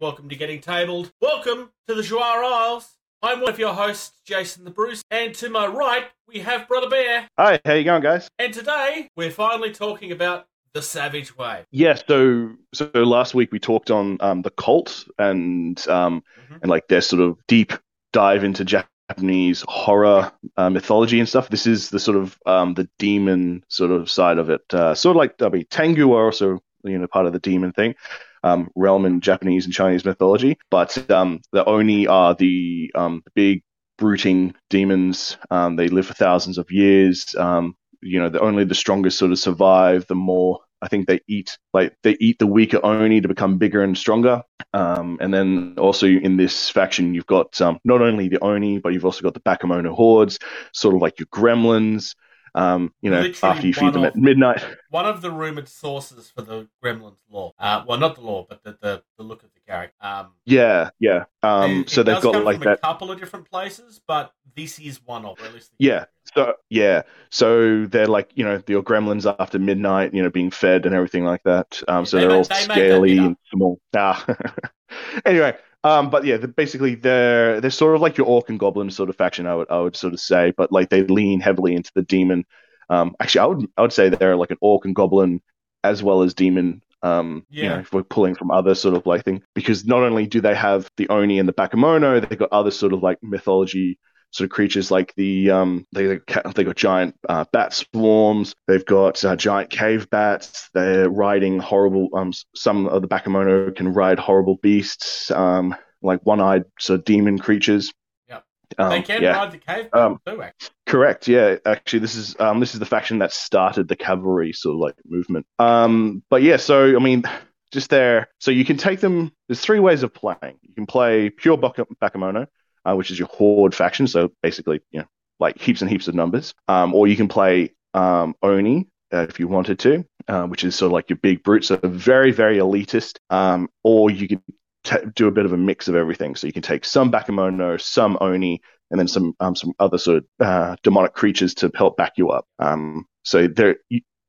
Welcome 0.00 0.28
to 0.30 0.36
Getting 0.36 0.60
Tabled. 0.60 1.12
Welcome 1.20 1.70
to 1.86 1.94
the 1.94 2.00
Jwar 2.02 2.42
Isles. 2.42 2.96
I'm 3.22 3.40
one 3.40 3.50
of 3.50 3.58
your 3.58 3.74
hosts, 3.74 4.18
Jason 4.24 4.64
the 4.64 4.70
Bruce, 4.70 5.02
and 5.10 5.34
to 5.34 5.50
my 5.50 5.66
right 5.66 6.04
we 6.26 6.38
have 6.40 6.66
Brother 6.68 6.88
Bear. 6.88 7.28
Hi, 7.38 7.60
how 7.66 7.74
you 7.74 7.84
going, 7.84 8.02
guys? 8.02 8.28
And 8.38 8.54
today 8.54 9.08
we're 9.14 9.30
finally 9.30 9.72
talking 9.72 10.10
about 10.10 10.46
the 10.72 10.80
Savage 10.80 11.36
Wave. 11.36 11.64
Yeah, 11.70 11.98
so 12.08 12.52
so 12.72 12.90
last 12.94 13.34
week 13.34 13.52
we 13.52 13.58
talked 13.58 13.90
on 13.90 14.16
um, 14.20 14.40
the 14.40 14.50
cult 14.50 15.06
and 15.18 15.86
um, 15.88 16.22
Mhm. 16.50 16.62
and 16.62 16.70
like 16.70 16.88
their 16.88 17.02
sort 17.02 17.20
of 17.20 17.36
deep 17.46 17.74
dive 18.14 18.42
into 18.42 18.64
Japanese 18.64 19.64
horror 19.68 20.32
uh, 20.56 20.70
mythology 20.70 21.18
and 21.18 21.28
stuff. 21.28 21.50
This 21.50 21.66
is 21.66 21.90
the 21.90 21.98
sort 22.00 22.16
of 22.16 22.38
um, 22.46 22.72
the 22.72 22.88
demon 22.98 23.64
sort 23.68 23.90
of 23.90 24.10
side 24.10 24.38
of 24.38 24.48
it. 24.48 24.62
Uh, 24.72 24.94
sort 24.94 25.14
of 25.14 25.18
like 25.18 25.42
I 25.42 25.50
mean, 25.50 25.66
Tengu 25.68 26.12
are 26.14 26.24
also 26.24 26.62
you 26.84 26.96
know 26.98 27.06
part 27.06 27.26
of 27.26 27.34
the 27.34 27.38
demon 27.38 27.72
thing. 27.72 27.94
Um, 28.42 28.70
realm 28.74 29.04
in 29.04 29.20
Japanese 29.20 29.66
and 29.66 29.74
Chinese 29.74 30.04
mythology, 30.04 30.58
but 30.70 31.10
um, 31.10 31.42
the 31.52 31.62
Oni 31.66 32.06
are 32.06 32.34
the 32.34 32.90
um, 32.94 33.22
big 33.34 33.62
brooding 33.98 34.54
demons. 34.70 35.36
Um, 35.50 35.76
they 35.76 35.88
live 35.88 36.06
for 36.06 36.14
thousands 36.14 36.56
of 36.58 36.70
years. 36.70 37.34
Um, 37.36 37.76
you 38.02 38.18
know, 38.18 38.30
the 38.30 38.40
only 38.40 38.64
the 38.64 38.74
strongest 38.74 39.18
sort 39.18 39.30
of 39.30 39.38
survive. 39.38 40.06
The 40.06 40.14
more 40.14 40.60
I 40.82 40.88
think 40.88 41.06
they 41.06 41.20
eat, 41.28 41.58
like 41.74 41.94
they 42.02 42.16
eat 42.18 42.38
the 42.38 42.46
weaker 42.46 42.80
Oni 42.82 43.20
to 43.20 43.28
become 43.28 43.58
bigger 43.58 43.82
and 43.82 43.96
stronger. 43.96 44.42
Um, 44.72 45.18
and 45.20 45.32
then 45.32 45.74
also 45.78 46.06
in 46.06 46.36
this 46.36 46.70
faction, 46.70 47.14
you've 47.14 47.26
got 47.26 47.60
um, 47.60 47.78
not 47.84 48.00
only 48.00 48.28
the 48.28 48.42
Oni, 48.42 48.78
but 48.78 48.94
you've 48.94 49.04
also 49.04 49.22
got 49.22 49.34
the 49.34 49.40
Bakemono 49.40 49.94
hordes, 49.94 50.38
sort 50.72 50.94
of 50.94 51.02
like 51.02 51.18
your 51.18 51.26
gremlins. 51.26 52.14
Um, 52.54 52.92
you 53.00 53.10
know, 53.10 53.20
Literally 53.20 53.54
after 53.54 53.66
you 53.66 53.74
feed 53.74 53.92
them 53.92 54.02
of- 54.04 54.08
at 54.08 54.16
midnight. 54.16 54.64
One 54.90 55.06
of 55.06 55.22
the 55.22 55.30
rumored 55.30 55.68
sources 55.68 56.30
for 56.34 56.42
the 56.42 56.68
Gremlins 56.84 57.16
lore. 57.30 57.52
Uh, 57.58 57.84
well, 57.86 57.98
not 57.98 58.14
the 58.16 58.22
lore, 58.22 58.46
but 58.48 58.62
the, 58.64 58.76
the, 58.80 59.02
the 59.16 59.22
look 59.22 59.42
of 59.42 59.50
the 59.54 59.60
character. 59.66 59.94
Um, 60.00 60.32
Yeah, 60.44 60.90
yeah. 60.98 61.24
Um, 61.42 61.82
it- 61.82 61.90
so 61.90 62.00
it 62.00 62.04
they've 62.04 62.20
got 62.22 62.44
like 62.44 62.60
that. 62.60 62.74
a 62.74 62.76
couple 62.78 63.10
of 63.10 63.18
different 63.20 63.48
places, 63.50 64.00
but 64.06 64.32
this 64.56 64.78
is 64.78 65.00
one 65.04 65.24
of, 65.24 65.40
at 65.44 65.52
least 65.54 65.70
the 65.70 65.84
Yeah. 65.84 66.04
So 66.34 66.54
yeah, 66.68 67.02
so 67.30 67.86
they're 67.86 68.06
like 68.06 68.30
you 68.34 68.44
know 68.44 68.62
your 68.68 68.82
gremlins 68.84 69.32
after 69.40 69.58
midnight, 69.58 70.14
you 70.14 70.22
know, 70.22 70.30
being 70.30 70.50
fed 70.50 70.86
and 70.86 70.94
everything 70.94 71.24
like 71.24 71.42
that. 71.44 71.82
Um, 71.88 72.06
so 72.06 72.16
They 72.18 72.20
they're 72.22 72.30
ma- 72.30 72.36
all 72.36 72.44
they 72.44 72.54
scaly 72.56 73.18
and 73.18 73.36
small. 73.52 73.80
Ah. 73.96 74.24
anyway, 75.24 75.56
um, 75.84 76.10
but 76.10 76.24
yeah, 76.24 76.36
the, 76.36 76.48
basically 76.48 76.94
they're 76.94 77.60
they're 77.60 77.70
sort 77.70 77.94
of 77.94 78.02
like 78.02 78.16
your 78.18 78.26
orc 78.26 78.48
and 78.50 78.58
goblin 78.58 78.90
sort 78.90 79.08
of 79.10 79.16
faction. 79.16 79.46
I 79.46 79.54
would 79.54 79.70
I 79.70 79.78
would 79.80 79.96
sort 79.96 80.12
of 80.14 80.20
say, 80.20 80.52
but 80.56 80.72
like 80.72 80.90
they 80.90 81.02
lean 81.04 81.40
heavily 81.40 81.74
into 81.74 81.90
the 81.94 82.02
demon. 82.02 82.44
Um, 82.90 83.14
actually, 83.20 83.40
I 83.40 83.46
would 83.46 83.66
I 83.76 83.82
would 83.82 83.92
say 83.92 84.08
they're 84.08 84.36
like 84.36 84.50
an 84.50 84.58
orc 84.60 84.84
and 84.84 84.94
goblin 84.94 85.40
as 85.84 86.02
well 86.02 86.22
as 86.22 86.34
demon. 86.34 86.82
Um, 87.02 87.46
you 87.58 87.68
Yeah. 87.68 87.70
know, 87.70 87.80
if 87.80 87.92
we're 87.92 88.02
pulling 88.02 88.34
from 88.34 88.50
other 88.50 88.74
sort 88.74 88.94
of 88.94 89.06
like 89.06 89.24
thing, 89.24 89.42
because 89.54 89.86
not 89.86 90.02
only 90.02 90.26
do 90.26 90.40
they 90.42 90.54
have 90.54 90.88
the 90.98 91.08
Oni 91.08 91.38
and 91.38 91.48
the 91.48 91.52
Bakemono, 91.54 92.20
they've 92.28 92.38
got 92.38 92.52
other 92.52 92.70
sort 92.70 92.92
of 92.92 93.02
like 93.02 93.18
mythology 93.22 93.98
sort 94.32 94.44
of 94.46 94.50
creatures 94.50 94.90
like 94.90 95.14
the 95.16 95.50
um 95.50 95.86
they 95.92 96.06
they 96.06 96.16
got 96.18 96.54
they 96.54 96.64
got 96.64 96.76
giant 96.76 97.14
uh, 97.28 97.44
bat 97.52 97.72
swarms 97.72 98.54
they've 98.66 98.84
got 98.86 99.24
uh, 99.24 99.36
giant 99.36 99.70
cave 99.70 100.08
bats 100.10 100.68
they're 100.74 101.10
riding 101.10 101.58
horrible 101.58 102.08
um 102.14 102.32
some 102.54 102.86
of 102.86 103.02
the 103.02 103.08
bakemono 103.08 103.74
can 103.74 103.92
ride 103.92 104.18
horrible 104.18 104.56
beasts 104.56 105.30
um 105.30 105.74
like 106.02 106.20
one-eyed 106.24 106.64
sort 106.78 107.00
of 107.00 107.04
demon 107.04 107.38
creatures 107.38 107.92
Yep. 108.28 108.44
um, 108.78 108.90
They 108.90 109.02
can 109.02 109.22
yeah 109.22 109.32
ride 109.36 109.52
the 109.52 109.58
cave 109.58 109.88
Um, 109.92 110.20
too, 110.26 110.42
actually. 110.42 110.70
Correct. 110.86 111.28
Yeah, 111.28 111.56
actually, 111.66 112.00
this 112.00 112.14
is 112.16 112.38
um 112.40 112.60
this 112.60 112.74
is 112.74 112.80
the 112.80 112.86
faction 112.86 113.18
that 113.18 113.32
started 113.32 113.88
the 113.88 113.96
cavalry 113.96 114.52
sort 114.52 114.74
of 114.74 114.78
like 114.80 114.94
movement. 115.04 115.46
Um, 115.58 116.22
but 116.30 116.42
yeah, 116.42 116.56
so 116.56 116.96
I 116.96 116.98
mean, 116.98 117.22
just 117.70 117.90
there. 117.90 118.28
So 118.38 118.50
you 118.50 118.64
can 118.64 118.76
take 118.76 119.00
them. 119.00 119.32
There's 119.48 119.60
three 119.60 119.78
ways 119.80 120.02
of 120.02 120.12
playing. 120.12 120.58
You 120.62 120.74
can 120.74 120.86
play 120.86 121.30
pure 121.30 121.56
Bak- 121.56 121.76
Bakemono, 122.02 122.46
uh, 122.84 122.94
which 122.94 123.10
is 123.10 123.18
your 123.18 123.28
horde 123.28 123.74
faction. 123.74 124.06
So 124.06 124.32
basically, 124.42 124.80
you 124.90 125.00
know, 125.00 125.06
like 125.38 125.58
heaps 125.58 125.80
and 125.80 125.90
heaps 125.90 126.08
of 126.08 126.14
numbers. 126.14 126.54
Um, 126.68 126.94
or 126.94 127.08
you 127.08 127.16
can 127.16 127.28
play 127.28 127.74
um 127.94 128.34
Oni. 128.42 128.88
Uh, 129.12 129.26
if 129.28 129.40
you 129.40 129.48
wanted 129.48 129.76
to, 129.80 130.04
uh, 130.28 130.46
which 130.46 130.62
is 130.62 130.76
sort 130.76 130.86
of 130.86 130.92
like 130.92 131.10
your 131.10 131.16
big 131.16 131.42
brute, 131.42 131.64
so 131.64 131.76
very, 131.82 132.30
very 132.30 132.58
elitist. 132.58 133.18
Um, 133.28 133.68
or 133.82 134.08
you 134.08 134.28
could 134.28 134.42
t- 134.84 135.10
do 135.16 135.26
a 135.26 135.32
bit 135.32 135.46
of 135.46 135.52
a 135.52 135.56
mix 135.56 135.88
of 135.88 135.96
everything. 135.96 136.36
So 136.36 136.46
you 136.46 136.52
can 136.52 136.62
take 136.62 136.84
some 136.84 137.10
Bakemono, 137.10 137.80
some 137.80 138.16
Oni, 138.20 138.60
and 138.90 139.00
then 139.00 139.08
some 139.08 139.34
um, 139.40 139.56
some 139.56 139.72
other 139.78 139.98
sort 139.98 140.18
of 140.18 140.24
uh, 140.38 140.76
demonic 140.82 141.12
creatures 141.12 141.54
to 141.54 141.70
help 141.74 141.96
back 141.96 142.12
you 142.16 142.30
up. 142.30 142.46
Um, 142.60 143.06
so 143.24 143.48
there, 143.48 143.76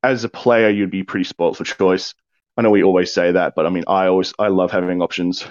as 0.02 0.24
a 0.24 0.28
player, 0.28 0.68
you'd 0.68 0.90
be 0.90 1.04
pretty 1.04 1.24
spoiled 1.24 1.56
for 1.56 1.64
choice. 1.64 2.14
I 2.56 2.62
know 2.62 2.70
we 2.70 2.82
always 2.82 3.12
say 3.12 3.32
that, 3.32 3.54
but 3.54 3.66
I 3.66 3.70
mean, 3.70 3.84
I 3.86 4.06
always 4.06 4.34
I 4.38 4.48
love 4.48 4.70
having 4.70 5.00
options 5.00 5.44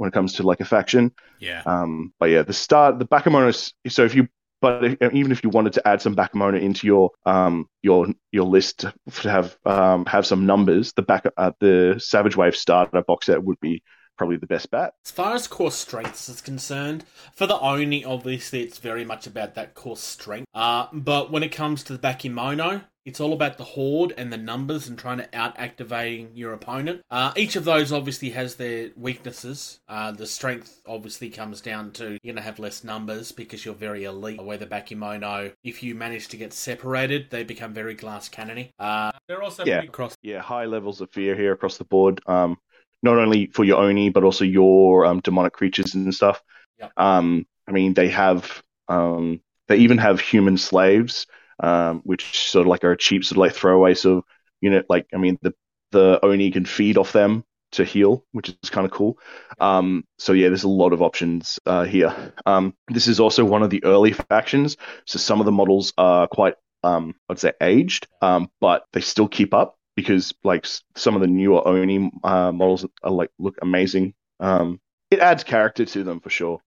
when 0.00 0.08
it 0.08 0.14
comes 0.14 0.32
to 0.32 0.42
like 0.42 0.60
a 0.60 0.64
faction. 0.64 1.12
Yeah. 1.38 1.62
Um, 1.66 2.14
but 2.18 2.30
yeah, 2.30 2.42
the 2.42 2.54
start 2.54 2.98
the 2.98 3.04
Bakemono. 3.04 3.72
So 3.86 4.04
if 4.04 4.14
you 4.14 4.28
but 4.62 4.84
if, 4.84 5.12
even 5.12 5.30
if 5.30 5.44
you 5.44 5.50
wanted 5.50 5.74
to 5.74 5.86
add 5.86 6.00
some 6.00 6.16
Bakemono 6.16 6.58
into 6.58 6.86
your 6.86 7.10
um 7.26 7.68
your 7.82 8.08
your 8.32 8.46
list 8.46 8.78
to 8.80 9.30
have 9.30 9.56
um 9.66 10.06
have 10.06 10.24
some 10.24 10.46
numbers, 10.46 10.94
the 10.94 11.02
back 11.02 11.26
uh, 11.36 11.52
the 11.60 11.96
Savage 11.98 12.34
Wave 12.34 12.56
starter 12.56 13.02
box 13.02 13.26
set 13.26 13.44
would 13.44 13.60
be 13.60 13.82
probably 14.16 14.38
the 14.38 14.46
best 14.46 14.70
bet. 14.70 14.92
As 15.04 15.10
far 15.10 15.34
as 15.34 15.46
core 15.46 15.70
strengths 15.70 16.28
is 16.28 16.40
concerned, 16.40 17.04
for 17.34 17.46
the 17.46 17.58
Oni, 17.58 18.04
obviously 18.04 18.62
it's 18.62 18.78
very 18.78 19.04
much 19.04 19.26
about 19.26 19.54
that 19.54 19.74
core 19.74 19.96
strength. 19.96 20.46
Uh, 20.54 20.86
but 20.92 21.30
when 21.30 21.42
it 21.42 21.52
comes 21.52 21.82
to 21.84 21.94
the 21.94 21.98
Bakemono, 21.98 22.84
it's 23.06 23.20
all 23.20 23.32
about 23.32 23.56
the 23.56 23.64
horde 23.64 24.12
and 24.18 24.32
the 24.32 24.36
numbers 24.36 24.88
and 24.88 24.98
trying 24.98 25.18
to 25.18 25.28
out 25.36 25.58
activating 25.58 26.30
your 26.34 26.52
opponent. 26.52 27.00
Uh, 27.10 27.32
each 27.34 27.56
of 27.56 27.64
those 27.64 27.92
obviously 27.92 28.30
has 28.30 28.56
their 28.56 28.90
weaknesses. 28.96 29.80
Uh, 29.88 30.12
the 30.12 30.26
strength 30.26 30.80
obviously 30.86 31.30
comes 31.30 31.60
down 31.60 31.90
to 31.92 32.10
you're 32.10 32.18
going 32.24 32.36
to 32.36 32.42
have 32.42 32.58
less 32.58 32.84
numbers 32.84 33.32
because 33.32 33.64
you're 33.64 33.74
very 33.74 34.04
elite. 34.04 34.42
Where 34.42 34.58
the 34.58 34.66
Bakemono, 34.66 35.52
if 35.64 35.82
you 35.82 35.94
manage 35.94 36.28
to 36.28 36.36
get 36.36 36.52
separated, 36.52 37.30
they 37.30 37.42
become 37.44 37.72
very 37.72 37.94
glass 37.94 38.28
cannony. 38.28 38.70
Uh, 38.78 39.12
they're 39.28 39.42
also 39.42 39.64
Yeah. 39.64 39.78
pretty 39.78 39.92
cross. 39.92 40.14
yeah, 40.22 40.40
high 40.40 40.66
levels 40.66 41.00
of 41.00 41.10
fear 41.10 41.34
here 41.34 41.52
across 41.52 41.78
the 41.78 41.84
board. 41.84 42.20
Um, 42.26 42.58
not 43.02 43.16
only 43.16 43.46
for 43.46 43.64
your 43.64 43.78
Oni, 43.78 44.10
but 44.10 44.24
also 44.24 44.44
your 44.44 45.06
um, 45.06 45.20
demonic 45.20 45.54
creatures 45.54 45.94
and 45.94 46.14
stuff. 46.14 46.42
Yep. 46.78 46.92
Um, 46.98 47.46
I 47.66 47.72
mean, 47.72 47.94
they 47.94 48.08
have, 48.08 48.62
um, 48.88 49.40
they 49.68 49.76
even 49.78 49.96
have 49.98 50.20
human 50.20 50.58
slaves, 50.58 51.26
um, 51.62 52.00
which 52.04 52.48
sort 52.48 52.66
of 52.66 52.68
like 52.68 52.84
are 52.84 52.96
cheap 52.96 53.24
sort 53.24 53.36
of 53.36 53.38
like 53.38 53.54
throwaway 53.54 53.94
sort 53.94 54.18
of 54.18 54.24
unit. 54.60 54.86
Like, 54.88 55.06
I 55.14 55.18
mean, 55.18 55.38
the 55.42 55.54
the 55.92 56.20
Oni 56.24 56.50
can 56.50 56.64
feed 56.64 56.96
off 56.96 57.12
them 57.12 57.44
to 57.72 57.84
heal, 57.84 58.24
which 58.32 58.48
is 58.62 58.70
kind 58.70 58.84
of 58.84 58.90
cool. 58.90 59.18
Um, 59.60 60.04
so 60.18 60.32
yeah, 60.32 60.48
there's 60.48 60.64
a 60.64 60.68
lot 60.68 60.92
of 60.92 61.02
options 61.02 61.58
uh, 61.66 61.84
here. 61.84 62.32
Um, 62.46 62.74
this 62.88 63.08
is 63.08 63.20
also 63.20 63.44
one 63.44 63.62
of 63.62 63.70
the 63.70 63.84
early 63.84 64.12
factions, 64.12 64.76
so 65.06 65.18
some 65.18 65.40
of 65.40 65.46
the 65.46 65.52
models 65.52 65.92
are 65.98 66.26
quite, 66.26 66.54
um, 66.82 67.14
I'd 67.28 67.38
say, 67.38 67.52
aged, 67.60 68.06
um, 68.22 68.50
but 68.60 68.84
they 68.92 69.00
still 69.00 69.28
keep 69.28 69.54
up 69.54 69.76
because 69.96 70.32
like 70.44 70.66
some 70.96 71.14
of 71.14 71.20
the 71.20 71.26
newer 71.26 71.66
Oni 71.66 72.10
uh, 72.24 72.52
models 72.52 72.86
are 73.02 73.10
like 73.10 73.30
look 73.38 73.58
amazing. 73.62 74.14
Um, 74.40 74.80
it 75.10 75.18
adds 75.18 75.44
character 75.44 75.84
to 75.84 76.04
them 76.04 76.20
for 76.20 76.30
sure. 76.30 76.60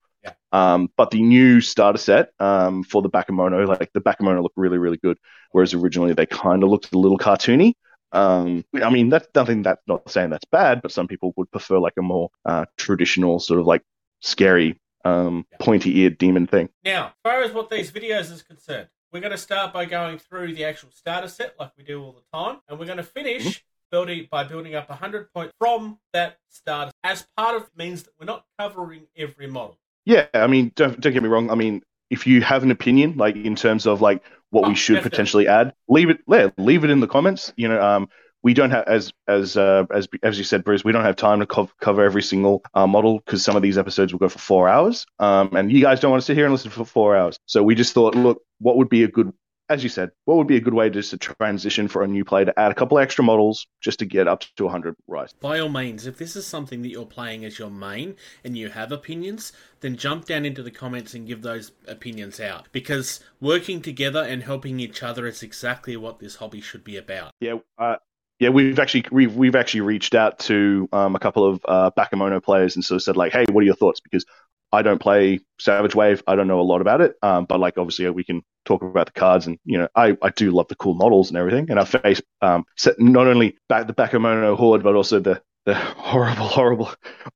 Um, 0.53 0.89
but 0.95 1.09
the 1.09 1.21
new 1.21 1.61
starter 1.61 1.97
set 1.97 2.29
um, 2.39 2.83
for 2.83 3.01
the 3.01 3.09
Bakemono, 3.09 3.67
like 3.67 3.91
the 3.93 4.01
Bakemono 4.01 4.41
look 4.43 4.53
really, 4.55 4.77
really 4.77 4.97
good, 4.97 5.17
whereas 5.51 5.73
originally 5.73 6.13
they 6.13 6.27
kind 6.27 6.63
of 6.63 6.69
looked 6.69 6.93
a 6.93 6.97
little 6.97 7.17
cartoony. 7.17 7.73
Um, 8.11 8.63
I 8.75 8.91
mean, 8.91 9.09
that's 9.09 9.27
nothing 9.33 9.63
that's 9.63 9.81
not 9.87 10.07
saying 10.09 10.29
that's 10.29 10.45
bad, 10.45 10.83
but 10.83 10.91
some 10.91 11.07
people 11.07 11.33
would 11.35 11.49
prefer 11.51 11.79
like 11.79 11.93
a 11.97 12.03
more 12.03 12.29
uh, 12.45 12.65
traditional 12.77 13.39
sort 13.39 13.59
of 13.59 13.65
like 13.65 13.81
scary, 14.19 14.79
um, 15.03 15.45
pointy 15.59 15.97
eared 15.99 16.19
demon 16.19 16.45
thing. 16.45 16.69
Now, 16.85 17.07
as 17.07 17.13
far 17.23 17.41
as 17.41 17.51
what 17.51 17.71
these 17.71 17.91
videos 17.91 18.31
is 18.31 18.43
concerned, 18.43 18.89
we're 19.11 19.21
going 19.21 19.31
to 19.31 19.37
start 19.39 19.73
by 19.73 19.85
going 19.85 20.19
through 20.19 20.53
the 20.53 20.65
actual 20.65 20.89
starter 20.91 21.27
set 21.27 21.55
like 21.59 21.71
we 21.77 21.83
do 21.83 22.03
all 22.03 22.11
the 22.13 22.37
time, 22.37 22.59
and 22.67 22.77
we're 22.79 22.85
going 22.85 22.97
to 22.97 23.03
finish 23.03 23.43
Mm-hmm. 23.43 23.59
building 23.91 24.27
by 24.31 24.43
building 24.43 24.73
up 24.75 24.89
100 24.89 25.31
points 25.33 25.53
from 25.59 25.99
that 26.13 26.37
starter. 26.49 26.91
As 27.03 27.27
part 27.37 27.55
of 27.55 27.69
means 27.75 28.03
that 28.03 28.11
we're 28.19 28.25
not 28.25 28.45
covering 28.59 29.07
every 29.15 29.45
model. 29.47 29.77
Yeah, 30.05 30.27
I 30.33 30.47
mean, 30.47 30.71
don't 30.75 30.99
don't 30.99 31.13
get 31.13 31.23
me 31.23 31.29
wrong. 31.29 31.49
I 31.49 31.55
mean, 31.55 31.81
if 32.09 32.27
you 32.27 32.41
have 32.41 32.63
an 32.63 32.71
opinion, 32.71 33.15
like 33.17 33.35
in 33.35 33.55
terms 33.55 33.85
of 33.85 34.01
like 34.01 34.23
what 34.49 34.65
Oh, 34.65 34.67
we 34.67 34.75
should 34.75 35.01
potentially 35.01 35.47
add, 35.47 35.73
leave 35.87 36.09
it. 36.09 36.19
Yeah, 36.27 36.49
leave 36.57 36.83
it 36.83 36.89
in 36.89 36.99
the 36.99 37.07
comments. 37.07 37.53
You 37.55 37.69
know, 37.69 37.81
um, 37.81 38.09
we 38.43 38.53
don't 38.53 38.71
have 38.71 38.85
as 38.87 39.13
as 39.27 39.55
uh, 39.55 39.85
as 39.93 40.07
as 40.21 40.37
you 40.37 40.43
said, 40.43 40.63
Bruce. 40.65 40.83
We 40.83 40.91
don't 40.91 41.05
have 41.05 41.15
time 41.15 41.39
to 41.39 41.45
co- 41.45 41.69
cover 41.79 42.03
every 42.03 42.21
single 42.21 42.63
uh, 42.73 42.85
model 42.85 43.19
because 43.19 43.43
some 43.43 43.55
of 43.55 43.61
these 43.61 43.77
episodes 43.77 44.11
will 44.11 44.19
go 44.19 44.29
for 44.29 44.39
four 44.39 44.67
hours. 44.67 45.05
Um, 45.19 45.55
and 45.55 45.71
you 45.71 45.81
guys 45.81 46.01
don't 46.01 46.11
want 46.11 46.21
to 46.21 46.25
sit 46.25 46.35
here 46.35 46.45
and 46.45 46.53
listen 46.53 46.71
for 46.71 46.85
four 46.85 47.15
hours. 47.15 47.39
So 47.45 47.63
we 47.63 47.73
just 47.75 47.93
thought, 47.93 48.15
look, 48.15 48.41
what 48.59 48.77
would 48.77 48.89
be 48.89 49.03
a 49.03 49.07
good 49.07 49.31
as 49.69 49.83
you 49.83 49.89
said, 49.89 50.11
what 50.25 50.37
would 50.37 50.47
be 50.47 50.57
a 50.57 50.61
good 50.61 50.73
way 50.73 50.89
just 50.89 51.11
to 51.11 51.17
transition 51.17 51.87
for 51.87 52.03
a 52.03 52.07
new 52.07 52.25
player 52.25 52.45
to 52.45 52.59
add 52.59 52.71
a 52.71 52.75
couple 52.75 52.99
extra 52.99 53.23
models 53.23 53.67
just 53.81 53.99
to 53.99 54.05
get 54.05 54.27
up 54.27 54.43
to 54.57 54.63
100 54.63 54.95
right? 55.07 55.33
By 55.39 55.59
all 55.59 55.69
means, 55.69 56.05
if 56.05 56.17
this 56.17 56.35
is 56.35 56.45
something 56.45 56.81
that 56.81 56.89
you're 56.89 57.05
playing 57.05 57.45
as 57.45 57.57
your 57.57 57.69
main 57.69 58.15
and 58.43 58.57
you 58.57 58.69
have 58.69 58.91
opinions, 58.91 59.53
then 59.79 59.95
jump 59.95 60.25
down 60.25 60.45
into 60.45 60.63
the 60.63 60.71
comments 60.71 61.13
and 61.13 61.27
give 61.27 61.41
those 61.41 61.71
opinions 61.87 62.39
out. 62.39 62.67
Because 62.71 63.19
working 63.39 63.81
together 63.81 64.23
and 64.23 64.43
helping 64.43 64.79
each 64.79 65.01
other 65.01 65.25
is 65.27 65.43
exactly 65.43 65.95
what 65.95 66.19
this 66.19 66.35
hobby 66.35 66.61
should 66.61 66.83
be 66.83 66.97
about. 66.97 67.31
Yeah, 67.39 67.59
uh, 67.77 67.97
yeah, 68.39 68.49
we've 68.49 68.79
actually 68.79 69.05
we've 69.11 69.35
we've 69.35 69.55
actually 69.55 69.81
reached 69.81 70.15
out 70.15 70.39
to 70.39 70.89
um, 70.91 71.15
a 71.15 71.19
couple 71.19 71.45
of 71.45 71.61
uh, 71.65 71.91
Bakemono 71.91 72.43
players 72.43 72.75
and 72.75 72.83
sort 72.83 72.97
of 72.97 73.03
said 73.03 73.15
like, 73.15 73.31
hey, 73.31 73.45
what 73.51 73.61
are 73.61 73.65
your 73.65 73.75
thoughts? 73.75 74.01
Because 74.01 74.25
I 74.73 74.81
don't 74.81 74.99
play 74.99 75.39
Savage 75.59 75.95
Wave. 75.95 76.23
I 76.27 76.35
don't 76.35 76.47
know 76.47 76.59
a 76.59 76.61
lot 76.61 76.81
about 76.81 76.99
it. 76.99 77.15
Um, 77.21 77.45
but 77.45 77.59
like 77.59 77.77
obviously 77.77 78.09
we 78.09 78.23
can 78.23 78.41
talk 78.65 78.81
about 78.81 79.05
the 79.05 79.11
cards 79.13 79.45
and 79.45 79.59
you 79.63 79.77
know 79.77 79.87
I, 79.95 80.17
I 80.21 80.29
do 80.31 80.51
love 80.51 80.67
the 80.67 80.75
cool 80.75 80.95
models 80.95 81.29
and 81.29 81.37
everything. 81.37 81.69
And 81.69 81.79
I 81.79 81.85
face 81.85 82.21
um 82.41 82.65
set 82.75 82.99
not 82.99 83.27
only 83.27 83.57
back 83.69 83.87
the 83.87 83.93
Bakemono 83.93 84.57
horde 84.57 84.83
but 84.83 84.95
also 84.95 85.19
the 85.19 85.41
the 85.65 85.75
horrible 85.75 86.47
horrible 86.47 86.91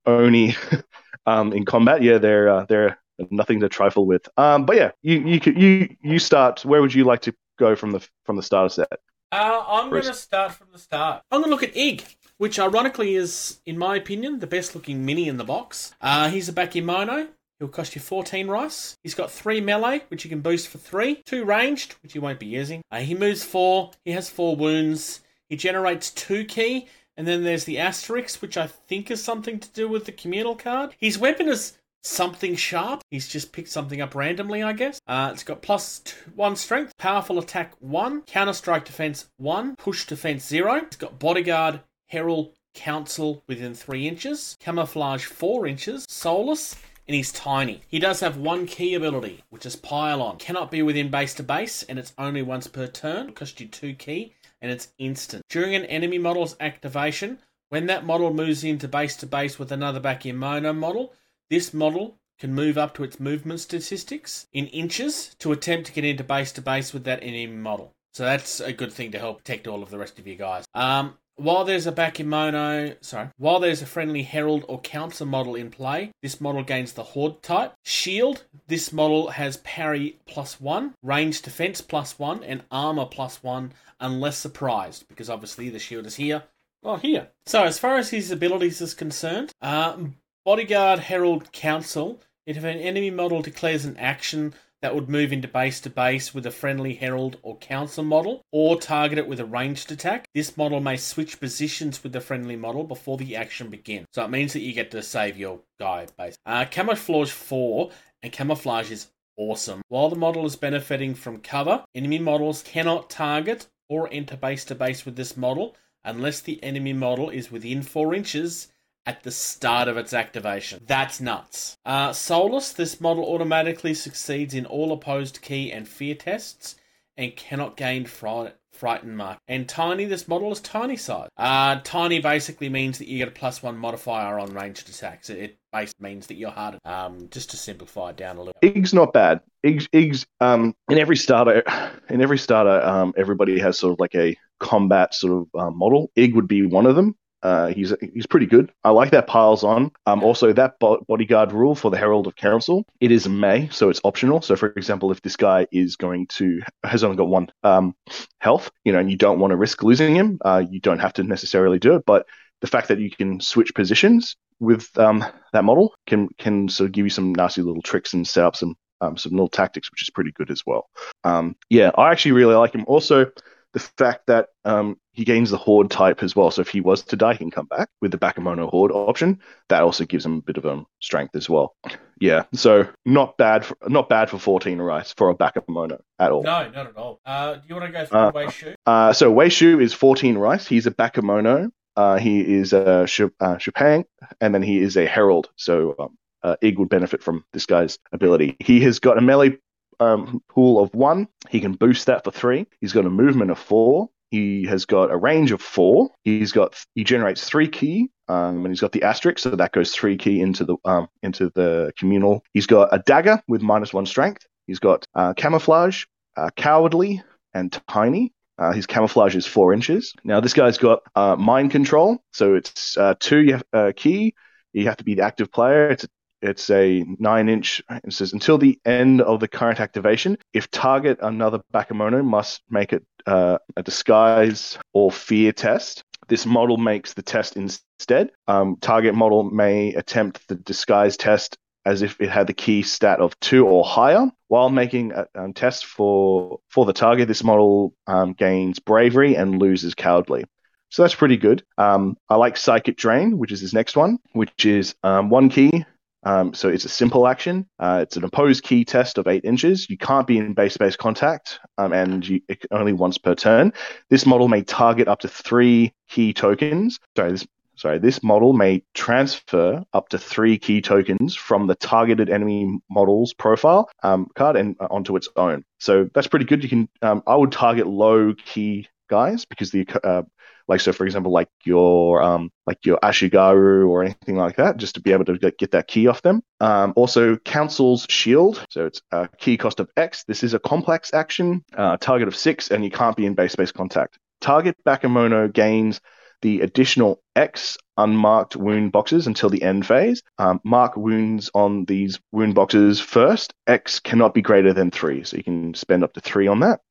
Oni 0.05 0.55
um 1.25 1.53
in 1.53 1.63
combat. 1.63 2.01
Yeah, 2.01 2.17
they're 2.17 2.49
uh, 2.49 2.65
they're 2.67 2.99
nothing 3.29 3.59
to 3.59 3.69
trifle 3.69 4.05
with. 4.05 4.27
Um, 4.37 4.65
but 4.65 4.75
yeah, 4.75 4.91
you 5.01 5.19
you 5.19 5.39
you 5.55 5.95
you 6.01 6.19
start. 6.19 6.65
Where 6.65 6.81
would 6.81 6.93
you 6.93 7.03
like 7.03 7.21
to 7.21 7.35
go 7.59 7.75
from 7.75 7.91
the 7.91 8.07
from 8.25 8.35
the 8.35 8.43
starter 8.43 8.69
set? 8.69 8.99
Uh, 9.31 9.63
I'm 9.67 9.89
going 9.89 10.03
to 10.03 10.13
start 10.13 10.53
from 10.53 10.67
the 10.71 10.79
start. 10.79 11.21
I'm 11.31 11.41
going 11.41 11.49
to 11.49 11.55
look 11.55 11.63
at 11.63 11.75
Ig, 11.75 12.03
which 12.37 12.59
ironically 12.59 13.15
is, 13.15 13.59
in 13.65 13.77
my 13.77 13.95
opinion, 13.95 14.39
the 14.39 14.47
best 14.47 14.75
looking 14.75 15.05
mini 15.05 15.27
in 15.27 15.37
the 15.37 15.43
box. 15.43 15.93
Uh, 16.01 16.29
he's 16.29 16.49
a 16.49 16.53
Bakemono. 16.53 17.29
He'll 17.59 17.67
cost 17.67 17.95
you 17.95 18.01
14 18.01 18.47
rice. 18.47 18.97
He's 19.01 19.15
got 19.15 19.31
3 19.31 19.61
melee, 19.61 20.03
which 20.09 20.23
you 20.23 20.29
can 20.29 20.41
boost 20.41 20.67
for 20.67 20.77
3. 20.77 21.23
2 21.25 21.43
ranged, 21.43 21.93
which 22.03 22.13
you 22.13 22.21
won't 22.21 22.39
be 22.39 22.45
using. 22.45 22.83
Uh, 22.91 22.99
he 22.99 23.15
moves 23.15 23.43
4. 23.43 23.91
He 24.05 24.11
has 24.11 24.29
4 24.29 24.55
wounds. 24.55 25.21
He 25.49 25.55
generates 25.55 26.11
2 26.11 26.45
ki. 26.45 26.87
And 27.15 27.27
then 27.27 27.43
there's 27.43 27.63
the 27.63 27.79
asterisk, 27.79 28.41
which 28.43 28.57
I 28.57 28.67
think 28.67 29.09
is 29.09 29.23
something 29.23 29.59
to 29.59 29.69
do 29.69 29.87
with 29.87 30.05
the 30.05 30.11
communal 30.11 30.55
card. 30.55 30.93
His 30.99 31.17
weapon 31.17 31.47
is 31.47 31.79
something 32.03 32.55
sharp. 32.55 33.01
He's 33.09 33.27
just 33.27 33.51
picked 33.51 33.69
something 33.69 34.01
up 34.01 34.13
randomly, 34.13 34.61
I 34.61 34.73
guess. 34.73 35.01
Uh, 35.07 35.31
it's 35.33 35.43
got 35.43 35.63
plus 35.63 35.99
two, 35.99 36.31
one 36.35 36.55
strength, 36.55 36.93
powerful 36.97 37.39
attack 37.39 37.73
one, 37.79 38.21
counter 38.21 38.53
strike 38.53 38.85
defense 38.85 39.29
one, 39.37 39.75
push 39.77 40.05
defense 40.05 40.47
zero. 40.47 40.75
It's 40.75 40.95
got 40.95 41.17
bodyguard, 41.17 41.81
herald, 42.07 42.53
council 42.73 43.43
within 43.47 43.73
three 43.73 44.07
inches, 44.07 44.57
camouflage 44.59 45.25
four 45.25 45.67
inches, 45.67 46.05
soulless. 46.09 46.75
And 47.07 47.15
he's 47.15 47.31
tiny. 47.31 47.79
He 47.87 47.99
does 47.99 48.19
have 48.19 48.35
one 48.35 48.65
key 48.65 48.93
ability, 48.93 49.41
which 49.49 49.65
is 49.65 49.77
pile 49.77 50.21
on. 50.21 50.39
Cannot 50.39 50.69
be 50.69 50.81
within 50.81 51.09
base 51.09 51.33
to 51.35 51.43
base, 51.43 51.81
and 51.83 51.97
it's 51.97 52.13
only 52.17 52.41
once 52.41 52.67
per 52.67 52.85
turn. 52.85 53.29
It 53.29 53.35
costs 53.35 53.61
you 53.61 53.67
two 53.67 53.93
key, 53.93 54.33
and 54.61 54.69
it's 54.69 54.89
instant. 54.97 55.45
During 55.47 55.73
an 55.73 55.85
enemy 55.85 56.17
model's 56.17 56.57
activation, 56.59 57.39
when 57.69 57.85
that 57.85 58.05
model 58.05 58.33
moves 58.33 58.65
into 58.65 58.89
base 58.89 59.15
to 59.17 59.25
base 59.25 59.57
with 59.57 59.71
another 59.71 60.01
Bakemono 60.01 60.75
model, 60.75 61.13
this 61.49 61.73
model 61.73 62.17
can 62.39 62.53
move 62.53 62.77
up 62.77 62.93
to 62.95 63.05
its 63.05 63.21
movement 63.21 63.61
statistics 63.61 64.47
in 64.51 64.67
inches 64.67 65.33
to 65.39 65.53
attempt 65.53 65.87
to 65.87 65.93
get 65.93 66.03
into 66.03 66.25
base 66.25 66.51
to 66.51 66.61
base 66.61 66.93
with 66.93 67.05
that 67.05 67.23
enemy 67.23 67.47
model. 67.47 67.93
So 68.13 68.23
that's 68.23 68.59
a 68.59 68.73
good 68.73 68.91
thing 68.91 69.11
to 69.11 69.19
help 69.19 69.37
protect 69.37 69.67
all 69.67 69.81
of 69.81 69.89
the 69.89 69.97
rest 69.97 70.19
of 70.19 70.27
you 70.27 70.35
guys. 70.35 70.65
Um, 70.73 71.15
while 71.37 71.63
there's 71.63 71.87
a 71.87 71.91
Bakemono, 71.91 72.95
sorry, 73.01 73.29
while 73.37 73.59
there's 73.59 73.81
a 73.81 73.85
friendly 73.85 74.23
Herald 74.23 74.65
or 74.67 74.81
Council 74.81 75.25
model 75.25 75.55
in 75.55 75.69
play, 75.69 76.11
this 76.21 76.41
model 76.41 76.63
gains 76.63 76.93
the 76.93 77.03
Horde 77.03 77.41
type. 77.41 77.73
Shield, 77.83 78.43
this 78.67 78.91
model 78.91 79.29
has 79.29 79.57
parry 79.57 80.17
plus 80.25 80.59
one, 80.59 80.93
range 81.01 81.41
defense 81.41 81.79
plus 81.79 82.19
one, 82.19 82.43
and 82.43 82.63
armor 82.71 83.05
plus 83.05 83.41
one, 83.41 83.73
unless 83.99 84.37
surprised, 84.37 85.07
because 85.07 85.29
obviously 85.29 85.69
the 85.69 85.79
shield 85.79 86.05
is 86.05 86.15
here. 86.15 86.43
Oh, 86.83 86.97
here. 86.97 87.29
So 87.45 87.63
as 87.63 87.79
far 87.79 87.97
as 87.97 88.09
his 88.09 88.31
abilities 88.31 88.81
is 88.81 88.93
concerned, 88.93 89.51
uh, 89.61 89.97
Bodyguard 90.45 90.99
Herald 90.99 91.51
Council. 91.51 92.21
If 92.45 92.57
an 92.57 92.77
enemy 92.77 93.11
model 93.11 93.41
declares 93.41 93.83
an 93.83 93.97
action 93.97 94.53
that 94.81 94.93
would 94.93 95.09
move 95.09 95.33
into 95.33 95.47
base 95.47 95.79
to 95.81 95.89
base 95.89 96.33
with 96.33 96.45
a 96.45 96.51
friendly 96.51 96.95
Herald 96.95 97.37
or 97.41 97.57
Council 97.57 98.03
model, 98.03 98.41
or 98.51 98.79
target 98.79 99.17
it 99.17 99.27
with 99.27 99.39
a 99.39 99.45
ranged 99.45 99.91
attack, 99.91 100.27
this 100.33 100.55
model 100.57 100.79
may 100.79 100.97
switch 100.97 101.39
positions 101.39 102.03
with 102.03 102.13
the 102.13 102.21
friendly 102.21 102.55
model 102.55 102.83
before 102.83 103.17
the 103.17 103.35
action 103.35 103.69
begins. 103.69 104.07
So 104.13 104.23
it 104.23 104.29
means 104.29 104.53
that 104.53 104.61
you 104.61 104.73
get 104.73 104.91
to 104.91 105.01
save 105.01 105.37
your 105.37 105.61
guy, 105.79 106.07
base. 106.17 106.37
Uh, 106.45 106.65
camouflage 106.65 107.31
4, 107.31 107.89
and 108.21 108.31
camouflage 108.31 108.91
is 108.91 109.07
awesome. 109.37 109.81
While 109.87 110.09
the 110.09 110.15
model 110.15 110.45
is 110.45 110.55
benefiting 110.55 111.15
from 111.15 111.39
cover, 111.39 111.85
enemy 111.95 112.19
models 112.19 112.63
cannot 112.63 113.09
target 113.09 113.67
or 113.89 114.09
enter 114.11 114.35
base 114.35 114.65
to 114.65 114.75
base 114.75 115.05
with 115.05 115.15
this 115.15 115.37
model 115.37 115.75
unless 116.03 116.39
the 116.39 116.61
enemy 116.63 116.93
model 116.93 117.29
is 117.29 117.51
within 117.51 117.81
4 117.81 118.13
inches 118.13 118.69
at 119.07 119.23
the 119.23 119.31
start 119.31 119.87
of 119.87 119.95
its 119.97 120.13
activation. 120.13 120.83
That's 120.85 121.21
nuts. 121.21 121.77
Uh, 121.85 122.11
Soulless, 122.11 122.73
this 122.73 122.99
model 122.99 123.23
automatically 123.23 123.93
succeeds 123.93 124.53
in 124.53 124.65
all 124.65 124.91
opposed 124.91 125.41
key 125.41 125.71
and 125.71 125.87
fear 125.87 126.13
tests 126.13 126.75
and 127.15 127.33
cannot 127.35 127.77
gain 127.77 128.05
fright, 128.05 128.53
frighten 128.73 129.15
mark. 129.15 129.39
And 129.47 129.67
Tiny, 129.67 130.05
this 130.05 130.27
model 130.27 130.51
is 130.51 130.59
tiny 130.59 130.97
size. 130.97 131.29
Uh, 131.37 131.79
tiny 131.85 132.19
basically 132.19 132.67
means 132.67 132.97
that 132.97 133.07
you 133.07 133.17
get 133.17 133.29
a 133.29 133.31
plus 133.31 133.63
one 133.63 133.77
modifier 133.77 134.39
on 134.39 134.53
ranged 134.53 134.89
attacks. 134.89 135.29
It, 135.29 135.37
it 135.39 135.57
basically 135.71 136.09
means 136.09 136.27
that 136.27 136.35
you're 136.35 136.51
harder. 136.51 136.77
Um, 136.83 137.29
just 137.31 137.49
to 137.51 137.57
simplify 137.57 138.09
it 138.09 138.17
down 138.17 138.35
a 138.35 138.39
little. 138.39 138.53
Ig's 138.61 138.93
not 138.93 139.13
bad. 139.13 139.39
Ig's, 139.63 139.87
Ig's 139.93 140.25
um, 140.41 140.75
in 140.89 140.99
every 140.99 141.15
starter, 141.15 141.63
in 142.09 142.21
every 142.21 142.37
starter, 142.37 142.81
um, 142.83 143.13
everybody 143.17 143.57
has 143.59 143.79
sort 143.79 143.93
of 143.93 143.99
like 144.01 144.15
a 144.15 144.35
combat 144.59 145.13
sort 145.13 145.33
of 145.33 145.59
uh, 145.59 145.71
model. 145.71 146.11
Ig 146.17 146.35
would 146.35 146.49
be 146.49 146.65
one 146.65 146.85
of 146.85 146.97
them. 146.97 147.15
Uh, 147.43 147.67
he's 147.67 147.93
he's 148.13 148.25
pretty 148.25 148.45
good. 148.45 148.71
I 148.83 148.89
like 148.89 149.11
that 149.11 149.27
piles 149.27 149.63
on. 149.63 149.91
Um, 150.05 150.23
also 150.23 150.53
that 150.53 150.79
bo- 150.79 151.03
bodyguard 151.07 151.51
rule 151.51 151.75
for 151.75 151.91
the 151.91 151.97
Herald 151.97 152.27
of 152.27 152.35
Council. 152.35 152.85
It 152.99 153.11
is 153.11 153.29
May, 153.29 153.69
so 153.69 153.89
it's 153.89 154.01
optional. 154.03 154.41
So 154.41 154.55
for 154.55 154.69
example, 154.69 155.11
if 155.11 155.21
this 155.21 155.35
guy 155.35 155.67
is 155.71 155.95
going 155.95 156.27
to 156.27 156.61
has 156.83 157.03
only 157.03 157.17
got 157.17 157.27
one 157.27 157.49
um, 157.63 157.95
health, 158.39 158.71
you 158.83 158.91
know, 158.91 158.99
and 158.99 159.11
you 159.11 159.17
don't 159.17 159.39
want 159.39 159.51
to 159.51 159.57
risk 159.57 159.83
losing 159.83 160.15
him, 160.15 160.39
uh, 160.43 160.63
you 160.69 160.79
don't 160.79 160.99
have 160.99 161.13
to 161.13 161.23
necessarily 161.23 161.79
do 161.79 161.95
it. 161.95 162.03
But 162.05 162.25
the 162.61 162.67
fact 162.67 162.87
that 162.87 162.99
you 162.99 163.11
can 163.11 163.39
switch 163.39 163.73
positions 163.75 164.35
with 164.59 164.89
um, 164.97 165.23
that 165.53 165.63
model 165.63 165.93
can 166.07 166.29
can 166.37 166.69
sort 166.69 166.87
of 166.87 166.93
give 166.93 167.05
you 167.05 167.11
some 167.11 167.33
nasty 167.33 167.61
little 167.61 167.83
tricks 167.83 168.13
and 168.13 168.27
set 168.27 168.43
up 168.43 168.55
some 168.55 168.75
um, 169.01 169.15
some 169.17 169.33
little 169.33 169.49
tactics, 169.49 169.91
which 169.91 170.01
is 170.01 170.09
pretty 170.09 170.31
good 170.31 170.49
as 170.49 170.63
well. 170.65 170.89
Um, 171.23 171.55
yeah, 171.69 171.91
I 171.95 172.11
actually 172.11 172.31
really 172.31 172.55
like 172.55 172.73
him. 172.73 172.85
Also, 172.87 173.31
the 173.77 174.03
fact 174.03 174.27
that 174.27 174.49
um, 174.65 174.97
he 175.11 175.23
gains 175.23 175.49
the 175.49 175.57
horde 175.57 175.89
type 175.89 176.23
as 176.23 176.35
well. 176.35 176.51
So 176.51 176.61
if 176.61 176.69
he 176.69 176.81
was 176.81 177.03
to 177.03 177.15
die, 177.15 177.33
he 177.33 177.39
can 177.39 177.51
come 177.51 177.65
back 177.65 177.89
with 178.01 178.11
the 178.11 178.17
Bakemono 178.17 178.69
horde 178.69 178.91
option. 178.91 179.39
That 179.69 179.83
also 179.83 180.05
gives 180.05 180.25
him 180.25 180.37
a 180.37 180.41
bit 180.41 180.57
of 180.57 180.65
um, 180.65 180.85
strength 180.99 181.35
as 181.35 181.49
well. 181.49 181.75
Yeah, 182.19 182.45
so 182.53 182.87
not 183.05 183.37
bad, 183.37 183.65
for, 183.65 183.77
not 183.87 184.09
bad 184.09 184.29
for 184.29 184.39
14 184.39 184.79
rice 184.79 185.13
for 185.13 185.29
a 185.29 185.35
Bakemono 185.35 185.99
at 186.19 186.31
all. 186.31 186.43
No, 186.43 186.69
not 186.69 186.87
at 186.87 186.97
all. 186.97 187.19
Uh, 187.25 187.55
do 187.55 187.61
you 187.67 187.75
want 187.75 187.87
to 187.87 187.91
go 187.91 188.05
through 188.05 188.19
uh, 188.19 188.31
Wei 188.33 188.49
Shu? 188.49 188.75
Uh, 188.85 189.13
so 189.13 189.31
Wei 189.31 189.49
Shu 189.49 189.79
is 189.79 189.93
14 189.93 190.37
rice. 190.37 190.67
He's 190.67 190.87
a 190.87 190.91
Bakemono. 190.91 191.69
Uh, 191.95 192.17
he 192.17 192.41
is 192.41 192.73
a 192.73 193.05
Sh- 193.07 193.21
uh, 193.39 193.55
Shupang, 193.55 194.05
and 194.39 194.53
then 194.53 194.61
he 194.61 194.79
is 194.79 194.97
a 194.97 195.05
Herald. 195.05 195.49
So 195.55 195.95
um, 195.99 196.17
uh, 196.43 196.55
Ig 196.61 196.79
would 196.79 196.89
benefit 196.89 197.23
from 197.23 197.43
this 197.53 197.65
guy's 197.65 197.97
ability. 198.11 198.55
He 198.59 198.81
has 198.81 198.99
got 198.99 199.17
a 199.17 199.21
melee 199.21 199.57
um, 199.99 200.41
pool 200.49 200.79
of 200.79 200.93
one. 200.93 201.27
He 201.49 201.59
can 201.59 201.73
boost 201.73 202.07
that 202.07 202.23
for 202.23 202.31
three. 202.31 202.67
He's 202.81 202.93
got 202.93 203.05
a 203.05 203.09
movement 203.09 203.51
of 203.51 203.59
four. 203.59 204.09
He 204.29 204.65
has 204.65 204.85
got 204.85 205.11
a 205.11 205.17
range 205.17 205.51
of 205.51 205.61
four. 205.61 206.09
He's 206.23 206.51
got 206.51 206.75
he 206.95 207.03
generates 207.03 207.47
three 207.47 207.69
key, 207.69 208.09
um, 208.27 208.65
and 208.65 208.67
he's 208.67 208.81
got 208.81 208.91
the 208.91 209.03
asterisk, 209.03 209.39
so 209.39 209.51
that 209.51 209.71
goes 209.71 209.93
three 209.93 210.17
key 210.17 210.41
into 210.41 210.65
the 210.65 210.75
um, 210.83 211.07
into 211.23 211.49
the 211.55 211.93
communal. 211.97 212.43
He's 212.53 212.67
got 212.67 212.89
a 212.91 212.99
dagger 212.99 213.41
with 213.47 213.61
minus 213.61 213.93
one 213.93 214.05
strength. 214.05 214.45
He's 214.65 214.79
got 214.79 215.05
uh, 215.15 215.33
camouflage, 215.33 216.05
uh, 216.35 216.49
cowardly, 216.55 217.23
and 217.53 217.71
tiny. 217.89 218.33
Uh, 218.59 218.73
his 218.73 218.85
camouflage 218.85 219.35
is 219.35 219.45
four 219.45 219.71
inches. 219.71 220.13
Now 220.23 220.41
this 220.41 220.53
guy's 220.53 220.77
got 220.77 220.99
uh, 221.15 221.35
mind 221.35 221.71
control, 221.71 222.17
so 222.33 222.55
it's 222.55 222.97
uh, 222.97 223.13
two 223.19 223.59
uh, 223.71 223.93
ki. 223.95 224.33
You 224.73 224.85
have 224.85 224.97
to 224.97 225.03
be 225.05 225.15
the 225.15 225.23
active 225.23 225.51
player. 225.51 225.89
It's 225.89 226.03
a 226.03 226.09
it's 226.41 226.69
a 226.69 227.03
nine 227.19 227.49
inch. 227.49 227.81
It 227.89 228.13
says 228.13 228.33
until 228.33 228.57
the 228.57 228.79
end 228.85 229.21
of 229.21 229.39
the 229.39 229.47
current 229.47 229.79
activation, 229.79 230.37
if 230.53 230.69
target 230.71 231.19
another 231.21 231.59
Bakemono 231.73 232.23
must 232.23 232.61
make 232.69 232.93
it 232.93 233.03
uh, 233.25 233.57
a 233.75 233.83
disguise 233.83 234.77
or 234.93 235.11
fear 235.11 235.51
test. 235.51 236.03
This 236.27 236.45
model 236.45 236.77
makes 236.77 237.13
the 237.13 237.21
test 237.21 237.55
instead. 237.55 238.31
Um, 238.47 238.77
target 238.81 239.15
model 239.15 239.43
may 239.43 239.93
attempt 239.93 240.47
the 240.47 240.55
disguise 240.55 241.15
test 241.15 241.57
as 241.85 242.01
if 242.01 242.19
it 242.19 242.29
had 242.29 242.47
the 242.47 242.53
key 242.53 242.81
stat 242.81 243.19
of 243.21 243.39
two 243.39 243.65
or 243.65 243.85
higher. 243.85 244.29
While 244.49 244.69
making 244.69 245.13
a 245.13 245.25
um, 245.35 245.53
test 245.53 245.85
for 245.85 246.59
for 246.69 246.85
the 246.85 246.93
target, 246.93 247.27
this 247.27 247.43
model 247.43 247.93
um, 248.07 248.33
gains 248.33 248.79
bravery 248.79 249.35
and 249.35 249.59
loses 249.59 249.95
cowardly. 249.95 250.45
So 250.89 251.01
that's 251.01 251.15
pretty 251.15 251.37
good. 251.37 251.63
Um, 251.77 252.17
I 252.29 252.35
like 252.35 252.57
Psychic 252.57 252.97
Drain, 252.97 253.37
which 253.37 253.51
is 253.51 253.59
his 253.59 253.73
next 253.73 253.95
one, 253.97 254.19
which 254.33 254.65
is 254.65 254.95
um, 255.03 255.29
one 255.29 255.49
ki, 255.49 255.85
um, 256.27 256.53
so 256.53 256.67
it's 256.67 256.83
a 256.83 256.89
simple 256.89 257.25
action. 257.25 257.65
Uh, 257.79 257.99
it's 258.03 258.17
an 258.17 258.25
opposed 258.25 258.63
key 258.63 258.83
test 258.83 259.17
of 259.17 259.27
eight 259.27 259.45
inches. 259.45 259.89
You 259.89 259.97
can't 259.97 260.27
be 260.27 260.37
in 260.37 260.53
base-to-base 260.53 260.97
contact, 260.97 261.59
um, 261.77 261.93
and 261.93 262.27
you, 262.27 262.41
only 262.71 262.91
once 262.91 263.17
per 263.17 263.33
turn. 263.33 263.71
This 264.09 264.25
model 264.25 264.49
may 264.49 264.61
target 264.61 265.07
up 265.07 265.19
to 265.21 265.29
three 265.29 265.93
key 266.09 266.33
tokens. 266.33 266.99
Sorry, 267.15 267.31
this 267.31 267.47
sorry, 267.77 267.99
this 267.99 268.21
model 268.23 268.51
may 268.51 268.83
transfer 268.93 269.85
up 269.93 270.09
to 270.09 270.17
three 270.17 270.57
key 270.57 270.81
tokens 270.81 271.33
from 271.33 271.67
the 271.67 271.75
targeted 271.75 272.29
enemy 272.29 272.77
model's 272.89 273.33
profile 273.33 273.89
um, 274.03 274.27
card 274.35 274.57
and 274.57 274.75
uh, 274.81 274.87
onto 274.91 275.15
its 275.15 275.29
own. 275.37 275.63
So 275.79 276.09
that's 276.13 276.27
pretty 276.27 276.45
good. 276.45 276.61
You 276.61 276.69
can, 276.69 276.89
um, 277.01 277.23
I 277.25 277.37
would 277.37 277.53
target 277.53 277.87
low 277.87 278.33
key 278.33 278.89
guys 279.09 279.45
because 279.45 279.71
the 279.71 279.87
uh, 280.03 280.23
like 280.67 280.81
so 280.81 280.91
for 280.93 281.05
example 281.05 281.31
like 281.31 281.49
your 281.63 282.21
um 282.21 282.51
like 282.65 282.85
your 282.85 282.97
Ashigaru 282.99 283.87
or 283.87 284.03
anything 284.03 284.35
like 284.35 284.57
that 284.57 284.77
just 284.77 284.95
to 284.95 285.01
be 285.01 285.11
able 285.11 285.25
to 285.25 285.37
get 285.37 285.71
that 285.71 285.87
key 285.87 286.07
off 286.07 286.21
them. 286.21 286.41
Um, 286.59 286.93
also 286.95 287.37
council's 287.37 288.05
shield. 288.09 288.65
So 288.69 288.85
it's 288.85 289.01
a 289.11 289.29
key 289.37 289.57
cost 289.57 289.79
of 289.79 289.89
x. 289.95 290.23
This 290.25 290.43
is 290.43 290.53
a 290.53 290.59
complex 290.59 291.13
action 291.13 291.63
uh, 291.75 291.97
target 291.97 292.27
of 292.27 292.35
six 292.35 292.71
and 292.71 292.83
you 292.83 292.91
can't 292.91 293.15
be 293.15 293.25
in 293.25 293.33
base 293.33 293.53
space 293.53 293.71
contact. 293.71 294.17
Target 294.41 294.75
bakemono 294.85 295.51
gains 295.51 295.99
the 296.41 296.61
additional 296.61 297.21
X 297.35 297.77
unmarked 297.97 298.55
wound 298.55 298.91
boxes 298.91 299.27
until 299.27 299.49
the 299.49 299.63
end 299.63 299.85
phase. 299.85 300.21
Um, 300.37 300.61
mark 300.63 300.95
wounds 300.95 301.49
on 301.53 301.85
these 301.85 302.19
wound 302.31 302.55
boxes 302.55 302.99
first. 302.99 303.53
X 303.65 303.99
cannot 303.99 304.33
be 304.33 304.41
greater 304.41 304.73
than 304.73 304.91
three, 304.91 305.23
so 305.23 305.37
you 305.37 305.43
can 305.43 305.73
spend 305.73 306.03
up 306.03 306.13
to 306.13 306.21
three 306.21 306.47
on 306.47 306.59
that. 306.59 306.81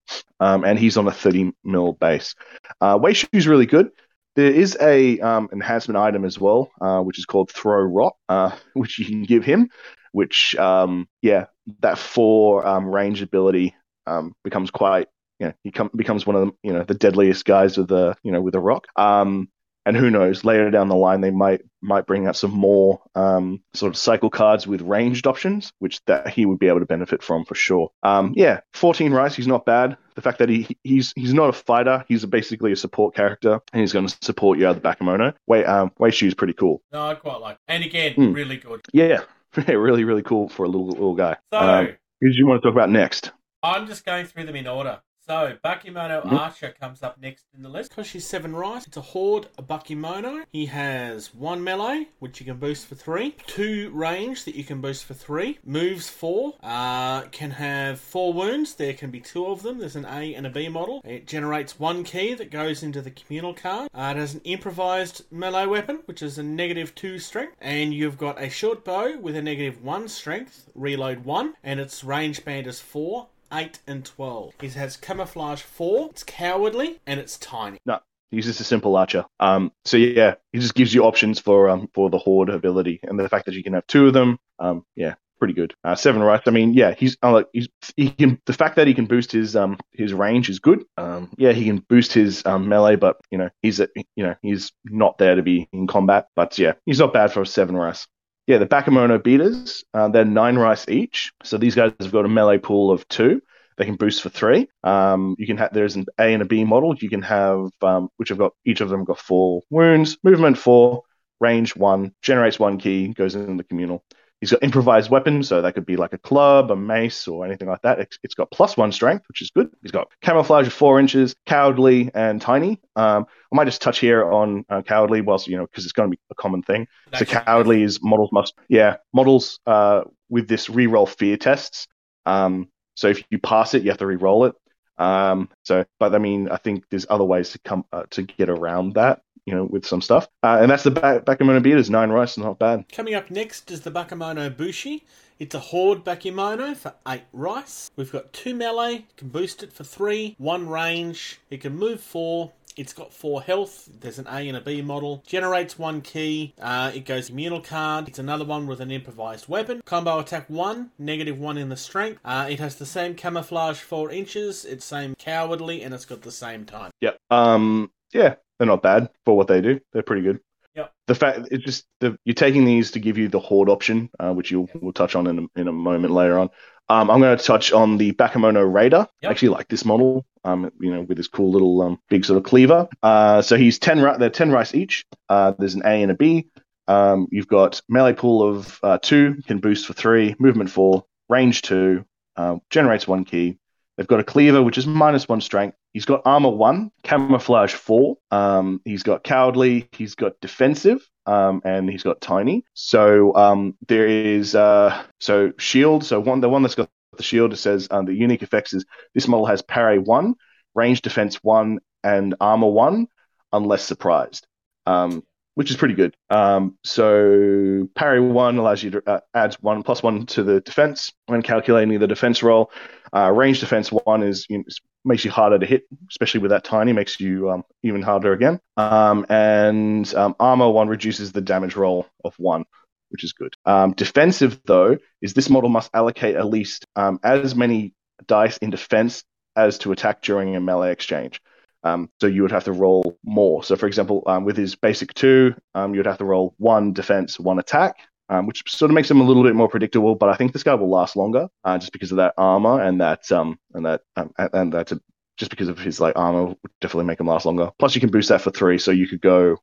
Um, 0.41 0.65
and 0.65 0.79
he's 0.79 0.97
on 0.97 1.07
a 1.07 1.13
30 1.13 1.53
mil 1.65 1.93
base. 1.95 2.35
Uh, 2.81 2.99
Weishu 2.99 3.29
is 3.33 3.47
really 3.47 3.67
good. 3.67 3.91
There 4.35 4.51
is 4.51 4.77
a 4.81 5.19
um, 5.21 5.49
enhancement 5.53 5.97
item 5.97 6.25
as 6.25 6.39
well, 6.39 6.71
uh, 6.81 7.01
which 7.01 7.19
is 7.19 7.25
called 7.25 7.51
Throw 7.51 7.83
Rot, 7.83 8.17
uh, 8.29 8.51
which 8.75 8.99
you 8.99 9.07
can 9.07 9.23
give 9.23 9.45
him. 9.45 9.71
Which, 10.13 10.57
um, 10.57 11.09
yeah, 11.21 11.47
that 11.81 11.99
four 11.99 12.67
um, 12.67 12.87
range 12.87 13.23
ability 13.23 13.75
um, 14.07 14.35
becomes 14.45 14.71
quite 14.71 15.09
you 15.39 15.47
know, 15.47 15.53
he 15.63 15.71
com- 15.71 15.91
becomes 15.95 16.27
one 16.27 16.37
of 16.37 16.47
the 16.47 16.53
you 16.63 16.73
know 16.73 16.85
the 16.85 16.95
deadliest 16.95 17.45
guys 17.45 17.77
with 17.77 17.89
the 17.89 18.15
you 18.23 18.33
know 18.33 18.41
with 18.41 18.55
a 18.55 18.61
rock. 18.61 18.87
Um, 18.97 19.49
and 19.87 19.97
who 19.97 20.11
knows 20.11 20.45
later 20.45 20.69
down 20.71 20.89
the 20.89 20.97
line 20.97 21.21
they 21.21 21.31
might 21.31 21.63
might 21.81 22.07
bring 22.07 22.27
out 22.27 22.37
some 22.37 22.51
more 22.51 23.01
um, 23.15 23.63
sort 23.73 23.89
of 23.89 23.97
cycle 23.97 24.29
cards 24.29 24.67
with 24.67 24.83
ranged 24.83 25.27
options, 25.27 25.73
which 25.79 26.05
that 26.07 26.29
he 26.29 26.45
would 26.45 26.59
be 26.59 26.67
able 26.67 26.81
to 26.81 26.87
benefit 26.87 27.23
from 27.23 27.45
for 27.45 27.55
sure. 27.55 27.91
Um, 28.03 28.33
yeah, 28.35 28.61
14 28.75 29.13
rice, 29.13 29.37
he's 29.37 29.47
not 29.47 29.65
bad. 29.65 29.97
The 30.17 30.23
fact 30.23 30.41
that 30.41 30.49
he 30.49 30.77
he's 30.83 31.13
he's 31.15 31.33
not 31.33 31.49
a 31.49 31.53
fighter, 31.53 32.05
he's 32.09 32.25
basically 32.27 32.73
a 32.73 32.77
support 32.77 33.15
character, 33.15 33.61
and 33.73 33.81
he's 33.81 33.93
going 33.93 34.09
to 34.09 34.17
support 34.23 34.59
you 34.59 34.67
out 34.67 34.77
of 34.77 34.83
the 34.83 34.89
Bakemono. 34.89 35.35
Wait, 35.47 35.65
um, 35.65 35.93
Weishu 36.01 36.27
is 36.27 36.35
pretty 36.35 36.55
cool. 36.55 36.83
No, 36.93 37.07
I 37.07 37.15
quite 37.15 37.41
like, 37.41 37.59
and 37.69 37.85
again, 37.85 38.15
mm. 38.15 38.35
really 38.35 38.57
good. 38.57 38.81
Yeah, 38.93 39.23
yeah, 39.57 39.75
really 39.75 40.03
really 40.03 40.23
cool 40.23 40.49
for 40.49 40.65
a 40.65 40.69
little 40.69 40.89
little 40.89 41.15
guy. 41.15 41.37
So, 41.53 41.61
um, 41.61 41.89
who 42.21 42.33
do 42.33 42.37
you 42.37 42.47
want 42.47 42.61
to 42.61 42.69
talk 42.69 42.75
about 42.75 42.91
next? 42.91 43.31
I'm 43.63 43.87
just 43.87 44.05
going 44.05 44.27
through 44.27 44.45
them 44.45 44.57
in 44.57 44.67
order. 44.67 45.01
So, 45.29 45.57
Bakemono 45.65 46.23
mm-hmm. 46.23 46.37
Archer 46.37 46.73
comes 46.79 47.03
up 47.03 47.21
next 47.21 47.47
in 47.57 47.63
the 47.65 47.69
list. 47.69 47.91
Because 47.91 48.07
she's 48.07 48.25
7 48.25 48.55
rice, 48.55 48.87
it's 48.87 48.97
a 48.97 49.01
Horde, 49.01 49.49
a 49.59 49.63
Bakemono. 49.63 50.45
He 50.53 50.67
has 50.67 51.35
1 51.35 51.65
melee, 51.65 52.07
which 52.21 52.39
you 52.39 52.47
can 52.47 52.59
boost 52.59 52.87
for 52.87 52.95
3. 52.95 53.35
2 53.49 53.91
range 53.93 54.45
that 54.45 54.55
you 54.55 54.63
can 54.63 54.81
boost 54.81 55.05
for 55.05 55.15
3. 55.15 55.59
Moves 55.65 56.09
4. 56.09 56.55
Uh, 56.63 57.23
can 57.23 57.51
have 57.51 57.99
4 57.99 58.33
wounds. 58.33 58.77
There 58.77 58.95
can 58.95 59.11
be 59.11 59.21
2 59.21 59.47
of 59.47 59.63
them. 59.63 59.79
There's 59.79 59.97
an 59.97 60.05
A 60.05 60.33
and 60.33 60.47
a 60.47 60.51
B 60.51 60.69
model. 60.69 61.03
It 61.05 61.27
generates 61.27 61.81
1 61.81 62.05
key 62.05 62.35
that 62.35 62.53
goes 62.53 62.85
into 62.85 63.03
the 63.03 63.11
communal 63.11 63.53
card. 63.53 63.91
Uh, 63.93 64.13
it 64.15 64.21
has 64.21 64.35
an 64.35 64.43
improvised 64.45 65.23
melee 65.33 65.67
weapon, 65.67 66.03
which 66.05 66.23
is 66.23 66.39
a 66.39 66.45
negative 66.45 66.95
2 66.95 67.19
strength. 67.19 67.57
And 67.61 67.93
you've 67.93 68.17
got 68.17 68.41
a 68.41 68.49
short 68.49 68.85
bow 68.85 69.19
with 69.19 69.35
a 69.35 69.43
negative 69.43 69.83
1 69.83 70.07
strength, 70.07 70.71
reload 70.77 71.25
1. 71.25 71.55
And 71.65 71.81
its 71.81 72.05
range 72.05 72.45
band 72.45 72.69
is 72.69 72.79
4 72.79 73.27
8, 73.53 73.79
and 73.87 74.05
12. 74.05 74.55
He 74.61 74.69
has 74.69 74.97
camouflage 74.97 75.63
4, 75.63 76.11
it's 76.11 76.25
cowardly, 76.25 77.01
and 77.07 77.21
it's 77.21 77.39
tiny. 77.39 77.79
No, 77.87 78.01
he's 78.31 78.47
just 78.47 78.61
a 78.61 78.65
simple 78.65 78.97
archer. 78.97 79.25
Um, 79.41 79.73
so 79.85 79.97
yeah, 79.97 80.35
he 80.53 80.59
just 80.59 80.75
gives 80.75 80.95
you 80.95 81.05
options 81.05 81.39
for 81.39 81.69
um 81.69 81.89
for 81.95 82.11
the 82.11 82.19
horde 82.19 82.51
ability, 82.51 83.01
and 83.03 83.19
the 83.19 83.29
fact 83.29 83.47
that 83.47 83.55
you 83.55 83.63
can 83.63 83.75
have 83.75 83.87
two 83.87 84.07
of 84.07 84.13
them, 84.13 84.39
um, 84.59 84.85
yeah, 84.95 85.15
pretty 85.39 85.55
good. 85.55 85.75
Uh, 85.85 85.95
seven 85.95 86.23
rice. 86.23 86.43
I 86.47 86.51
mean, 86.51 86.75
yeah, 86.75 86.95
he's 86.95 87.17
uh, 87.23 87.45
he's 87.53 87.69
he 87.97 88.11
can 88.11 88.41
the 88.47 88.53
fact 88.53 88.77
that 88.77 88.87
he 88.87 88.95
can 88.95 89.07
boost 89.07 89.33
his 89.33 89.57
um 89.57 89.79
his 89.93 90.13
range 90.13 90.49
is 90.49 90.59
good. 90.59 90.85
Um, 90.97 91.31
yeah, 91.37 91.53
he 91.53 91.65
can 91.65 91.79
boost 91.79 92.13
his 92.13 92.45
um 92.47 92.69
melee, 92.69 92.97
but 92.97 93.17
you 93.31 93.39
know 93.39 93.51
he's 93.63 93.81
a, 93.81 93.89
you 94.15 94.25
know 94.25 94.35
he's 94.43 94.73
not 94.85 95.19
there 95.19 95.35
to 95.35 95.43
be 95.43 95.69
in 95.73 95.87
combat. 95.87 96.29
But 96.37 96.59
yeah, 96.59 96.75
he's 96.85 96.99
not 96.99 97.13
bad 97.13 97.33
for 97.33 97.43
a 97.43 97.47
seven 97.47 97.77
rice 97.77 98.07
yeah, 98.47 98.59
the 98.59 98.67
Bakemono 98.67 99.23
beaters, 99.23 99.85
uh, 99.93 100.09
they're 100.09 100.25
nine 100.25 100.57
rice 100.57 100.89
each. 100.89 101.33
So 101.43 101.59
these 101.59 101.75
guys 101.75 101.93
have 102.01 102.13
got 102.13 102.25
a 102.25 102.29
melee 102.29 102.59
pool 102.59 102.91
of 102.91 103.07
two. 103.09 103.43
They 103.77 103.85
can 103.85 103.97
boost 103.97 104.23
for 104.23 104.31
three. 104.31 104.69
Um, 104.85 105.37
you 105.39 105.47
can 105.47 105.59
have 105.59 105.73
there's 105.73 105.97
an 105.97 106.07
A 106.19 106.33
and 106.33 106.43
a 106.43 106.47
B 106.47 106.65
model. 106.65 106.95
You 106.97 107.11
can 107.11 107.23
have 107.23 107.69
um, 107.83 108.09
which 108.17 108.31
have 108.31 108.39
got 108.39 108.53
each 108.65 108.81
of 108.81 108.89
them 108.89 109.05
got 109.05 109.19
four 109.19 109.63
wounds, 109.69 110.17
movement 110.23 110.57
four, 110.57 111.03
range 111.41 111.77
one, 111.77 112.15
generates 112.23 112.59
one 112.59 112.79
key, 112.79 113.09
goes 113.09 113.35
in 113.35 113.57
the 113.57 113.65
communal. 113.65 114.03
He's 114.41 114.51
got 114.51 114.63
improvised 114.63 115.11
weapons, 115.11 115.49
so 115.49 115.63
that 115.63 115.75
could 115.75 115.87
be 115.87 115.97
like 115.97 116.13
a 116.13 116.19
club, 116.19 116.71
a 116.71 116.77
mace, 116.77 117.27
or 117.27 117.47
anything 117.47 117.69
like 117.69 117.81
that. 117.83 118.01
it's, 118.01 118.19
it's 118.23 118.35
got 118.35 118.51
plus 118.51 118.77
one 118.77 118.93
strength, 118.93 119.25
which 119.29 119.41
is 119.41 119.51
good. 119.51 119.71
He's 119.83 119.93
got 119.93 120.09
camouflage 120.21 120.67
of 120.67 120.75
four 120.75 121.01
inches, 121.01 121.35
cowardly, 121.47 122.11
and 122.15 122.41
tiny. 122.41 122.81
Um, 122.97 123.27
I 123.53 123.57
might 123.57 123.65
just 123.65 123.81
touch 123.81 123.99
here 123.99 124.31
on 124.31 124.65
uh, 124.69 124.83
cowardly, 124.83 125.23
whilst 125.23 125.49
you 125.49 125.57
know, 125.57 125.67
because 125.67 125.85
it's 125.85 125.93
going 125.93 126.11
to 126.11 126.17
be 126.17 126.21
a 126.31 126.35
common 126.35 126.63
thing. 126.63 126.87
so 127.15 127.25
cowardly 127.25 127.83
is 127.83 128.03
models 128.03 128.31
must, 128.31 128.55
yeah, 128.69 128.97
models 129.15 129.59
uh, 129.67 130.03
with 130.29 130.49
this 130.49 130.69
reroll 130.69 131.09
fear 131.09 131.39
tests. 131.39 131.87
Um, 132.27 132.69
so 132.95 133.09
if 133.09 133.23
you 133.31 133.39
pass 133.39 133.75
it, 133.75 133.83
you 133.83 133.91
have 133.91 133.99
to 133.99 134.07
re-roll 134.07 134.47
it. 134.47 134.55
Um, 134.99 135.51
so, 135.63 135.85
but 135.99 136.15
I 136.15 136.19
mean, 136.19 136.49
I 136.49 136.57
think 136.57 136.85
there's 136.91 137.07
other 137.09 137.25
ways 137.25 137.51
to 137.51 137.59
come 137.59 137.85
uh, 137.93 138.05
to 138.11 138.23
get 138.23 138.49
around 138.49 138.95
that 138.95 139.21
you 139.47 139.55
know, 139.55 139.65
with 139.65 139.87
some 139.87 140.03
stuff. 140.03 140.29
Uh, 140.43 140.59
and 140.61 140.71
that's 140.71 140.83
the 140.83 140.91
ba- 140.91 141.23
Bakemono 141.25 141.63
beaters, 141.63 141.89
nine 141.89 142.11
rice, 142.11 142.37
not 142.37 142.59
bad. 142.59 142.85
Coming 142.93 143.15
up 143.15 143.31
next 143.31 143.71
is 143.71 143.81
the 143.83 143.91
Bakemono 143.91 144.55
Bushi. 144.55 145.05
It's 145.39 145.55
a 145.55 145.61
Horde 145.61 146.05
Bakemono 146.05 146.77
for 146.77 146.95
8 147.07 147.23
rice. 147.33 147.91
We've 147.95 148.11
got 148.11 148.33
2 148.33 148.55
melee, 148.55 149.05
can 149.17 149.29
boost 149.29 149.63
it 149.63 149.73
for 149.73 149.85
3, 149.85 150.35
1 150.39 150.69
range, 150.69 151.41
it 151.51 151.61
can 151.61 151.77
move 151.77 152.01
4, 152.01 152.53
it's 152.75 152.95
got 152.95 153.13
4 153.13 153.43
health, 153.43 153.89
there's 154.01 154.19
an 154.19 154.27
A 154.29 154.49
and 154.49 154.57
a 154.57 154.63
B 154.63 154.81
model, 154.81 155.23
generates 155.27 155.79
1 155.79 156.01
key. 156.01 156.55
uh, 156.61 156.91
it 156.95 157.05
goes 157.05 157.29
communal 157.29 157.61
card, 157.61 158.09
it's 158.09 158.19
another 158.19 158.47
one 158.47 158.67
with 158.67 158.81
an 158.81 158.91
improvised 158.91 159.47
weapon, 159.47 159.83
combo 159.85 160.19
attack 160.19 160.49
1, 160.49 160.91
negative 160.99 161.39
1 161.39 161.59
in 161.59 161.69
the 161.69 161.77
strength, 161.77 162.19
uh, 162.25 162.47
it 162.49 162.59
has 162.59 162.77
the 162.77 162.87
same 162.87 163.15
camouflage 163.15 163.79
4 163.81 164.11
inches, 164.11 164.65
it's 164.65 164.87
same 164.87 165.15
cowardly, 165.17 165.83
and 165.83 165.93
it's 165.93 166.07
got 166.07 166.23
the 166.23 166.33
same 166.33 166.65
time. 166.65 166.91
Yep. 167.03 167.19
Um, 167.31 167.91
yeah, 168.15 168.37
they're 168.59 168.67
not 168.67 168.83
bad 168.83 169.11
for 169.25 169.37
what 169.37 169.49
they 169.49 169.61
do. 169.61 169.81
They're 169.93 170.03
pretty 170.03 170.23
good. 170.23 170.41
Yep. 170.75 170.93
The 171.07 171.15
fact 171.15 171.49
it's 171.51 171.65
just 171.65 171.87
the, 172.01 172.19
you're 172.25 172.35
taking 172.35 172.65
these 172.65 172.91
to 172.93 173.01
give 173.01 173.17
you 173.17 173.29
the 173.29 173.41
horde 173.41 173.71
option, 173.71 174.11
uh, 174.21 174.33
which 174.33 174.51
you'll 174.51 174.69
we'll 174.75 174.93
touch 174.93 175.15
on 175.15 175.27
in 175.27 175.39
a, 175.39 175.61
in 175.61 175.69
a 175.69 175.73
moment 175.73 176.13
later 176.13 176.39
on. 176.39 176.51
Um, 176.89 177.11
I'm 177.11 177.21
going 177.21 177.37
to 177.37 177.43
touch 177.43 177.73
on 177.73 177.97
the 177.97 178.13
Bakemono 178.13 178.73
Raider. 178.73 179.09
Yep. 179.21 179.29
I 179.29 179.31
actually 179.31 179.49
like 179.49 179.69
this 179.69 179.85
model. 179.85 180.25
Um, 180.45 180.71
you 180.79 180.95
know, 180.95 181.03
with 181.03 181.17
this 181.17 181.27
cool 181.27 181.51
little 181.51 181.83
um, 181.83 181.99
big 182.09 182.25
sort 182.25 182.37
of 182.37 182.45
cleaver. 182.45 182.89
Uh, 183.03 183.43
so 183.43 183.57
he's 183.57 183.79
ten. 183.79 183.99
They're 184.19 184.31
ten 184.31 184.53
rice 184.53 184.75
each. 184.75 185.05
Uh, 185.29 185.55
there's 185.59 185.75
an 185.75 185.83
A 185.85 186.03
and 186.03 186.13
a 186.13 186.15
B. 186.15 186.49
Um, 186.89 187.27
you've 187.33 187.49
got 187.49 187.81
melee 187.89 188.13
pool 188.13 188.49
of 188.49 188.79
uh, 188.83 188.99
two, 188.99 189.43
can 189.47 189.59
boost 189.59 189.87
for 189.87 189.93
three, 189.93 190.37
movement 190.39 190.71
four, 190.71 191.05
range 191.29 191.63
two, 191.63 192.05
uh, 192.37 192.57
generates 192.71 193.09
one 193.09 193.25
ki. 193.25 193.59
They've 193.97 194.07
got 194.07 194.21
a 194.21 194.25
cleaver, 194.25 194.63
which 194.63 194.79
is 194.79 194.87
minus 194.87 195.29
one 195.29 195.41
strength. 195.41 195.77
He's 195.93 196.05
got 196.05 196.23
armor 196.25 196.51
one, 196.51 196.91
camouflage 197.03 197.73
four. 197.73 198.17
Um, 198.31 198.81
he's 198.85 199.03
got 199.03 199.25
cowardly. 199.25 199.89
He's 199.93 200.15
got 200.15 200.39
defensive, 200.41 201.09
um, 201.25 201.63
and 201.65 201.89
he's 201.89 202.03
got 202.03 202.21
tiny. 202.21 202.65
So 202.75 203.35
um, 203.35 203.77
there 203.89 204.07
is 204.07 204.55
uh, 204.55 205.03
so 205.21 205.53
shield. 205.59 206.05
So 206.05 206.21
one, 206.21 206.41
the 206.41 206.49
one 206.49 206.63
that's 206.63 206.75
got 206.75 206.91
the 207.17 207.23
shield 207.23 207.55
it 207.55 207.57
says 207.57 207.89
um, 207.91 208.05
the 208.05 208.13
unique 208.13 208.43
effects 208.43 208.75
is 208.75 208.85
this 209.15 209.29
model 209.29 209.47
has 209.47 209.63
parry 209.63 209.99
one, 209.99 210.35
range 210.75 211.01
defense 211.01 211.37
one, 211.43 211.79
and 212.05 212.35
armor 212.41 212.69
one, 212.69 213.09
unless 213.53 213.83
surprised. 213.83 214.47
Um, 214.85 215.23
which 215.57 215.71
is 215.71 215.77
pretty 215.77 215.95
good. 215.95 216.15
Um, 216.29 216.77
so 216.85 217.89
parry 217.97 218.21
one 218.21 218.59
allows 218.59 218.83
you 218.83 218.91
to 218.91 219.03
uh, 219.07 219.21
add 219.35 219.55
one 219.55 219.83
plus 219.83 220.03
one 220.03 220.27
to 220.27 220.43
the 220.43 220.61
defense 220.61 221.15
when 221.27 221.41
calculating 221.41 221.99
the 221.99 222.07
defense 222.07 222.43
roll. 222.43 222.71
Uh, 223.15 223.31
range 223.31 223.61
defense 223.61 223.91
one 223.91 224.23
is 224.23 224.47
you 224.51 224.59
know, 224.59 224.65
makes 225.07 225.25
you 225.25 225.31
harder 225.31 225.59
to 225.59 225.65
hit, 225.65 225.85
especially 226.11 226.41
with 226.41 226.51
that 226.51 226.63
tiny, 226.63 226.93
makes 226.93 227.19
you 227.19 227.51
um, 227.51 227.65
even 227.83 228.03
harder 228.03 228.35
again. 228.35 228.61
Um, 228.77 229.25
and 229.31 230.15
um, 230.15 230.37
armor 230.39 230.69
one 230.69 230.89
reduces 230.89 231.33
the 231.33 231.41
damage 231.41 231.75
roll 231.75 232.07
of 232.23 232.35
one, 232.37 232.67
which 233.09 233.25
is 233.25 233.33
good. 233.33 233.55
Um, 233.65 233.93
defensive 233.93 234.61
though 234.67 234.99
is 235.23 235.33
this 235.33 235.49
model 235.49 235.71
must 235.71 235.91
allocate 235.95 236.37
at 236.37 236.47
least 236.47 236.85
um, 236.97 237.19
as 237.23 237.55
many 237.55 237.95
dice 238.27 238.59
in 238.59 238.69
defense 238.69 239.25
as 239.57 239.79
to 239.79 239.93
attack 239.93 240.21
during 240.21 240.55
a 240.55 240.61
melee 240.61 240.93
exchange. 240.93 241.41
Um, 241.87 242.11
so 242.21 242.27
you 242.27 242.43
would 242.43 242.53
have 242.53 242.65
to 242.65 242.73
roll 242.73 243.19
more. 243.25 243.63
So, 243.65 243.77
for 243.77 243.87
example, 243.87 244.23
um, 244.27 244.45
with 244.45 244.57
his 244.57 244.75
basic 244.75 245.15
two, 245.15 245.55
um, 245.75 245.95
you 245.95 245.99
would 246.01 246.07
have 246.07 246.19
to 246.19 246.25
roll 246.25 246.55
one 246.59 246.93
defense, 246.93 247.39
one 247.39 247.59
attack, 247.59 247.97
um, 248.29 248.47
which 248.47 248.63
sort 248.67 248.91
of 248.91 248.95
makes 248.95 249.11
him 249.11 249.21
a 249.21 249.25
little 249.25 249.45
bit 249.45 249.55
more 249.55 249.69
predictable. 249.69 250.15
But 250.17 250.31
I 250.31 250.35
think 250.37 250.53
this 250.53 250.65
guy 250.65 250.75
will 250.75 250.91
last 250.91 251.17
longer, 251.17 251.49
uh, 251.65 251.79
just 251.79 251.93
because 251.93 252.11
of 252.13 252.19
that 252.19 252.35
armor 252.37 252.83
and 252.83 253.01
that 253.01 253.31
um, 253.33 253.59
and 253.75 253.87
that 253.87 254.03
um, 254.17 254.33
and 254.53 254.73
that's 254.73 254.93
a, 254.93 255.01
just 255.37 255.51
because 255.51 255.69
of 255.69 255.79
his 255.79 256.01
like 256.01 256.15
armor 256.17 256.47
would 256.47 256.73
definitely 256.81 257.07
make 257.07 257.21
him 257.21 257.29
last 257.29 257.47
longer. 257.47 257.71
Plus, 257.79 257.95
you 257.95 258.01
can 258.01 258.11
boost 258.11 258.31
that 258.31 258.43
for 258.43 258.51
three, 258.51 258.79
so 258.79 258.91
you 258.91 259.07
could 259.07 259.21
go, 259.21 259.57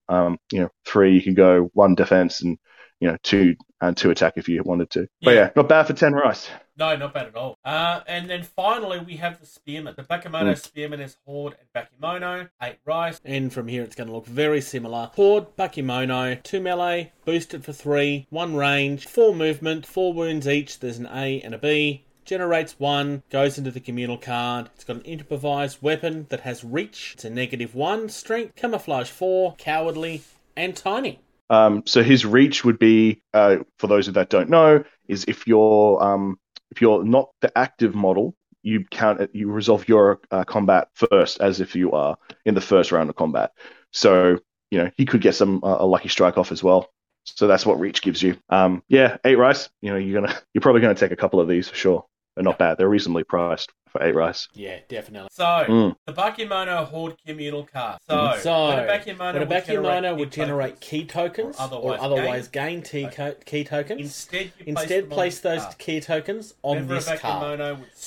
you 0.52 0.62
know, 0.62 0.70
three. 0.86 1.16
You 1.16 1.22
could 1.22 1.36
go 1.36 1.70
one 1.74 1.96
defense 1.96 2.42
and 2.42 2.58
you 3.04 3.10
know, 3.12 3.18
two 3.22 3.54
and 3.82 3.98
two 3.98 4.12
attack 4.12 4.34
if 4.38 4.48
you 4.48 4.64
wanted 4.64 4.90
to. 4.92 5.10
But 5.22 5.34
Yeah. 5.34 5.42
yeah, 5.42 5.50
not 5.58 5.68
bad 5.68 5.88
for 5.88 5.94
ten 5.94 6.14
rice. 6.14 6.50
No, 6.78 6.96
not 6.96 7.14
bad 7.14 7.28
at 7.28 7.36
all. 7.36 7.58
Uh, 7.66 8.00
and 8.08 8.30
then 8.30 8.44
finally, 8.44 8.98
we 8.98 9.18
have 9.18 9.42
the 9.42 9.46
Spearman. 9.46 9.94
The 9.98 10.04
Bakemono 10.04 10.58
Spearman 10.58 11.02
is 11.02 11.18
Horde 11.26 11.56
and 11.60 11.68
Bakemono, 11.76 12.50
8 12.62 12.78
rice. 12.86 13.20
And 13.26 13.52
from 13.54 13.68
here, 13.68 13.84
it's 13.84 13.94
going 13.94 14.08
to 14.08 14.14
look 14.16 14.26
very 14.26 14.62
similar. 14.62 15.12
Horde, 15.16 15.56
Bakemono, 15.58 16.42
2 16.42 16.62
melee, 16.62 17.12
boosted 17.26 17.64
for 17.66 17.74
3, 17.74 18.26
1 18.30 18.56
range, 18.56 19.06
4 19.06 19.36
movement, 19.36 19.86
4 19.86 20.14
wounds 20.14 20.48
each. 20.48 20.80
There's 20.80 20.98
an 20.98 21.10
A 21.14 21.42
and 21.42 21.54
a 21.54 21.58
B. 21.60 22.06
Generates 22.26 22.80
1, 22.80 23.22
goes 23.30 23.58
into 23.58 23.70
the 23.70 23.82
communal 23.82 24.18
card. 24.18 24.70
It's 24.76 24.86
got 24.86 24.96
an 24.96 25.02
improvised 25.04 25.80
weapon 25.82 26.26
that 26.30 26.40
has 26.40 26.64
reach. 26.64 27.12
It's 27.16 27.26
a 27.26 27.30
negative 27.30 27.76
1, 27.76 28.08
strength, 28.10 28.56
camouflage 28.56 29.10
4, 29.10 29.56
cowardly, 29.58 30.24
and 30.56 30.74
tiny. 30.76 31.20
Um, 31.54 31.84
so 31.86 32.02
his 32.02 32.26
reach 32.26 32.66
would 32.66 32.80
be, 32.80 33.22
uh, 33.32 33.58
for 33.78 33.86
those 33.86 34.12
that 34.12 34.30
don't 34.30 34.50
know, 34.50 34.84
is 35.08 35.26
if 35.28 35.46
you're 35.46 36.02
um, 36.04 36.40
if 36.72 36.82
you're 36.82 37.04
not 37.04 37.30
the 37.42 37.56
active 37.56 37.94
model, 37.94 38.36
you 38.64 38.86
count 38.90 39.30
you 39.36 39.52
resolve 39.52 39.88
your 39.88 40.20
uh, 40.32 40.46
combat 40.46 40.88
first, 40.96 41.42
as 41.42 41.62
if 41.62 41.76
you 41.76 41.92
are 41.92 42.18
in 42.44 42.56
the 42.56 42.62
first 42.62 42.92
round 42.92 43.12
of 43.12 43.16
combat. 43.16 43.52
So 43.92 44.40
you 44.72 44.80
know 44.80 44.90
he 44.98 45.06
could 45.06 45.22
get 45.22 45.36
some 45.36 45.64
uh, 45.64 45.78
a 45.80 45.86
lucky 45.86 46.10
strike 46.10 46.40
off 46.40 46.52
as 46.52 46.64
well. 46.64 46.90
So 47.26 47.46
that's 47.46 47.68
what 47.68 47.80
reach 47.80 48.02
gives 48.02 48.24
you. 48.24 48.36
Um, 48.50 48.82
yeah, 48.88 49.18
eight 49.24 49.38
rice. 49.38 49.70
You 49.84 49.92
know 49.92 49.98
you're 49.98 50.20
gonna 50.20 50.36
you're 50.56 50.64
probably 50.64 50.82
gonna 50.82 50.96
take 50.96 51.12
a 51.12 51.16
couple 51.16 51.40
of 51.40 51.48
these 51.48 51.70
for 51.70 51.76
sure. 51.76 52.06
They're 52.36 52.44
not 52.44 52.58
bad. 52.58 52.80
They're 52.80 52.90
reasonably 52.90 53.26
priced 53.26 53.72
for 53.94 54.04
eight 54.04 54.16
rice. 54.16 54.48
Yeah, 54.56 54.80
definitely. 54.90 55.30
So, 55.32 55.44
Mm. 55.46 55.96
the 56.06 56.14
Bakemono 56.14 56.86
Horde 56.86 57.16
communal 57.26 57.64
card. 57.72 58.00
So, 58.10 58.16
Mhm. 58.16 58.40
so 58.40 58.68
when 58.68 58.78
when 58.78 58.80
a 58.80 58.82
a 58.82 59.00
Bakemono 59.00 59.48
Bakemono, 59.48 59.48
would 59.48 59.62
generate, 59.64 60.18
would 60.18 60.32
generate 60.32 60.80
key 60.82 61.06
tokens, 61.06 61.56
or 61.60 61.64
or 61.66 61.68
otherwise 61.70 62.00
otherwise, 62.02 62.48
gain 62.50 62.82
gain, 62.82 63.08
key, 63.10 63.32
key 63.46 63.64
tokens. 63.64 64.02
Instead, 64.02 64.52
you 64.58 64.66
Instead, 64.66 65.10
place 65.12 65.40
them 65.40 65.52
on 65.52 65.58
those 65.58 65.64
card. 65.66 65.78
key 65.78 66.02
tokens 66.02 66.54
on 66.64 66.76
Whenever 66.76 66.96
this 66.96 67.08
a 67.08 67.18
card. 67.18 67.60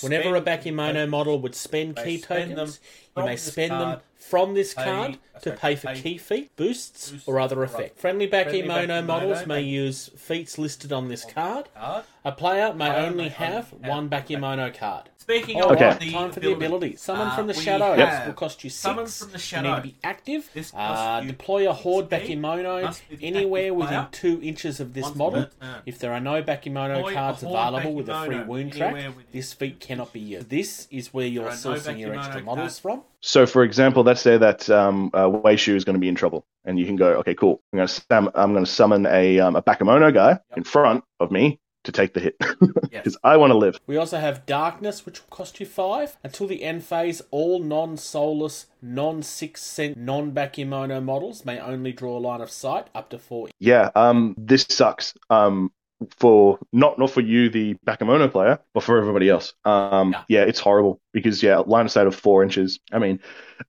Whenever 0.03 0.35
a 0.35 0.41
spend 0.41 0.47
Bakemono 0.77 0.93
tokens, 0.93 1.11
model 1.11 1.39
would 1.39 1.55
spend 1.55 1.97
key 1.97 2.19
spend 2.19 2.51
tokens, 2.51 2.81
you 3.17 3.23
may 3.23 3.33
this 3.35 3.43
spend 3.45 3.71
them 3.71 4.01
from 4.17 4.55
this 4.55 4.75
pay- 4.75 4.85
card 4.85 5.19
to 5.41 5.53
pay 5.53 5.77
for 5.77 5.87
pay 5.95 6.01
key 6.01 6.19
feat, 6.19 6.51
boosts, 6.57 7.11
boosts 7.13 7.29
or 7.29 7.39
other 7.39 7.61
or 7.61 7.65
effects. 7.65 8.01
Friendly 8.01 8.27
Friendly 8.27 8.63
Bakemono 8.63 8.87
Bakemono 8.89 9.07
models 9.07 9.47
may 9.47 9.55
may- 9.57 9.61
use 9.69 10.11
feats 10.17 10.59
listed 10.59 10.93
on 10.93 11.07
this 11.07 11.25
card. 11.25 11.69
card. 11.77 12.03
A 12.25 12.33
player 12.33 12.73
may 12.75 12.91
Player 12.91 13.07
only 13.07 13.29
have 13.29 13.71
have 13.71 13.73
one 13.85 14.09
Bakemono 14.11 14.75
card. 14.77 15.11
Speaking 15.19 15.61
All 15.63 15.73
of 15.73 15.76
right, 15.77 15.97
Okay. 15.97 16.07
the 16.07 16.13
time 16.13 16.31
for 16.33 16.41
the 16.41 16.53
ability. 16.53 16.97
Summon 16.97 17.29
uh, 17.29 17.37
from 17.37 17.47
the 17.47 17.55
we 17.55 17.61
shadows 17.63 17.99
have 17.99 18.27
will 18.27 18.35
cost 18.35 18.63
you 18.65 18.71
six. 18.71 18.81
Summon 18.83 19.07
from 19.07 19.31
the 19.33 19.57
You 19.57 19.63
need 19.63 19.77
to 19.77 19.83
be 19.83 19.95
active. 20.05 20.51
This 20.55 20.73
Uh, 20.75 21.21
deploy 21.21 21.69
a 21.69 21.73
horde 21.73 22.09
XP, 22.11 22.39
Bakemono 22.41 22.83
must 22.83 23.09
be 23.09 23.19
anywhere 23.23 23.73
within 23.75 23.89
player 23.89 24.09
two 24.13 24.41
inches 24.43 24.81
of 24.81 24.95
this 24.95 25.05
once 25.05 25.17
model. 25.17 25.47
If 25.85 25.99
there 25.99 26.13
are 26.13 26.21
no 26.21 26.43
Bakemono 26.43 26.97
Deploy 26.97 27.11
a 27.11 27.15
cards 27.15 27.43
horde 27.43 27.57
available 27.75 27.95
with 27.95 28.09
a 28.09 28.25
free 28.25 28.41
wound 28.43 28.73
track, 28.73 29.13
this 29.33 29.53
feat 29.53 29.81
cannot 29.81 30.13
be 30.13 30.21
used. 30.21 30.51
This 30.51 30.89
is 30.91 31.13
where 31.15 31.27
you're 31.27 31.45
There 31.45 31.53
are 31.53 31.57
no 31.57 31.81
sourcing 31.81 31.99
your 31.99 32.15
extra 32.15 32.33
cards. 32.35 32.47
models 32.47 32.79
from. 32.79 33.03
So, 33.21 33.45
for 33.47 33.65
example, 33.65 34.03
let's 34.05 34.21
say 34.21 34.37
that 34.39 34.71
um, 34.71 35.11
uh, 35.13 35.25
Weishu 35.29 35.75
is 35.75 35.85
going 35.85 35.95
to 35.95 36.01
be 36.01 36.09
in 36.09 36.15
trouble, 36.15 36.47
and 36.65 36.79
you 36.79 36.87
can 36.87 36.95
go, 36.97 37.15
okay, 37.15 37.35
cool. 37.35 37.61
I'm 37.73 37.79
going 37.79 37.89
to 37.89 37.95
sum- 38.09 38.31
I'm 38.35 38.53
going 38.53 38.65
to 38.65 38.71
summon 38.71 39.07
a 39.07 39.41
um, 39.41 39.57
a 39.57 39.63
Bakemono 39.63 40.13
guy 40.15 40.39
in 40.57 40.63
front 40.65 41.03
of 41.19 41.31
me 41.33 41.59
to 41.87 41.93
take 41.93 42.15
the 42.15 42.21
hit 42.21 42.37
because. 42.91 43.17
I 43.25 43.37
want 43.37 43.51
to 43.53 43.57
live. 43.59 43.79
We 43.87 43.97
also 43.97 44.19
have 44.19 44.47
Darkness, 44.47 45.07
which 45.07 45.21
will 45.21 45.29
cost 45.37 45.59
you 45.61 45.67
five. 45.67 46.17
Until 46.23 46.47
the 46.47 46.63
end 46.63 46.85
phase, 46.85 47.23
all 47.31 47.59
non 47.61 47.97
soulless, 47.97 48.67
non 48.83 49.23
six 49.23 49.63
cent, 49.63 49.97
non 49.97 50.33
Bakemono 50.33 51.03
models 51.03 51.45
may 51.45 51.59
only 51.59 51.93
draw 51.93 52.19
a 52.19 52.21
line 52.21 52.41
of 52.41 52.51
sight 52.51 52.89
up 52.95 53.11
to 53.11 53.19
four. 53.19 53.49
Yeah, 53.59 53.91
um, 53.95 54.35
this 54.39 54.67
sucks. 54.69 55.15
Um, 55.31 55.73
for 56.19 56.59
not 56.73 56.99
not 56.99 57.11
for 57.11 57.23
you, 57.23 57.49
the 57.49 57.75
Bakemono 57.87 58.31
player, 58.31 58.59
but 58.75 58.83
for 58.83 58.99
everybody 58.99 59.29
else. 59.31 59.55
Um, 59.65 60.13
Yeah. 60.13 60.25
yeah. 60.29 60.43
it's 60.45 60.61
horrible 60.61 61.01
because 61.13 61.43
yeah, 61.43 61.59
line 61.59 61.87
of 61.87 61.91
sight 61.91 62.07
of 62.07 62.15
four 62.15 62.43
inches. 62.43 62.81
I 62.93 62.99
mean, 62.99 63.21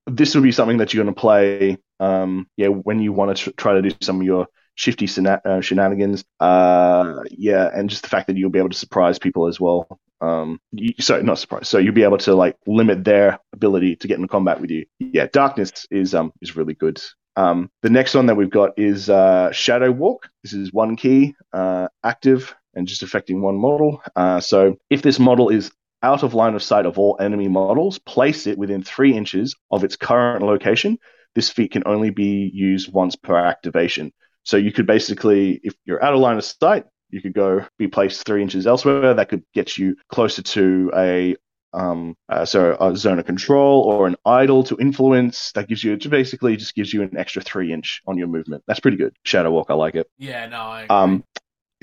this 0.05 0.35
would 0.35 0.43
be 0.43 0.51
something 0.51 0.77
that 0.77 0.93
you're 0.93 1.03
going 1.03 1.15
to 1.15 1.19
play. 1.19 1.77
Um, 1.99 2.47
yeah, 2.57 2.67
when 2.67 2.99
you 2.99 3.13
want 3.13 3.35
to 3.37 3.43
tr- 3.45 3.55
try 3.55 3.73
to 3.73 3.81
do 3.81 3.95
some 4.01 4.19
of 4.19 4.25
your 4.25 4.47
shifty 4.77 5.09
uh, 5.27 5.59
shenanigans. 5.59 6.23
Uh, 6.39 7.15
yeah, 7.29 7.69
and 7.73 7.89
just 7.89 8.03
the 8.03 8.09
fact 8.09 8.27
that 8.27 8.37
you'll 8.37 8.49
be 8.49 8.59
able 8.59 8.69
to 8.69 8.77
surprise 8.77 9.19
people 9.19 9.47
as 9.47 9.59
well. 9.59 9.99
Um, 10.21 10.59
you, 10.71 10.93
sorry, 10.99 11.23
not 11.23 11.39
surprise. 11.39 11.67
So 11.67 11.77
you'll 11.79 11.93
be 11.93 12.03
able 12.03 12.19
to 12.19 12.33
like 12.33 12.55
limit 12.65 13.03
their 13.03 13.39
ability 13.53 13.97
to 13.97 14.07
get 14.07 14.19
in 14.19 14.27
combat 14.27 14.61
with 14.61 14.69
you. 14.69 14.85
Yeah, 14.99 15.27
darkness 15.31 15.85
is 15.91 16.15
um 16.15 16.31
is 16.41 16.55
really 16.55 16.75
good. 16.75 17.01
Um, 17.35 17.69
the 17.83 17.89
next 17.89 18.15
one 18.15 18.25
that 18.27 18.35
we've 18.35 18.49
got 18.49 18.71
is 18.77 19.09
uh, 19.09 19.51
Shadow 19.51 19.91
Walk. 19.91 20.29
This 20.43 20.53
is 20.53 20.73
one 20.73 20.95
key, 20.95 21.35
uh, 21.53 21.87
active, 22.03 22.55
and 22.73 22.87
just 22.87 23.03
affecting 23.03 23.41
one 23.41 23.57
model. 23.57 24.01
Uh, 24.15 24.39
so 24.39 24.77
if 24.89 25.03
this 25.03 25.19
model 25.19 25.49
is 25.49 25.71
out 26.01 26.23
of 26.23 26.33
line 26.33 26.55
of 26.55 26.63
sight 26.63 26.85
of 26.85 26.97
all 26.97 27.17
enemy 27.19 27.47
models, 27.47 27.99
place 27.99 28.47
it 28.47 28.57
within 28.57 28.83
three 28.83 29.15
inches 29.15 29.55
of 29.71 29.83
its 29.83 29.95
current 29.95 30.43
location. 30.43 30.97
This 31.35 31.49
feat 31.49 31.71
can 31.71 31.83
only 31.85 32.09
be 32.09 32.49
used 32.53 32.91
once 32.91 33.15
per 33.15 33.35
activation. 33.35 34.11
So 34.47 34.55
you 34.55 34.71
could 34.71 34.87
basically, 34.87 35.59
if 35.61 35.75
you're 35.83 36.01
out 36.01 36.13
of 36.13 36.21
line 36.21 36.37
of 36.37 36.45
sight, 36.45 36.85
you 37.09 37.21
could 37.21 37.33
go 37.33 37.65
be 37.77 37.89
placed 37.89 38.25
three 38.25 38.41
inches 38.41 38.65
elsewhere. 38.65 39.13
That 39.13 39.27
could 39.27 39.43
get 39.53 39.77
you 39.77 39.97
closer 40.07 40.41
to 40.41 40.89
a 40.95 41.35
um, 41.73 42.15
uh, 42.29 42.45
so 42.45 42.77
a 42.79 42.95
zone 42.95 43.19
of 43.19 43.25
control 43.25 43.81
or 43.81 44.07
an 44.07 44.15
idol 44.25 44.63
to 44.63 44.77
influence 44.77 45.51
that 45.51 45.67
gives 45.67 45.83
you 45.83 45.93
it 45.93 46.09
basically 46.09 46.55
just 46.55 46.75
gives 46.75 46.93
you 46.93 47.01
an 47.03 47.17
extra 47.17 47.41
three 47.41 47.73
inch 47.73 48.01
on 48.07 48.17
your 48.17 48.27
movement. 48.27 48.63
That's 48.67 48.79
pretty 48.79 48.95
good. 48.95 49.13
Shadow 49.23 49.51
Walk, 49.51 49.67
I 49.69 49.73
like 49.73 49.95
it. 49.95 50.09
Yeah, 50.17 50.45
no. 50.45 50.61
I 50.61 50.85
Um, 50.89 51.25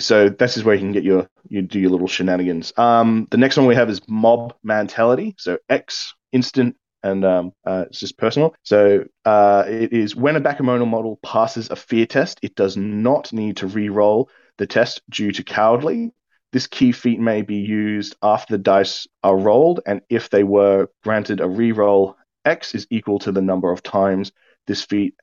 so 0.01 0.31
this 0.31 0.57
is 0.57 0.65
where 0.65 0.75
you 0.75 0.81
can 0.81 0.93
get 0.93 1.05
your 1.05 1.29
you 1.51 1.61
do 1.61 1.79
your 1.79 1.91
little 1.91 2.09
shenanigans. 2.09 2.73
Um, 2.79 3.29
the 3.31 3.37
next 3.37 3.59
one 3.59 3.67
we 3.67 3.75
have 3.75 3.91
is 3.91 4.01
Mob 4.09 4.55
Mentality. 4.63 5.35
So 5.37 5.59
X 5.69 6.15
instant 6.33 6.77
and 7.05 7.25
um, 7.25 7.53
uh, 7.65 7.85
it's 7.87 8.01
just 8.01 8.19
personal. 8.19 8.55
So 8.65 9.05
uh, 9.25 9.65
it 9.69 9.93
is 9.93 10.17
when 10.17 10.37
a 10.37 10.41
Bakemono 10.41 10.89
model 10.89 11.21
passes 11.23 11.71
a 11.71 11.77
fear 11.77 12.07
test, 12.07 12.41
it 12.43 12.57
does 12.57 12.77
not 12.77 13.33
need 13.33 13.59
to 13.59 13.69
re-roll 13.69 14.29
the 14.59 14.67
test 14.67 15.03
due 15.11 15.31
to 15.33 15.45
cowardly. 15.45 16.11
This 16.53 16.67
key 16.67 16.93
feat 16.93 17.21
may 17.21 17.43
be 17.43 17.57
used 17.57 18.17
after 18.23 18.55
the 18.55 18.63
dice 18.63 19.07
are 19.23 19.37
rolled, 19.37 19.81
and 19.87 20.01
if 20.09 20.31
they 20.31 20.45
were 20.45 20.89
granted 21.03 21.41
a 21.41 21.49
re-roll, 21.49 22.17
X 22.45 22.75
is 22.75 22.87
equal 22.91 23.19
to 23.21 23.33
the 23.33 23.43
number 23.43 23.71
of 23.71 23.83
times 23.83 24.33
this 24.67 24.85
feat 24.85 25.15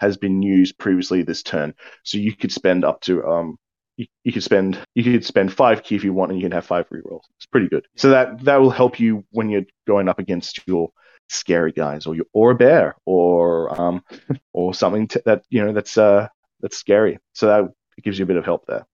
has 0.00 0.16
been 0.16 0.42
used 0.42 0.78
previously 0.78 1.22
this 1.22 1.42
turn. 1.42 1.74
So 2.04 2.18
you 2.18 2.34
could 2.34 2.52
spend 2.52 2.84
up 2.84 3.00
to 3.02 3.24
um 3.24 3.56
you, 3.96 4.06
you 4.24 4.32
could 4.32 4.42
spend 4.42 4.78
you 4.94 5.04
could 5.04 5.24
spend 5.24 5.52
five 5.52 5.82
key 5.82 5.96
if 5.96 6.04
you 6.04 6.12
want, 6.12 6.32
and 6.32 6.40
you 6.40 6.44
can 6.46 6.52
have 6.52 6.66
five 6.66 6.86
re-rolls. 6.90 7.26
It's 7.36 7.46
pretty 7.46 7.68
good. 7.68 7.86
So 7.96 8.10
that 8.10 8.44
that 8.44 8.60
will 8.60 8.70
help 8.70 8.98
you 8.98 9.24
when 9.30 9.50
you're 9.50 9.66
going 9.86 10.08
up 10.08 10.18
against 10.18 10.66
your 10.66 10.90
scary 11.30 11.72
guys, 11.72 12.06
or 12.06 12.14
you 12.14 12.26
or 12.32 12.50
a 12.50 12.54
bear, 12.54 12.96
or 13.06 13.80
um 13.80 14.02
or 14.52 14.74
something 14.74 15.08
t- 15.08 15.20
that 15.24 15.44
you 15.50 15.64
know 15.64 15.72
that's 15.72 15.96
uh 15.96 16.28
that's 16.60 16.76
scary. 16.76 17.18
So 17.32 17.46
that 17.46 18.02
gives 18.02 18.18
you 18.18 18.24
a 18.24 18.26
bit 18.26 18.36
of 18.36 18.44
help 18.44 18.66
there. 18.66 18.86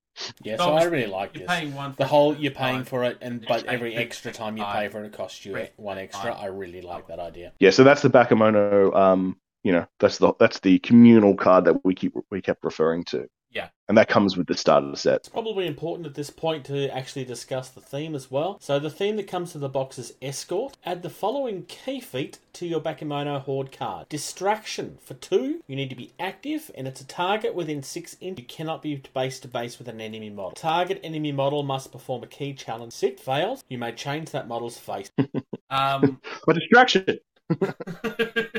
Yeah, 0.42 0.56
so 0.56 0.72
I 0.72 0.84
really 0.84 1.06
like 1.06 1.34
you're 1.34 1.46
this. 1.46 1.56
paying 1.56 1.74
one. 1.74 1.94
The 1.96 2.06
whole 2.06 2.34
you're 2.34 2.50
paying 2.50 2.76
time. 2.76 2.84
for 2.84 3.04
it, 3.04 3.18
and 3.20 3.44
but 3.46 3.66
every 3.66 3.90
feet, 3.90 3.98
extra 3.98 4.32
time 4.32 4.56
you 4.56 4.62
five, 4.62 4.74
pay 4.74 4.88
for 4.88 5.04
it, 5.04 5.08
it 5.08 5.12
costs 5.12 5.44
you 5.44 5.52
three, 5.52 5.68
one 5.76 5.98
extra. 5.98 6.32
five. 6.32 6.42
I 6.42 6.46
really 6.46 6.80
like 6.80 7.08
that 7.08 7.18
idea. 7.18 7.52
Yeah, 7.58 7.70
so 7.70 7.84
that's 7.84 8.02
the 8.02 8.08
Bakemono. 8.10 8.94
Um, 8.94 9.36
you 9.62 9.72
know, 9.72 9.86
that's 10.00 10.18
the 10.18 10.32
that's 10.38 10.60
the 10.60 10.78
communal 10.78 11.34
card 11.34 11.66
that 11.66 11.84
we 11.84 11.94
keep 11.94 12.14
we 12.30 12.40
kept 12.40 12.64
referring 12.64 13.04
to. 13.04 13.28
Yeah. 13.56 13.68
and 13.88 13.96
that 13.96 14.08
comes 14.08 14.36
with 14.36 14.46
the 14.48 14.54
starter 14.56 14.94
set. 14.96 15.14
It's 15.16 15.28
probably 15.28 15.66
important 15.66 16.06
at 16.06 16.14
this 16.14 16.28
point 16.30 16.64
to 16.66 16.88
actually 16.94 17.24
discuss 17.24 17.70
the 17.70 17.80
theme 17.80 18.14
as 18.14 18.30
well. 18.30 18.58
So 18.60 18.78
the 18.78 18.90
theme 18.90 19.16
that 19.16 19.26
comes 19.28 19.52
to 19.52 19.58
the 19.58 19.68
box 19.68 19.98
is 19.98 20.12
escort. 20.20 20.76
Add 20.84 21.02
the 21.02 21.08
following 21.10 21.62
key 21.64 22.00
feat 22.00 22.38
to 22.54 22.66
your 22.66 22.80
Bakemono 22.80 23.40
Horde 23.40 23.72
card. 23.72 24.08
Distraction. 24.08 24.98
For 25.02 25.14
two, 25.14 25.62
you 25.66 25.76
need 25.76 25.88
to 25.90 25.96
be 25.96 26.12
active 26.20 26.70
and 26.74 26.86
it's 26.86 27.00
a 27.00 27.06
target 27.06 27.54
within 27.54 27.82
six 27.82 28.16
inches. 28.20 28.42
You 28.42 28.46
cannot 28.48 28.82
be 28.82 29.02
base 29.14 29.40
to 29.40 29.48
base 29.48 29.78
with 29.78 29.88
an 29.88 30.00
enemy 30.00 30.28
model. 30.30 30.52
Target 30.52 31.00
enemy 31.02 31.32
model 31.32 31.62
must 31.62 31.92
perform 31.92 32.22
a 32.22 32.26
key 32.26 32.52
challenge. 32.52 32.92
Six 32.92 33.22
fails, 33.22 33.64
you 33.68 33.78
may 33.78 33.92
change 33.92 34.30
that 34.30 34.46
model's 34.48 34.78
face. 34.78 35.10
Um, 35.68 36.20
A 36.46 36.54
distraction. 36.54 37.04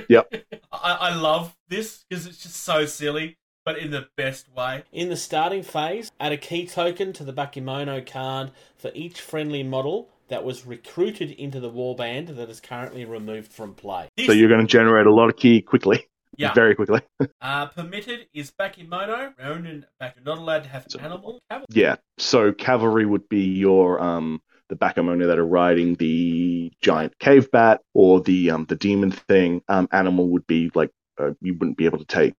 Yep. 0.09 0.33
I, 0.71 0.91
I 0.93 1.15
love 1.15 1.55
this 1.69 2.03
because 2.09 2.25
it's 2.25 2.41
just 2.43 2.57
so 2.57 2.85
silly, 2.85 3.37
but 3.67 3.77
in 3.77 3.91
the 3.91 4.07
best 4.15 4.47
way. 4.55 4.81
In 4.93 5.09
the 5.09 5.17
starting 5.17 5.61
phase, 5.61 6.09
add 6.21 6.31
a 6.31 6.37
key 6.37 6.65
token 6.65 7.11
to 7.11 7.25
the 7.25 7.33
Bakemono 7.33 8.09
card 8.09 8.51
for 8.77 8.91
each 8.93 9.19
friendly 9.19 9.61
model 9.61 10.07
that 10.29 10.45
was 10.45 10.65
recruited 10.65 11.31
into 11.31 11.59
the 11.59 11.69
warband 11.69 12.33
that 12.37 12.49
is 12.49 12.61
currently 12.61 13.03
removed 13.03 13.51
from 13.51 13.73
play. 13.73 14.07
This, 14.15 14.27
So 14.27 14.31
you're 14.31 14.47
going 14.47 14.65
to 14.65 14.71
generate 14.71 15.05
a 15.05 15.13
lot 15.13 15.27
of 15.27 15.35
key 15.35 15.61
quickly, 15.61 16.05
yeah. 16.37 16.53
very 16.53 16.75
quickly. 16.75 17.01
Uh, 17.41 17.65
permitted 17.65 18.27
is 18.33 18.53
Bakemono. 18.57 19.33
Ronin 19.37 19.85
back. 19.99 20.15
You're 20.15 20.23
not 20.23 20.37
allowed 20.37 20.63
to 20.63 20.69
have 20.69 20.85
So- 20.89 20.99
animal. 20.99 21.39
Cavalry. 21.51 21.65
Yeah. 21.69 21.97
So 22.17 22.53
cavalry 22.53 23.05
would 23.05 23.27
be 23.27 23.43
your 23.47 24.01
um 24.01 24.41
the 24.69 24.75
Bakemono 24.77 25.27
that 25.27 25.37
are 25.39 25.45
riding 25.45 25.95
the 25.95 26.71
giant 26.81 27.19
cave 27.19 27.51
bat 27.51 27.81
or 27.93 28.21
the 28.21 28.51
um 28.51 28.63
the 28.65 28.75
demon 28.77 29.11
thing. 29.11 29.61
Um, 29.67 29.89
animal 29.91 30.29
would 30.29 30.47
be 30.47 30.71
like 30.73 30.91
uh, 31.19 31.31
you 31.41 31.53
wouldn't 31.57 31.77
be 31.77 31.85
able 31.85 31.97
to 31.99 32.05
take 32.05 32.33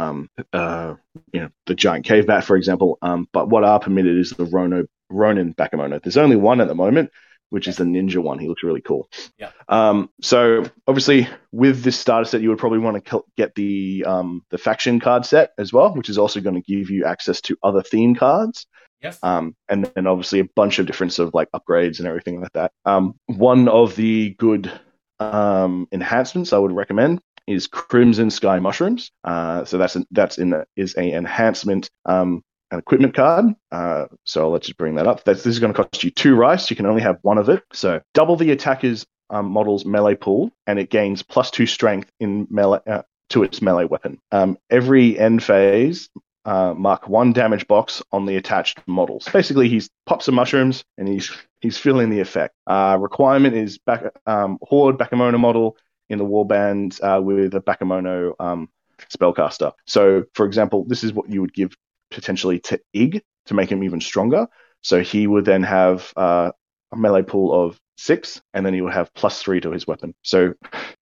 um, 0.00 0.28
uh, 0.52 0.94
you 1.32 1.40
know, 1.40 1.48
the 1.66 1.74
giant 1.74 2.04
cave 2.04 2.26
bat, 2.26 2.44
for 2.44 2.56
example. 2.56 2.98
Um, 3.02 3.28
but 3.32 3.48
what 3.48 3.64
are 3.64 3.80
permitted 3.80 4.16
is 4.16 4.30
the 4.30 4.44
Rono, 4.44 4.86
Ronin 5.10 5.54
Bakemono. 5.54 6.02
There's 6.02 6.16
only 6.16 6.36
one 6.36 6.60
at 6.60 6.68
the 6.68 6.74
moment, 6.74 7.10
which 7.50 7.68
is 7.68 7.76
the 7.76 7.84
ninja 7.84 8.18
one. 8.18 8.38
He 8.38 8.48
looks 8.48 8.62
really 8.62 8.80
cool. 8.80 9.08
Yeah. 9.38 9.50
Um, 9.68 10.10
so 10.22 10.64
obviously, 10.86 11.28
with 11.52 11.82
this 11.82 11.98
starter 11.98 12.24
set, 12.24 12.40
you 12.40 12.48
would 12.48 12.58
probably 12.58 12.78
want 12.78 13.04
to 13.04 13.22
get 13.36 13.54
the 13.54 14.04
um, 14.06 14.42
the 14.50 14.58
faction 14.58 15.00
card 15.00 15.26
set 15.26 15.50
as 15.58 15.72
well, 15.72 15.94
which 15.94 16.08
is 16.08 16.18
also 16.18 16.40
going 16.40 16.60
to 16.60 16.62
give 16.62 16.90
you 16.90 17.04
access 17.04 17.40
to 17.42 17.56
other 17.62 17.82
theme 17.82 18.14
cards. 18.14 18.66
Yes. 19.02 19.18
Um, 19.22 19.56
and 19.68 19.86
then 19.94 20.06
obviously 20.06 20.40
a 20.40 20.48
bunch 20.56 20.78
of 20.78 20.86
different 20.86 21.14
sort 21.14 21.28
of 21.28 21.34
like 21.34 21.48
upgrades 21.52 21.98
and 21.98 22.08
everything 22.08 22.40
like 22.40 22.52
that. 22.52 22.72
Um, 22.84 23.14
one 23.26 23.66
of 23.68 23.96
the 23.96 24.34
good 24.38 24.70
um, 25.18 25.88
enhancements 25.92 26.52
I 26.52 26.58
would 26.58 26.72
recommend 26.72 27.20
is 27.50 27.66
Crimson 27.66 28.30
Sky 28.30 28.58
Mushrooms. 28.58 29.10
Uh, 29.24 29.64
so 29.64 29.78
that's 29.78 29.96
that's 30.10 30.38
in 30.38 30.64
is 30.76 30.94
a 30.96 31.12
enhancement 31.12 31.90
um, 32.06 32.42
an 32.70 32.78
equipment 32.78 33.14
card. 33.14 33.46
Uh, 33.72 34.06
so 34.24 34.42
I'll 34.42 34.50
let 34.50 34.68
you 34.68 34.74
bring 34.74 34.94
that 34.94 35.06
up. 35.06 35.24
That's, 35.24 35.42
this 35.42 35.54
is 35.54 35.58
going 35.58 35.72
to 35.72 35.82
cost 35.82 36.04
you 36.04 36.10
two 36.10 36.36
rice. 36.36 36.70
You 36.70 36.76
can 36.76 36.86
only 36.86 37.02
have 37.02 37.18
one 37.22 37.38
of 37.38 37.48
it. 37.48 37.62
So 37.72 38.00
double 38.14 38.36
the 38.36 38.52
attacker's 38.52 39.06
um, 39.28 39.50
model's 39.50 39.84
melee 39.84 40.14
pool, 40.14 40.50
and 40.66 40.78
it 40.78 40.90
gains 40.90 41.22
plus 41.22 41.50
two 41.50 41.66
strength 41.66 42.10
in 42.20 42.46
melee 42.50 42.80
uh, 42.86 43.02
to 43.30 43.42
its 43.42 43.62
melee 43.62 43.84
weapon. 43.84 44.18
Um, 44.32 44.58
every 44.70 45.18
end 45.18 45.42
phase, 45.42 46.08
uh, 46.44 46.74
mark 46.76 47.08
one 47.08 47.32
damage 47.32 47.66
box 47.66 48.02
on 48.12 48.26
the 48.26 48.36
attached 48.36 48.80
models. 48.86 49.28
Basically, 49.32 49.68
he's 49.68 49.90
pops 50.06 50.24
some 50.24 50.34
mushrooms 50.34 50.84
and 50.98 51.06
he's 51.06 51.30
he's 51.60 51.78
feeling 51.78 52.10
the 52.10 52.20
effect. 52.20 52.54
Uh, 52.66 52.96
requirement 53.00 53.54
is 53.54 53.78
back 53.78 54.04
um, 54.26 54.58
horde 54.62 54.98
Bakemono 54.98 55.38
model 55.38 55.76
in 56.10 56.18
the 56.18 56.24
warband 56.24 57.00
uh, 57.02 57.22
with 57.22 57.54
a 57.54 57.60
Bakemono 57.60 58.34
um, 58.38 58.68
spellcaster. 59.08 59.72
So, 59.86 60.24
for 60.34 60.44
example, 60.44 60.84
this 60.86 61.02
is 61.02 61.12
what 61.12 61.30
you 61.30 61.40
would 61.40 61.54
give 61.54 61.74
potentially 62.10 62.58
to 62.60 62.80
Ig 62.92 63.22
to 63.46 63.54
make 63.54 63.70
him 63.70 63.82
even 63.82 64.00
stronger. 64.00 64.46
So 64.82 65.00
he 65.00 65.26
would 65.26 65.44
then 65.44 65.62
have 65.62 66.12
uh, 66.16 66.52
a 66.92 66.96
melee 66.96 67.22
pool 67.22 67.64
of 67.64 67.78
six, 67.96 68.40
and 68.54 68.64
then 68.64 68.74
he 68.74 68.80
would 68.80 68.92
have 68.92 69.12
plus 69.14 69.42
three 69.42 69.60
to 69.60 69.70
his 69.70 69.86
weapon. 69.86 70.14
So 70.22 70.54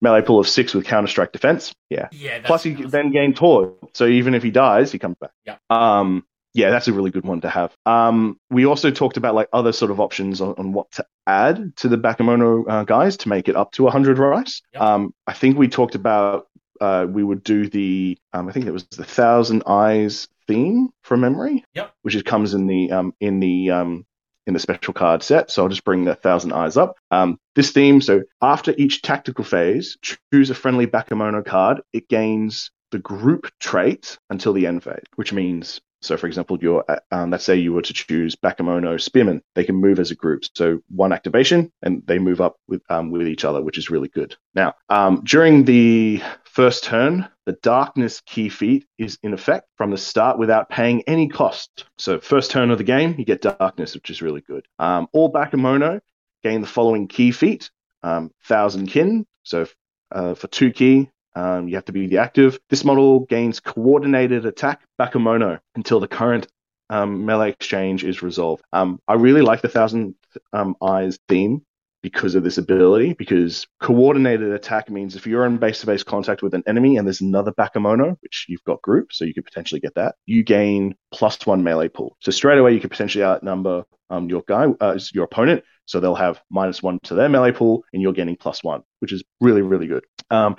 melee 0.01 0.21
pool 0.21 0.39
of 0.39 0.47
six 0.47 0.73
with 0.73 0.85
counter 0.85 1.07
strike 1.07 1.31
defense. 1.31 1.73
Yeah. 1.89 2.09
Yeah. 2.11 2.41
Plus 2.43 2.63
he 2.63 2.73
then 2.73 3.11
gains 3.11 3.39
horde. 3.39 3.73
So 3.93 4.05
even 4.05 4.33
if 4.33 4.43
he 4.43 4.51
dies, 4.51 4.91
he 4.91 4.99
comes 4.99 5.15
back. 5.19 5.31
Yeah. 5.45 5.57
Um. 5.69 6.25
Yeah, 6.57 6.71
that's 6.71 6.87
a 6.87 6.93
really 6.93 7.11
good 7.11 7.23
one 7.23 7.41
to 7.41 7.49
have. 7.49 7.77
Um, 7.85 8.39
we 8.49 8.65
also 8.65 8.89
talked 8.89 9.15
about 9.15 9.35
like 9.35 9.47
other 9.53 9.71
sort 9.71 9.91
of 9.91 9.99
options 9.99 10.41
on, 10.41 10.55
on 10.57 10.73
what 10.73 10.89
to 10.93 11.05
add 11.27 11.75
to 11.77 11.87
the 11.87 11.99
Bakemono 11.99 12.65
uh, 12.67 12.83
guys 12.83 13.15
to 13.17 13.29
make 13.29 13.47
it 13.47 13.55
up 13.55 13.73
to 13.73 13.83
100 13.83 14.17
rice. 14.17 14.63
Yep. 14.73 14.81
Um, 14.81 15.13
I 15.27 15.33
think 15.33 15.59
we 15.59 15.67
talked 15.67 15.93
about 15.93 16.47
uh, 16.81 17.05
we 17.07 17.23
would 17.23 17.43
do 17.43 17.67
the 17.69 18.17
um, 18.33 18.49
I 18.49 18.53
think 18.53 18.65
it 18.65 18.71
was 18.71 18.87
the 18.87 19.03
Thousand 19.03 19.63
Eyes 19.67 20.27
theme 20.47 20.89
from 21.03 21.19
memory. 21.21 21.63
Yep. 21.75 21.93
Which 22.01 22.15
is, 22.15 22.23
comes 22.23 22.55
in 22.55 22.65
the 22.65 22.91
um, 22.91 23.13
in 23.19 23.39
the 23.39 23.69
um, 23.69 24.07
in 24.47 24.55
the 24.55 24.59
special 24.59 24.95
card 24.95 25.21
set. 25.21 25.51
So 25.51 25.61
I'll 25.61 25.69
just 25.69 25.83
bring 25.83 26.05
the 26.05 26.15
Thousand 26.15 26.53
Eyes 26.53 26.75
up. 26.75 26.95
Um, 27.11 27.37
this 27.53 27.69
theme. 27.69 28.01
So 28.01 28.23
after 28.41 28.73
each 28.79 29.03
tactical 29.03 29.43
phase, 29.43 29.95
choose 30.01 30.49
a 30.49 30.55
friendly 30.55 30.87
Bakemono 30.87 31.45
card. 31.45 31.81
It 31.93 32.09
gains 32.09 32.71
the 32.89 32.99
group 32.99 33.51
trait 33.59 34.17
until 34.31 34.53
the 34.53 34.65
end 34.65 34.83
phase, 34.83 35.03
which 35.17 35.33
means. 35.33 35.81
So, 36.01 36.15
for 36.15 36.27
example, 36.27 36.57
you're, 36.61 36.85
um, 37.11 37.31
let's 37.31 37.43
say 37.43 37.55
you 37.55 37.73
were 37.73 37.81
to 37.81 37.93
choose 37.93 38.35
Bakemono 38.35 39.01
Spearman, 39.01 39.41
they 39.55 39.63
can 39.63 39.75
move 39.75 39.99
as 39.99 40.11
a 40.11 40.15
group. 40.15 40.43
So, 40.53 40.79
one 40.89 41.11
activation, 41.11 41.71
and 41.81 42.03
they 42.05 42.19
move 42.19 42.39
up 42.39 42.57
with 42.67 42.81
um, 42.89 43.11
with 43.11 43.27
each 43.27 43.45
other, 43.45 43.61
which 43.61 43.77
is 43.77 43.89
really 43.89 44.09
good. 44.09 44.35
Now, 44.53 44.75
um, 44.89 45.21
during 45.23 45.65
the 45.65 46.21
first 46.43 46.83
turn, 46.83 47.27
the 47.45 47.53
darkness 47.53 48.21
key 48.21 48.49
feat 48.49 48.85
is 48.97 49.17
in 49.23 49.33
effect 49.33 49.67
from 49.75 49.91
the 49.91 49.97
start 49.97 50.37
without 50.37 50.69
paying 50.69 51.01
any 51.07 51.27
cost. 51.27 51.85
So, 51.97 52.19
first 52.19 52.51
turn 52.51 52.71
of 52.71 52.77
the 52.77 52.83
game, 52.83 53.15
you 53.17 53.25
get 53.25 53.41
darkness, 53.41 53.95
which 53.95 54.09
is 54.09 54.21
really 54.21 54.41
good. 54.41 54.67
Um, 54.79 55.07
all 55.13 55.31
Bakemono 55.31 55.99
gain 56.43 56.61
the 56.61 56.67
following 56.67 57.07
key 57.07 57.31
feat 57.31 57.71
um, 58.03 58.31
Thousand 58.45 58.87
Kin. 58.87 59.25
So, 59.43 59.65
uh, 60.11 60.35
for 60.35 60.47
two 60.47 60.71
key, 60.71 61.09
um, 61.37 61.67
you 61.67 61.75
have 61.75 61.85
to 61.85 61.91
be 61.91 62.07
the 62.07 62.17
active. 62.17 62.59
This 62.69 62.83
model 62.83 63.19
gains 63.21 63.59
coordinated 63.59 64.45
attack 64.45 64.81
Bakemono 64.99 65.59
until 65.75 65.99
the 65.99 66.07
current 66.07 66.47
um, 66.89 67.25
melee 67.25 67.51
exchange 67.51 68.03
is 68.03 68.23
resolved. 68.23 68.63
Um, 68.73 68.99
I 69.07 69.13
really 69.13 69.41
like 69.41 69.61
the 69.61 69.67
Thousand 69.67 70.15
um, 70.51 70.75
Eyes 70.81 71.19
theme 71.29 71.61
because 72.01 72.35
of 72.35 72.43
this 72.43 72.57
ability, 72.57 73.13
because 73.13 73.67
coordinated 73.81 74.51
attack 74.51 74.89
means 74.89 75.15
if 75.15 75.27
you're 75.27 75.45
in 75.45 75.57
base 75.57 75.81
to 75.81 75.85
base 75.85 76.03
contact 76.03 76.41
with 76.41 76.53
an 76.53 76.63
enemy 76.65 76.97
and 76.97 77.05
there's 77.05 77.21
another 77.21 77.51
Bakemono, 77.51 78.15
which 78.21 78.45
you've 78.47 78.63
got 78.63 78.81
group, 78.81 79.11
so 79.11 79.25
you 79.25 79.33
could 79.33 79.45
potentially 79.45 79.81
get 79.81 79.95
that, 79.95 80.15
you 80.25 80.43
gain 80.43 80.95
plus 81.11 81.45
one 81.45 81.63
melee 81.63 81.89
pool. 81.89 82.15
So 82.21 82.31
straight 82.31 82.57
away, 82.57 82.73
you 82.73 82.79
could 82.79 82.91
potentially 82.91 83.23
outnumber 83.23 83.83
um, 84.09 84.29
your 84.29 84.43
guy, 84.47 84.67
uh, 84.79 84.97
your 85.13 85.25
opponent. 85.25 85.63
So 85.85 85.99
they'll 85.99 86.15
have 86.15 86.41
minus 86.49 86.83
one 86.83 86.99
to 87.03 87.15
their 87.15 87.29
melee 87.29 87.51
pool, 87.51 87.83
and 87.93 88.01
you're 88.01 88.13
getting 88.13 88.35
plus 88.35 88.63
one, 88.63 88.83
which 88.99 89.13
is 89.13 89.23
really, 89.39 89.61
really 89.61 89.87
good. 89.87 90.03
Um, 90.29 90.55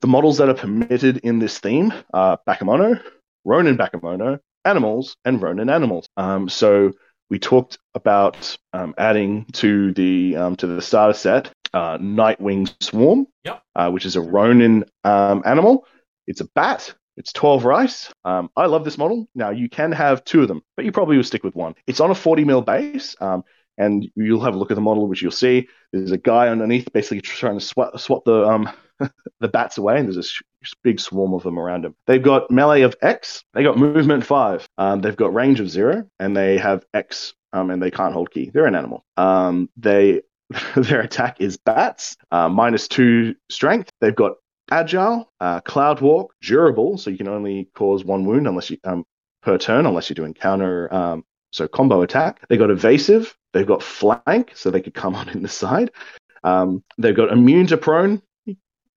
the 0.00 0.06
models 0.08 0.38
that 0.38 0.48
are 0.48 0.54
permitted 0.54 1.18
in 1.18 1.38
this 1.38 1.58
theme 1.58 1.92
are 2.12 2.38
Bakemono, 2.48 3.00
Ronin 3.44 3.76
Bakemono, 3.76 4.38
animals, 4.64 5.16
and 5.24 5.40
Ronin 5.42 5.70
animals. 5.70 6.08
Um, 6.16 6.48
so 6.48 6.92
we 7.30 7.38
talked 7.38 7.78
about 7.94 8.56
um, 8.72 8.94
adding 8.96 9.46
to 9.54 9.92
the 9.92 10.36
um, 10.36 10.56
to 10.56 10.66
the 10.66 10.80
starter 10.82 11.14
set 11.14 11.50
uh, 11.74 11.98
Nightwing 11.98 12.72
Swarm, 12.82 13.26
Yep. 13.44 13.62
uh, 13.74 13.90
which 13.90 14.06
is 14.06 14.16
a 14.16 14.20
Ronin 14.20 14.84
um, 15.04 15.42
animal. 15.44 15.86
It's 16.26 16.40
a 16.40 16.48
bat. 16.54 16.94
It's 17.16 17.32
12 17.32 17.64
rice. 17.64 18.12
Um, 18.24 18.48
I 18.56 18.66
love 18.66 18.84
this 18.84 18.96
model. 18.96 19.26
Now, 19.34 19.50
you 19.50 19.68
can 19.68 19.90
have 19.90 20.24
two 20.24 20.42
of 20.42 20.48
them, 20.48 20.62
but 20.76 20.84
you 20.84 20.92
probably 20.92 21.16
will 21.16 21.24
stick 21.24 21.42
with 21.42 21.56
one. 21.56 21.74
It's 21.86 21.98
on 22.00 22.10
a 22.12 22.14
40 22.14 22.44
mil 22.44 22.62
base, 22.62 23.16
um, 23.20 23.42
and 23.76 24.06
you'll 24.14 24.40
have 24.44 24.54
a 24.54 24.56
look 24.56 24.70
at 24.70 24.76
the 24.76 24.80
model, 24.80 25.08
which 25.08 25.20
you'll 25.20 25.32
see. 25.32 25.68
There's 25.92 26.12
a 26.12 26.18
guy 26.18 26.48
underneath 26.48 26.92
basically 26.92 27.20
trying 27.20 27.58
to 27.58 27.64
swap, 27.64 27.98
swat 27.98 28.24
the 28.24 28.46
um, 28.46 28.70
the 29.40 29.48
bats 29.48 29.78
away, 29.78 29.98
and 29.98 30.06
there's 30.06 30.16
this 30.16 30.74
big 30.82 31.00
swarm 31.00 31.34
of 31.34 31.42
them 31.42 31.58
around 31.58 31.84
him. 31.84 31.94
They've 32.06 32.22
got 32.22 32.50
melee 32.50 32.82
of 32.82 32.96
X, 33.02 33.44
they 33.54 33.62
got 33.62 33.78
movement 33.78 34.24
five, 34.24 34.68
um, 34.78 35.00
they've 35.00 35.16
got 35.16 35.34
range 35.34 35.60
of 35.60 35.70
zero, 35.70 36.08
and 36.18 36.36
they 36.36 36.58
have 36.58 36.84
X, 36.94 37.34
um, 37.52 37.70
and 37.70 37.82
they 37.82 37.90
can't 37.90 38.12
hold 38.12 38.30
key. 38.30 38.50
They're 38.52 38.66
an 38.66 38.74
animal. 38.74 39.04
Um, 39.16 39.68
they 39.76 40.22
their 40.76 41.00
attack 41.00 41.40
is 41.40 41.56
bats, 41.56 42.16
uh, 42.30 42.48
minus 42.48 42.88
two 42.88 43.34
strength. 43.50 43.90
They've 44.00 44.14
got 44.14 44.32
agile, 44.70 45.30
uh, 45.40 45.60
cloud 45.60 46.00
walk, 46.00 46.34
durable, 46.42 46.98
so 46.98 47.10
you 47.10 47.18
can 47.18 47.28
only 47.28 47.68
cause 47.74 48.04
one 48.04 48.24
wound 48.24 48.46
unless 48.46 48.70
you 48.70 48.78
um, 48.84 49.04
per 49.42 49.58
turn 49.58 49.86
unless 49.86 50.08
you're 50.08 50.14
doing 50.14 50.34
counter. 50.34 50.92
Um, 50.92 51.24
so 51.50 51.66
combo 51.68 52.02
attack. 52.02 52.46
They've 52.48 52.58
got 52.58 52.70
evasive. 52.70 53.36
They've 53.52 53.66
got 53.66 53.82
flank, 53.82 54.52
so 54.54 54.70
they 54.70 54.80
could 54.80 54.94
come 54.94 55.14
on 55.14 55.28
in 55.28 55.42
the 55.42 55.48
side. 55.48 55.90
Um, 56.44 56.84
they've 56.98 57.16
got 57.16 57.32
immune 57.32 57.66
to 57.68 57.76
prone. 57.76 58.22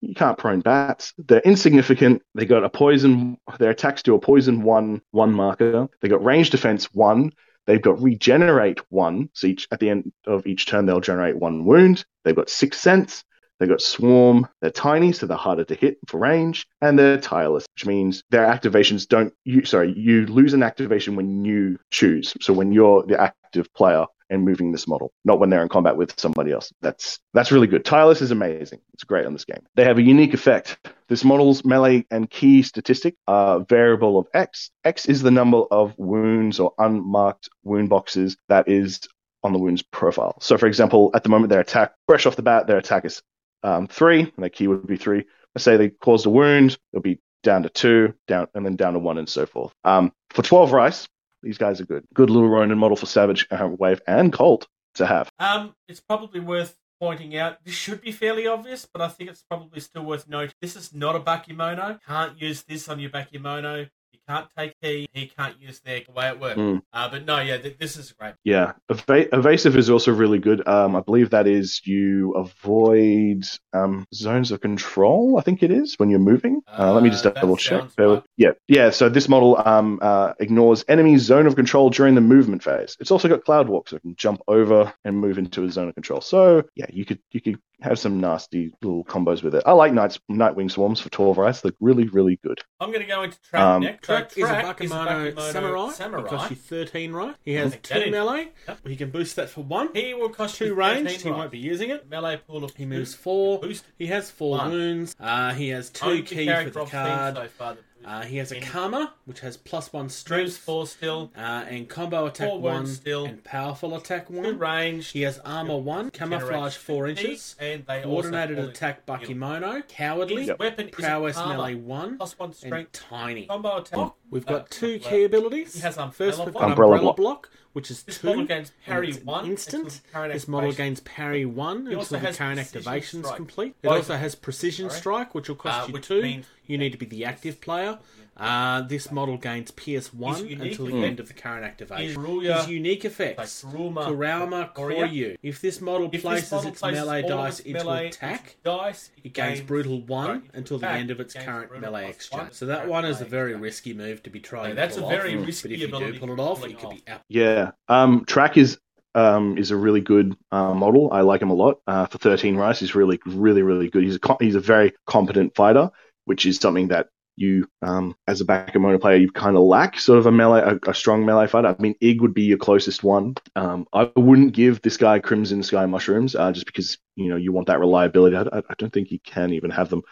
You 0.02 0.16
can't 0.16 0.38
prone 0.38 0.62
bats. 0.62 1.14
They're 1.18 1.42
insignificant. 1.42 2.24
They 2.36 2.46
got 2.46 2.64
a 2.64 2.70
poison. 2.70 3.38
Their 3.60 3.70
attacks 3.70 4.04
do 4.04 4.16
a 4.16 4.20
poison 4.20 4.64
one 4.64 5.02
one 5.12 5.32
marker. 5.32 5.88
They 6.02 6.10
got 6.10 6.24
range 6.24 6.50
defense 6.50 6.86
one. 6.94 7.32
They've 7.68 7.82
got 7.82 8.02
regenerate 8.02 8.80
one. 8.90 9.30
So 9.34 9.48
each 9.48 9.68
at 9.72 9.80
the 9.80 9.90
end 9.90 10.12
of 10.26 10.48
each 10.48 10.66
turn 10.66 10.86
they'll 10.86 11.00
generate 11.00 11.38
one 11.38 11.66
wound. 11.66 12.04
They've 12.24 12.36
got 12.36 12.50
six 12.50 12.80
sense. 12.80 13.24
They've 13.60 13.70
got 13.70 13.80
swarm. 13.80 14.48
They're 14.60 14.72
tiny, 14.72 15.12
so 15.12 15.28
they're 15.28 15.38
harder 15.38 15.64
to 15.66 15.76
hit 15.76 16.00
for 16.08 16.20
range, 16.20 16.66
and 16.82 16.98
they're 16.98 17.20
tireless, 17.20 17.68
which 17.76 17.86
means 17.86 18.24
their 18.32 18.48
activations 18.48 19.08
don't. 19.08 19.32
You 19.46 19.66
sorry, 19.66 19.94
you 19.96 20.26
lose 20.26 20.56
an 20.56 20.64
activation 20.64 21.16
when 21.16 21.46
you 21.46 21.78
choose. 21.92 22.34
So 22.42 22.54
when 22.54 22.72
you're 22.72 23.04
the 23.04 23.22
active 23.22 23.72
player 23.76 24.08
and 24.32 24.44
moving 24.44 24.72
this 24.72 24.88
model, 24.88 25.14
not 25.24 25.40
when 25.40 25.50
they're 25.50 25.62
in 25.62 25.70
combat 25.70 25.98
with 25.98 26.20
somebody 26.20 26.52
else. 26.52 26.74
That's 26.82 27.20
that's 27.34 27.52
really 27.52 27.68
good. 27.68 27.86
Tireless 27.86 28.22
is 28.22 28.32
amazing. 28.32 28.80
It's 28.94 29.04
great 29.04 29.26
on 29.26 29.34
this 29.34 29.46
game. 29.46 29.62
They 29.76 29.84
have 29.84 30.00
a 30.00 30.02
unique 30.02 30.34
effect. 30.34 30.78
This 31.08 31.24
model's 31.24 31.64
melee 31.64 32.06
and 32.10 32.30
key 32.30 32.64
statistic 32.64 33.16
are 33.28 33.60
variable 33.60 34.18
of 34.18 34.28
X. 34.34 34.72
X 34.84 35.06
is 35.06 35.22
the 35.22 35.32
number 35.32 35.58
of 35.70 35.94
wounds 36.00 36.60
or 36.60 36.74
unmarked 36.80 37.50
wound 37.64 37.90
boxes 37.90 38.38
that 38.48 38.68
is 38.70 39.02
on 39.44 39.54
the 39.54 39.60
wound's 39.60 39.82
profile. 39.82 40.38
So, 40.40 40.58
for 40.58 40.68
example, 40.68 41.12
at 41.14 41.24
the 41.24 41.30
moment, 41.30 41.50
their 41.50 41.60
attack, 41.60 41.94
fresh 42.08 42.26
off 42.26 42.36
the 42.36 42.42
bat, 42.42 42.68
their 42.68 42.78
attack 42.78 43.06
is 43.06 43.22
um, 43.64 43.88
three, 43.88 44.22
and 44.22 44.32
their 44.38 44.50
key 44.50 44.68
would 44.68 44.88
be 44.88 44.98
three. 44.98 45.26
Let's 45.56 45.66
say 45.66 45.78
they 45.78 45.90
caused 45.90 46.26
a 46.26 46.30
wound, 46.30 46.78
it'll 46.94 47.02
be 47.02 47.20
down 47.44 47.64
to 47.64 47.70
two, 47.70 48.14
down, 48.28 48.48
and 48.54 48.66
then 48.66 48.76
down 48.76 48.94
to 48.94 49.00
one, 49.00 49.18
and 49.18 49.28
so 49.28 49.46
forth. 49.46 49.74
Um, 49.84 50.14
for 50.30 50.44
12 50.44 50.72
rice, 50.72 51.08
these 51.44 51.58
guys 51.58 51.82
are 51.82 51.86
good. 51.86 52.06
Good 52.14 52.30
little 52.30 52.50
Ronin 52.50 52.78
model 52.78 52.98
for 52.98 53.06
Savage, 53.06 53.48
uh, 53.52 53.70
Wave, 53.78 54.02
and 54.08 54.32
Colt 54.32 54.68
to 54.96 55.06
have. 55.06 55.30
Um, 55.40 55.76
it's 55.88 56.00
probably 56.00 56.40
worth 56.40 56.76
pointing 57.00 57.36
out. 57.36 57.64
This 57.64 57.74
should 57.74 58.02
be 58.02 58.12
fairly 58.12 58.46
obvious, 58.46 58.88
but 58.92 59.02
I 59.02 59.08
think 59.08 59.30
it's 59.30 59.44
probably 59.50 59.80
still 59.80 60.04
worth 60.04 60.28
noting. 60.28 60.54
This 60.62 60.76
is 60.76 60.94
not 60.94 61.16
a 61.16 61.20
Bakemono. 61.20 62.00
Can't 62.08 62.40
use 62.40 62.64
this 62.64 62.88
on 62.88 63.00
your 63.00 63.10
Bakemono. 63.10 63.90
You 64.14 64.20
can't 64.28 64.48
take 64.58 64.74
he, 64.82 65.08
He 65.14 65.28
can't 65.28 65.60
use 65.62 65.80
their 65.80 66.02
the 66.06 66.12
way 66.12 66.30
it 66.30 66.40
works. 66.40 66.58
Mm. 66.58 66.82
Uh, 66.94 67.10
but 67.10 67.26
no, 67.26 67.40
yeah, 67.40 67.58
th- 67.58 67.78
this 67.78 67.98
is 67.98 68.12
great. 68.12 68.34
Yeah, 68.44 68.74
Eva- 68.90 69.34
evasive 69.36 69.76
is 69.78 69.90
also 69.90 70.12
really 70.12 70.40
good. 70.40 70.68
Um, 70.68 70.96
I 70.96 71.02
believe 71.02 71.30
that 71.32 71.48
is 71.48 71.82
you 71.86 72.34
avoid 72.34 73.46
um, 73.74 74.06
zones 74.14 74.52
of 74.52 74.62
control. 74.62 75.38
I 75.38 75.42
think 75.42 75.64
it 75.64 75.72
is 75.72 75.96
when 75.98 76.10
you're 76.10 76.20
moving. 76.20 76.62
Uh, 76.68 76.94
let 76.94 77.04
me 77.04 77.10
just 77.10 77.26
Uh, 77.26 77.32
double 77.32 77.58
check. 77.58 77.82
sounds 77.82 77.96
Bear 77.96 78.10
with- 78.10 78.18
right. 78.20 78.26
Yeah, 78.38 78.52
yeah. 78.68 78.90
So 78.90 79.10
this 79.10 79.28
model 79.30 79.62
um, 79.66 80.00
uh, 80.02 80.34
ignores 80.40 80.84
enemy 80.88 81.18
zone 81.18 81.48
of 81.48 81.56
control 81.56 81.90
during 81.90 82.16
the 82.16 82.22
movement 82.22 82.64
phase. 82.64 82.98
It's 83.00 83.12
also 83.12 83.28
got 83.28 83.44
cloud 83.46 83.70
walk, 83.70 83.90
so 83.90 83.96
it 83.98 84.02
can 84.02 84.16
jump 84.16 84.42
over 84.48 84.94
and 85.04 85.18
move 85.18 85.38
into 85.38 85.64
a 85.64 85.72
zone 85.72 85.88
of 85.90 85.96
control. 85.96 86.22
So 86.22 86.64
yeah, 86.76 86.88
you 86.92 87.06
could 87.06 87.20
you 87.32 87.42
could 87.42 87.60
have 87.82 87.98
some 88.00 88.20
nasty 88.20 88.72
little 88.82 89.04
combos 89.06 89.42
with 89.44 89.56
it. 89.56 89.64
I 89.66 89.72
like 89.72 89.94
Knights, 89.94 90.20
Nightwing 90.32 90.70
Swarms 90.70 91.00
for 91.00 91.10
12 91.10 91.38
rice. 91.38 91.62
They're 91.62 91.72
really 91.80 92.08
really 92.10 92.40
good. 92.44 92.60
I'm 92.80 92.90
going 92.90 93.02
to 93.02 93.08
go 93.08 93.24
into 93.24 93.40
track 93.42 93.62
Um, 93.62 93.84
next. 93.84 94.08
So 94.08 94.14
Track 94.16 94.32
is 94.38 94.44
a 94.44 94.48
Track 94.48 94.78
Bakemono 94.78 95.52
Samurai. 95.52 95.90
Samurai. 95.92 96.22
It 96.24 96.28
costs 96.30 96.50
you 96.52 96.56
13 96.56 97.12
right. 97.14 97.36
He 97.44 97.54
has 97.54 97.72
Take 97.74 97.84
that 97.84 98.00
two 98.00 98.06
in. 98.06 98.12
melee. 98.12 98.50
Yep. 98.68 98.88
He 98.88 98.96
can 98.96 99.10
boost 99.10 99.36
that 99.36 99.50
for 99.50 99.64
one. 99.64 99.90
He 99.94 100.14
will 100.14 100.30
cost 100.30 100.58
Two 100.58 100.66
you 100.68 100.74
ranged. 100.74 101.22
He 101.22 101.30
right. 101.30 101.38
won't 101.38 101.52
be 101.52 101.60
using 101.60 101.90
it. 101.90 102.10
Melee 102.10 102.38
pool 102.38 102.64
of 102.64 102.76
He 102.76 102.84
two. 102.84 102.90
moves 102.90 103.14
four. 103.14 103.60
Boost. 103.60 103.84
He 103.98 104.08
has 104.08 104.30
four 104.32 104.58
One. 104.58 104.72
wounds. 104.72 105.16
Uh, 105.20 105.54
he 105.54 105.70
has 105.70 105.90
two 105.90 106.06
Only 106.06 106.22
key 106.24 106.46
for 106.48 106.70
the 106.70 106.86
card. 106.86 107.36
So 107.36 107.48
far 107.48 107.74
that 107.76 107.84
Uh, 108.06 108.22
he 108.24 108.38
has 108.38 108.52
a 108.52 108.58
in- 108.58 108.64
Karma, 108.64 109.14
which 109.26 109.42
has 109.42 109.58
plus 109.58 109.92
one 109.94 110.10
strength, 110.10 110.58
four 110.58 110.88
still. 110.88 111.32
uh, 111.38 111.40
and 111.70 111.88
combo 111.88 112.26
attack 112.26 112.48
Four 112.50 112.60
one, 112.62 112.88
still. 112.88 113.26
and 113.26 113.44
powerful 113.44 113.96
attack 113.96 114.28
Two 114.28 114.34
one. 114.42 114.58
range. 114.60 115.10
He 115.12 115.22
has 115.22 115.40
armor 115.40 115.78
one, 115.78 116.10
camouflage 116.12 116.76
four 116.76 117.08
inches, 117.08 117.56
And 117.60 117.86
they 117.86 118.02
coordinated 118.02 118.58
also 118.58 118.70
attack 118.72 119.06
Yep. 119.08 119.88
Cowardly, 119.88 120.46
His 120.48 120.58
weapon 120.60 120.90
prowess 120.92 121.38
armor. 121.38 121.58
melee 121.58 121.76
one, 121.76 122.18
Plus 122.18 122.38
one 122.40 122.50
and 122.50 122.56
strength. 122.56 122.92
tiny. 122.94 123.46
Combo 123.48 123.78
attack. 123.78 124.12
We've 124.30 124.48
Uh, 124.48 124.60
got 124.60 124.72
two 124.72 125.00
uh, 125.04 125.10
key 125.10 125.24
abilities. 125.26 125.74
He 125.76 125.80
has 125.82 125.98
Umbrella 125.98 126.12
First, 126.32 126.46
we've 126.46 126.54
got 126.54 126.64
Umbrella 126.64 126.94
umbrella, 126.94 127.14
Block. 127.14 127.18
block, 127.18 127.50
which 127.74 127.92
is 127.92 128.04
This 128.04 128.20
two. 128.20 128.28
model 128.28 128.46
gains 128.46 128.72
parry 128.86 129.10
it's 129.10 129.20
one. 129.20 129.46
instant. 129.46 129.84
until 129.84 130.00
the 130.02 130.12
current 130.14 130.34
This 130.34 130.48
model 130.48 130.72
gains 130.72 131.00
parry 131.02 131.46
one 131.46 131.86
He 131.88 131.94
until 131.94 132.20
the 132.20 132.26
has 132.28 132.38
current 132.38 132.60
activation 132.60 133.24
is 133.26 133.32
complete. 133.32 133.76
It 133.84 133.88
also 133.90 134.16
has 134.16 134.36
precision 134.36 134.90
strike, 134.90 135.36
which 135.36 135.50
will 135.50 135.56
cost 135.58 135.84
Uh, 135.84 135.88
you 135.88 135.94
which 135.94 136.08
two. 136.08 136.22
Means- 136.72 136.72
You 136.72 136.78
need 136.78 136.92
to 136.92 136.98
be 136.98 137.06
the 137.06 137.26
active 137.26 137.60
player. 137.62 138.00
Uh, 138.38 138.82
this 138.82 139.12
model 139.12 139.38
gains 139.38 139.72
PS 139.72 140.14
one 140.14 140.36
until 140.48 140.86
the 140.86 140.94
effect 140.94 141.06
end 141.06 141.20
of 141.20 141.28
the 141.28 141.34
current 141.34 141.66
activation. 141.66 142.10
is 142.12 142.16
Ruya, 142.18 142.60
His 142.62 142.70
unique 142.70 143.04
effects: 143.06 143.64
like 143.64 143.74
Kuruma, 143.76 144.06
Kurama 144.08 144.72
Koryu. 144.74 144.98
Koryu. 145.10 145.36
If 145.44 145.62
this 145.62 145.82
model 145.82 146.06
If 146.08 146.12
this 146.14 146.22
places 146.22 146.52
model 146.52 146.70
its 146.72 146.80
places 146.80 147.00
melee 147.06 147.22
dice 147.24 147.60
its 147.60 147.68
into 147.68 147.84
melee 147.84 148.08
attack, 148.08 148.56
dice, 148.64 149.12
it 149.24 149.34
gains 149.34 149.62
brutal 149.62 150.02
one 150.02 150.26
sorry, 150.28 150.42
until 150.54 150.80
the 150.80 150.90
end 150.90 151.12
of 151.12 151.20
its 151.20 151.34
current 151.34 151.80
melee 151.82 152.10
exchange. 152.10 152.42
one 152.44 152.52
So 152.54 152.66
that 152.68 152.88
one 152.88 153.06
is 153.06 153.20
a 153.22 153.26
very 153.26 153.52
exchange. 153.52 153.64
risky 153.64 153.94
move 153.94 154.24
to 154.24 154.30
be 154.30 154.40
trying. 154.40 154.70
No, 154.70 154.76
that's 154.76 154.98
a 154.98 155.02
very 155.02 155.38
off. 155.38 155.46
risky 155.46 155.68
But 155.68 155.72
if 155.74 155.80
you 155.82 155.88
do 155.88 156.20
pull 156.20 156.32
it 156.32 156.40
off, 156.40 156.64
it 156.64 156.72
it 156.72 156.80
could 156.80 156.90
be 156.92 157.04
out. 157.10 157.22
Yeah, 157.28 157.72
um, 157.90 158.24
Track 158.26 158.58
is 158.58 158.80
um, 159.14 159.58
is 159.58 159.72
a 159.72 159.76
really 159.76 160.02
good 160.02 160.36
uh, 160.54 160.74
model. 160.74 161.12
I 161.12 161.20
like 161.22 161.42
him 161.42 161.50
a 161.50 161.54
lot. 161.54 161.82
Uh, 161.86 162.06
for 162.06 162.18
13 162.18 162.56
rice, 162.56 162.80
he's 162.80 162.96
really, 162.96 163.20
really, 163.26 163.62
really 163.62 163.90
good. 163.90 164.04
He's 164.04 164.16
a 164.16 164.20
co- 164.20 164.38
he's 164.40 164.56
a 164.56 164.62
very 164.62 164.94
competent 165.06 165.54
fighter, 165.54 165.92
which 166.32 166.46
is 166.46 166.56
something 166.56 166.88
that 166.88 167.10
you, 167.36 167.68
um, 167.82 168.16
as 168.26 168.40
a 168.40 168.46
Bakemono 168.46 169.02
player, 169.02 169.18
you 169.18 169.30
kind 169.30 169.58
of 169.58 169.64
lack 169.64 170.00
sort 170.00 170.18
of 170.18 170.28
a 170.28 170.32
melee, 170.32 170.62
a, 170.62 170.90
a 170.90 170.94
strong 170.94 171.26
melee 171.26 171.48
fighter. 171.48 171.68
I 171.68 171.82
mean, 171.82 171.96
Ig 172.00 172.22
would 172.22 172.34
be 172.34 172.44
your 172.44 172.58
closest 172.58 173.04
one. 173.04 173.36
Um, 173.58 173.86
I 173.92 174.10
wouldn't 174.16 174.54
give 174.54 174.82
this 174.82 174.96
guy 174.96 175.20
Crimson 175.20 175.62
Sky 175.62 175.86
Mushrooms 175.88 176.34
uh, 176.36 176.54
just 176.54 176.66
because 176.66 176.98
you 177.18 177.28
know 177.28 177.36
you 177.36 177.52
want 177.52 177.68
that 177.68 177.82
reliability. 177.82 178.38
I, 178.38 178.60
I 178.60 178.74
don't 178.78 178.94
think 178.94 179.12
you 179.12 179.20
can 179.20 179.52
even 179.52 179.72
have 179.72 179.90
them. 179.90 180.04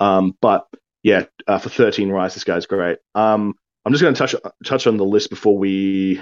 Um, 0.00 0.36
but 0.40 0.66
yeah, 1.04 1.26
uh, 1.46 1.58
for 1.58 1.68
13 1.68 2.08
rice, 2.08 2.34
this 2.34 2.42
guy's 2.42 2.66
great. 2.66 2.98
Um, 3.14 3.54
I'm 3.84 3.92
just 3.92 4.02
going 4.02 4.14
to 4.14 4.18
touch 4.18 4.34
touch 4.64 4.88
on 4.88 4.96
the 4.96 5.04
list 5.04 5.30
before 5.30 5.56
we 5.56 6.20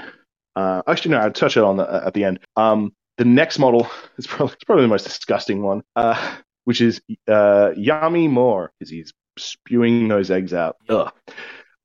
uh, 0.55 0.83
actually, 0.87 1.13
no, 1.13 1.19
I'll 1.19 1.33
touch 1.33 1.57
it 1.57 1.65
on 1.65 1.79
the, 1.79 2.05
at 2.07 2.13
the 2.13 2.25
end. 2.25 2.41
Um, 2.57 2.93
the 3.17 3.25
next 3.25 3.59
model 3.59 3.89
is 4.19 4.27
probably, 4.27 4.57
probably 4.67 4.85
the 4.85 4.89
most 4.89 5.05
disgusting 5.05 5.63
one, 5.63 5.83
uh, 5.97 6.37
which 6.65 6.81
is 6.81 7.01
uh, 7.29 7.73
Yami 7.77 8.29
Moore, 8.29 8.73
because 8.79 8.91
he's 8.91 9.13
spewing 9.39 10.09
those 10.09 10.31
eggs 10.31 10.53
out. 10.55 10.77
Ugh. 10.89 11.13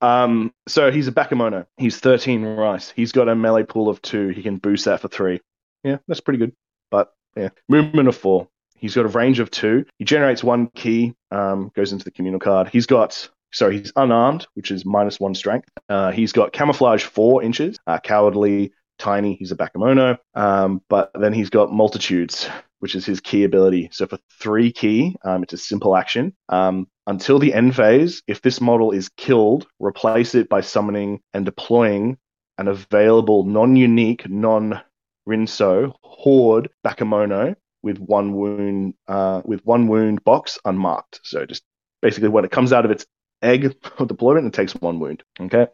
Um, 0.02 0.54
so 0.68 0.92
he's 0.92 1.08
a 1.08 1.12
Bakemono. 1.12 1.66
He's 1.78 1.98
13 2.00 2.44
rice. 2.44 2.92
He's 2.96 3.12
got 3.12 3.30
a 3.30 3.36
melee 3.36 3.64
pool 3.64 3.90
of 3.90 4.02
two. 4.02 4.30
He 4.30 4.44
can 4.44 4.58
boost 4.58 4.86
that 4.86 5.02
for 5.02 5.08
three. 5.08 5.42
Yeah, 5.84 5.98
that's 6.08 6.22
pretty 6.22 6.40
good. 6.40 6.54
But 6.92 7.12
yeah, 7.36 7.50
movement 7.70 8.08
of 8.08 8.16
four. 8.16 8.48
He's 8.78 8.94
got 8.94 9.06
a 9.06 9.10
range 9.10 9.40
of 9.40 9.50
two. 9.50 9.86
He 9.98 10.06
generates 10.06 10.44
one 10.44 10.68
key, 10.76 11.16
um, 11.32 11.72
goes 11.76 11.92
into 11.92 12.04
the 12.04 12.12
communal 12.12 12.40
card. 12.40 12.68
He's 12.68 12.86
got 12.86 13.30
sorry, 13.56 13.80
he's 13.80 13.94
unarmed, 13.96 14.46
which 14.54 14.70
is 14.70 14.86
minus 14.86 15.20
one 15.20 15.34
strength. 15.34 15.70
Uh, 15.88 16.12
he's 16.12 16.34
got 16.34 16.52
camouflage 16.52 17.04
four 17.04 17.42
inches, 17.42 17.78
uh, 17.88 18.00
cowardly, 18.00 18.74
tiny. 19.00 19.36
He's 19.36 19.52
a 19.52 19.56
Bakemono. 19.56 20.18
Um, 20.34 20.82
but 20.90 21.12
then 21.16 21.34
he's 21.34 21.50
got 21.50 21.72
multitudes, 21.72 22.50
which 22.80 22.96
is 22.96 23.06
his 23.06 23.22
key 23.22 23.44
ability. 23.46 23.90
So 23.92 24.08
for 24.08 24.20
three 24.40 24.72
key, 24.72 25.16
um, 25.24 25.44
it's 25.44 25.54
a 25.54 25.58
simple 25.58 25.96
action. 25.96 26.36
Um, 26.50 26.88
until 27.08 27.40
the 27.40 27.54
end 27.54 27.76
phase, 27.76 28.24
if 28.28 28.42
this 28.42 28.60
model 28.60 28.92
is 28.92 29.10
killed, 29.10 29.68
replace 29.80 30.36
it 30.36 30.50
by 30.50 30.62
summoning 30.62 31.22
and 31.34 31.46
deploying 31.46 32.18
an 32.58 32.68
available 32.68 33.44
non-unique, 33.44 34.28
non-Rinso 34.30 35.94
horde 36.02 36.70
Bakemono 36.86 37.56
with 37.84 38.00
one 38.00 38.34
wound, 38.34 38.96
uh, 39.08 39.42
with 39.46 39.64
one 39.66 39.88
wound 39.88 40.24
box 40.24 40.58
unmarked. 40.66 41.20
So 41.24 41.46
just 41.46 41.64
basically 42.02 42.30
when 42.30 42.46
it 42.46 42.52
comes 42.52 42.74
out 42.74 42.86
of 42.86 42.92
its 42.92 43.06
egg 43.42 43.76
deployment, 44.08 44.48
it 44.48 44.54
takes 44.54 44.74
one 44.74 45.00
wound. 45.00 45.24
Okay. 45.40 45.68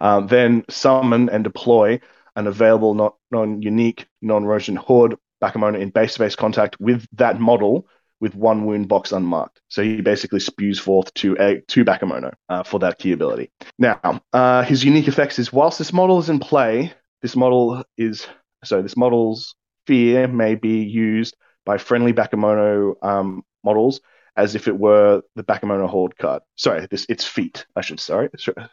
Um, 0.00 0.26
then 0.26 0.64
summon 0.68 1.28
and 1.28 1.44
deploy 1.44 2.00
an 2.34 2.46
available 2.46 3.18
non-unique, 3.30 4.06
non-Rosian 4.20 4.76
horde 4.76 5.16
Bakemono 5.42 5.78
in 5.78 5.90
base-to-base 5.90 6.36
contact 6.36 6.80
with 6.80 7.06
that 7.12 7.38
model 7.38 7.86
with 8.22 8.36
one 8.36 8.64
wound 8.64 8.88
box 8.88 9.10
unmarked. 9.10 9.60
So 9.68 9.82
he 9.82 10.00
basically 10.00 10.40
spews 10.40 10.78
forth 10.78 11.12
two 11.12 11.36
two 11.66 11.84
Bakemono 11.84 12.32
uh, 12.48 12.62
for 12.62 12.78
that 12.78 12.98
key 12.98 13.12
ability. 13.12 13.50
Now, 13.78 14.22
uh, 14.32 14.62
his 14.62 14.84
unique 14.84 15.08
effects 15.08 15.38
is 15.40 15.52
whilst 15.52 15.78
this 15.78 15.92
model 15.92 16.20
is 16.20 16.30
in 16.30 16.38
play, 16.38 16.94
this 17.20 17.36
model 17.36 17.84
is 17.98 18.26
so 18.64 18.80
this 18.80 18.96
model's 18.96 19.56
fear 19.88 20.28
may 20.28 20.54
be 20.54 20.84
used 20.84 21.36
by 21.66 21.78
friendly 21.78 22.12
Bakemono 22.12 22.94
um, 23.02 23.42
models 23.64 24.00
as 24.36 24.54
if 24.54 24.68
it 24.68 24.78
were 24.78 25.22
the 25.34 25.42
Bakemono 25.42 25.88
Horde 25.88 26.16
card. 26.16 26.42
Sorry, 26.56 26.86
this 26.90 27.04
it's 27.08 27.26
feet. 27.26 27.66
I 27.74 27.80
should 27.80 27.98
sorry 27.98 28.30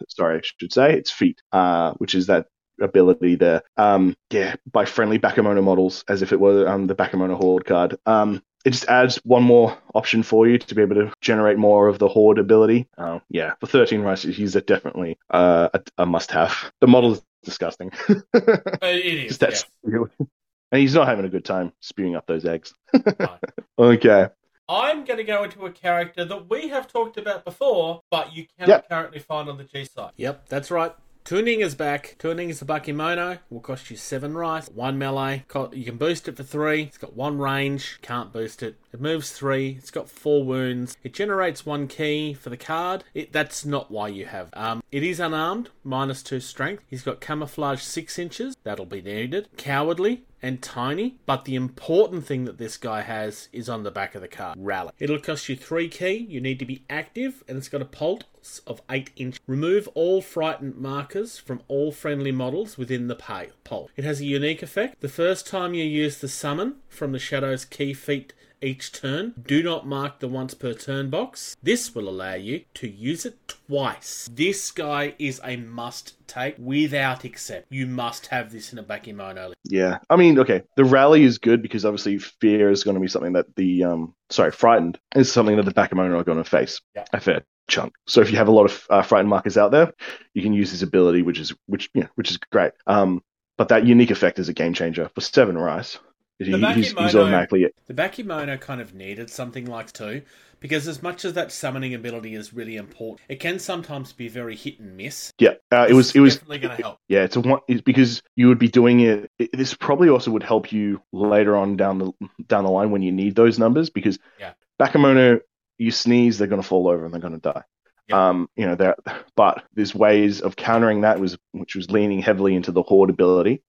sorry 0.08 0.38
I 0.38 0.42
should 0.44 0.72
say 0.72 0.94
it's 0.94 1.12
feet, 1.12 1.42
uh, 1.52 1.94
which 1.94 2.14
is 2.14 2.28
that 2.28 2.46
ability 2.80 3.36
there. 3.36 3.64
Um, 3.78 4.16
yeah, 4.30 4.56
by 4.72 4.86
friendly 4.86 5.18
Bakemono 5.18 5.64
models 5.64 6.06
as 6.08 6.22
if 6.22 6.34
it 6.34 6.40
were 6.40 6.68
um, 6.68 6.86
the 6.86 6.96
Bakemono 6.96 7.36
Horde 7.36 7.66
card. 7.66 7.98
Um, 8.06 8.44
it 8.66 8.72
just 8.72 8.86
adds 8.86 9.18
one 9.24 9.44
more 9.44 9.78
option 9.96 10.22
for 10.24 10.48
you 10.48 10.58
to 10.58 10.76
be 10.76 10.82
able 10.82 10.96
to 10.96 11.12
generate 11.22 11.58
more 11.58 11.88
of 11.88 12.00
the 12.00 12.08
horde 12.08 12.40
ability. 12.40 12.88
Uh, 12.98 13.20
yeah, 13.30 13.54
for 13.60 13.68
13 13.68 14.02
rices, 14.02 14.36
he's 14.36 14.56
a 14.56 14.62
definitely 14.62 15.18
uh, 15.30 15.70
a, 15.74 15.82
a 16.00 16.06
must-have. 16.06 16.72
The 16.82 16.88
model 16.88 17.14
is 17.14 17.22
disgusting. 17.44 17.92
Uh, 18.34 18.88
It 18.88 19.26
is. 19.26 19.38
That's 19.38 19.66
yeah. 19.88 20.00
and 20.72 20.82
he's 20.82 20.94
not 20.94 21.08
having 21.08 21.26
a 21.26 21.30
good 21.30 21.46
time 21.46 21.72
spewing 21.80 22.16
up 22.16 22.26
those 22.28 22.46
eggs. 22.46 22.74
Right. 22.94 23.40
okay. 23.80 24.28
I'm 24.68 25.04
going 25.04 25.18
to 25.18 25.24
go 25.24 25.44
into 25.44 25.66
a 25.66 25.72
character 25.72 26.24
that 26.26 26.50
we 26.50 26.68
have 26.68 26.88
talked 26.88 27.18
about 27.18 27.44
before, 27.44 28.02
but 28.12 28.36
you 28.36 28.46
cannot 28.58 28.70
Yep. 28.70 28.90
currently 28.90 29.20
find 29.20 29.50
on 29.50 29.58
the 29.58 29.64
G 29.64 29.84
site. 29.86 30.12
Yep, 30.18 30.48
that's 30.48 30.70
right. 30.70 30.94
Tuning 31.24 31.60
is 31.60 31.76
back. 31.76 32.16
Tuning 32.18 32.50
is 32.50 32.60
the 32.60 32.66
Bakemono. 32.66 33.40
Will 33.52 33.60
cost 33.60 33.92
you 33.92 33.98
seven 33.98 34.36
rice, 34.36 34.68
one 34.70 34.98
melee. 34.98 35.46
You 35.74 35.86
can 35.86 35.98
boost 35.98 36.28
it 36.28 36.36
for 36.36 36.44
three. 36.44 36.84
It's 36.84 36.98
got 36.98 37.16
one 37.16 37.38
range. 37.38 38.00
Can't 38.02 38.34
boost 38.34 38.64
it. 38.64 38.78
It 38.92 39.00
moves 39.00 39.32
three. 39.32 39.76
It's 39.78 39.92
got 39.92 40.10
four 40.10 40.44
wounds. 40.44 40.98
It 41.04 41.14
generates 41.14 41.68
one 41.68 41.88
key 41.88 42.34
for 42.34 42.50
the 42.50 42.58
card. 42.58 43.04
It, 43.14 43.32
that's 43.32 43.64
not 43.64 43.92
why 43.92 44.08
you 44.08 44.26
have. 44.26 44.50
Um, 44.54 44.82
it 44.92 45.04
is 45.04 45.20
unarmed, 45.20 45.70
minus 45.84 46.24
two 46.24 46.40
strength. 46.40 46.84
He's 46.88 47.04
got 47.04 47.22
camouflage 47.22 47.82
six 47.82 48.18
inches. 48.18 48.58
That'll 48.64 48.88
be 48.88 49.02
needed. 49.02 49.50
Cowardly, 49.56 50.24
and 50.42 50.62
tiny, 50.62 51.18
but 51.26 51.46
the 51.46 51.56
important 51.56 52.26
thing 52.26 52.46
that 52.46 52.58
this 52.58 52.78
guy 52.78 53.02
has 53.02 53.50
is 53.52 53.70
on 53.70 53.84
the 53.84 53.92
back 53.92 54.16
of 54.16 54.22
the 54.22 54.28
card 54.28 54.58
rally. 54.60 54.92
It'll 55.00 55.20
cost 55.20 55.50
you 55.50 55.56
three 55.56 55.90
key, 55.90 56.16
you 56.30 56.42
need 56.42 56.60
to 56.60 56.66
be 56.66 56.84
active, 56.90 57.44
and 57.48 57.58
it's 57.58 57.70
got 57.70 57.82
a 57.82 57.86
pulse 57.86 58.24
of 58.66 58.82
8 58.90 59.12
inch. 59.16 59.40
Remove 59.48 59.88
all 59.94 60.22
frightened 60.22 60.78
markers 60.78 61.38
from 61.38 61.62
all 61.68 61.92
friendly 61.92 62.32
models 62.32 62.78
within 62.78 63.08
the 63.08 63.16
pole. 63.64 63.90
It 63.96 64.04
has 64.04 64.22
a 64.22 64.26
unique 64.26 64.64
effect. 64.64 65.02
The 65.02 65.10
first 65.10 65.46
time 65.46 65.74
you 65.74 65.84
use 65.84 66.20
the 66.20 66.28
summon 66.28 66.76
from 66.88 67.12
the 67.12 67.20
Shadow's 67.20 67.66
key 67.66 67.94
feat 67.94 68.34
each 68.62 68.92
turn. 68.92 69.34
Do 69.46 69.64
not 69.64 69.88
mark 69.88 70.20
the 70.20 70.28
once 70.28 70.54
per 70.54 70.74
turn 70.74 71.10
box. 71.10 71.56
This 71.62 71.94
will 71.96 72.10
allow 72.10 72.34
you 72.36 72.66
to 72.76 72.88
use 72.88 73.26
it 73.26 73.38
twice. 73.48 74.30
This 74.32 74.72
guy 74.72 75.16
is 75.20 75.40
a 75.44 75.58
must 75.58 76.16
take 76.28 76.56
without 76.58 77.26
except. 77.26 77.68
You 77.72 77.88
must 77.88 78.28
have 78.28 78.52
this 78.52 78.72
in 78.74 78.80
a 78.80 78.84
early. 78.84 79.56
Yeah, 79.64 80.00
I 80.10 80.16
mean, 80.16 80.40
okay, 80.40 80.64
the 80.76 80.86
rally 80.86 81.24
is 81.24 81.38
good 81.38 81.62
because 81.62 81.86
obviously 81.86 82.18
fear 82.18 82.70
is 82.70 82.84
going 82.84 82.96
to 82.96 83.02
be 83.02 83.08
something 83.08 83.34
that 83.34 83.56
the 83.56 83.84
um, 83.84 84.14
sorry, 84.30 84.52
frightened 84.52 85.00
is 85.16 85.32
something 85.32 85.56
that 85.58 85.66
the 85.66 85.74
Bakemono 85.74 86.20
are 86.20 86.24
going 86.24 86.38
to 86.38 86.44
face 86.50 86.82
Yeah. 86.96 87.06
a 87.14 87.20
fair 87.20 87.44
chunk. 87.68 87.94
So 88.08 88.22
if 88.22 88.32
you 88.32 88.38
have 88.38 88.48
a 88.48 88.52
lot 88.52 88.66
of 88.66 88.86
uh, 88.90 89.02
frightened 89.02 89.30
markers 89.30 89.58
out 89.58 89.72
there, 89.72 89.94
you 90.34 90.42
can 90.42 90.54
use 90.54 90.72
this 90.72 90.82
ability, 90.82 91.22
which 91.22 91.40
is 91.40 91.54
which 91.68 91.90
you 91.94 92.02
know, 92.02 92.10
which 92.16 92.32
is 92.32 92.38
great. 92.38 92.72
Um, 92.88 93.22
but 93.58 93.70
that 93.70 93.86
unique 93.86 94.12
effect 94.12 94.40
is 94.40 94.50
a 94.50 94.54
game 94.54 94.74
changer 94.74 95.10
for 95.14 95.22
seven 95.22 95.58
rice. 95.58 96.00
He, 96.40 96.52
The 96.52 96.74
he's, 96.74 96.92
he's 96.94 97.16
automatically 97.16 97.68
The 97.88 97.94
Bakemono 97.94 98.60
kind 98.60 98.82
of 98.82 98.94
needed 98.94 99.30
something 99.30 99.66
like 99.66 99.92
two, 99.92 100.22
because 100.60 100.88
as 100.88 101.04
much 101.04 101.26
as 101.26 101.34
that 101.34 101.52
summoning 101.52 101.94
ability 101.94 102.36
is 102.36 102.54
really 102.54 102.78
important, 102.78 103.22
it 103.28 103.40
can 103.40 103.60
sometimes 103.60 104.14
be 104.14 104.28
very 104.28 104.56
hit 104.56 104.80
and 104.80 104.96
miss. 104.96 105.32
yeah. 105.40 105.56
Uh, 105.72 105.86
it 105.90 105.94
was 105.94 106.16
it 106.16 106.20
was 106.22 106.36
definitely 106.36 106.60
going 106.60 106.78
to 106.78 106.84
help. 106.84 106.98
Yeah, 107.08 107.24
it's 107.24 107.36
a 107.36 107.42
one 107.42 107.60
it's 107.68 107.82
because 107.82 108.22
you 108.36 108.48
would 108.48 108.60
be 108.60 108.70
doing 108.70 109.02
it, 109.02 109.30
it. 109.38 109.50
This 109.54 109.74
probably 109.74 110.10
also 110.10 110.32
would 110.32 110.44
help 110.44 110.72
you 110.72 111.02
later 111.12 111.56
on 111.56 111.76
down 111.78 111.98
the 112.00 112.12
down 112.48 112.64
the 112.64 112.72
line 112.72 112.92
when 112.92 113.02
you 113.02 113.12
need 113.12 113.36
those 113.36 113.60
numbers 113.60 113.90
because 113.90 114.18
Yeah. 114.40 114.54
Bakemono, 114.80 115.42
you 115.78 115.92
sneeze, 115.92 116.38
they're 116.38 116.48
going 116.48 116.62
to 116.62 116.68
fall 116.68 116.88
over 116.88 117.04
and 117.04 117.14
they're 117.14 117.22
going 117.22 117.40
to 117.40 117.54
die. 117.54 117.64
Yeah. 118.08 118.30
Um, 118.30 118.50
you 118.56 118.66
know, 118.66 118.76
there, 118.76 118.96
but 119.36 119.64
there's 119.74 119.94
ways 119.94 120.42
of 120.42 120.56
countering 120.56 121.02
that 121.02 121.20
was 121.20 121.38
which 121.52 121.76
was 121.76 121.92
leaning 121.92 122.22
heavily 122.22 122.56
into 122.56 122.72
the 122.72 122.82
horde 122.82 123.10
ability. 123.10 123.62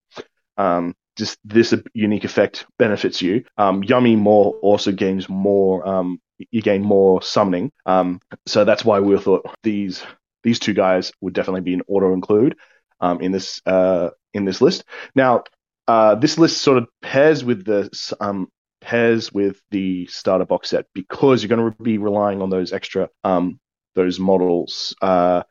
Um, 0.56 0.94
just 1.16 1.38
this 1.44 1.74
unique 1.92 2.24
effect 2.24 2.66
benefits 2.78 3.20
you. 3.20 3.44
Um, 3.56 3.82
Yummy 3.84 4.16
more 4.16 4.54
also 4.62 4.92
gains 4.92 5.28
more. 5.28 5.86
Um, 5.86 6.20
you 6.50 6.62
gain 6.62 6.82
more 6.82 7.20
summoning. 7.22 7.70
Um, 7.84 8.20
so 8.46 8.64
that's 8.64 8.84
why 8.84 9.00
we 9.00 9.18
thought 9.18 9.44
these 9.62 10.02
these 10.42 10.58
two 10.58 10.72
guys 10.72 11.12
would 11.20 11.34
definitely 11.34 11.60
be 11.60 11.74
an 11.74 11.82
auto 11.86 12.14
include 12.14 12.56
um, 13.00 13.20
in 13.20 13.32
this 13.32 13.60
uh, 13.66 14.10
in 14.32 14.44
this 14.44 14.60
list. 14.60 14.84
Now, 15.14 15.44
uh, 15.86 16.14
this 16.14 16.38
list 16.38 16.62
sort 16.62 16.78
of 16.78 16.88
pairs 17.02 17.44
with 17.44 17.64
the 17.64 17.90
um, 18.20 18.48
pairs 18.80 19.32
with 19.32 19.60
the 19.70 20.06
starter 20.06 20.46
box 20.46 20.70
set 20.70 20.86
because 20.94 21.42
you're 21.42 21.54
going 21.54 21.72
to 21.72 21.82
be 21.82 21.98
relying 21.98 22.40
on 22.42 22.50
those 22.50 22.72
extra 22.72 23.08
um, 23.24 23.60
those 23.94 24.18
models. 24.18 24.94
Uh, 25.02 25.42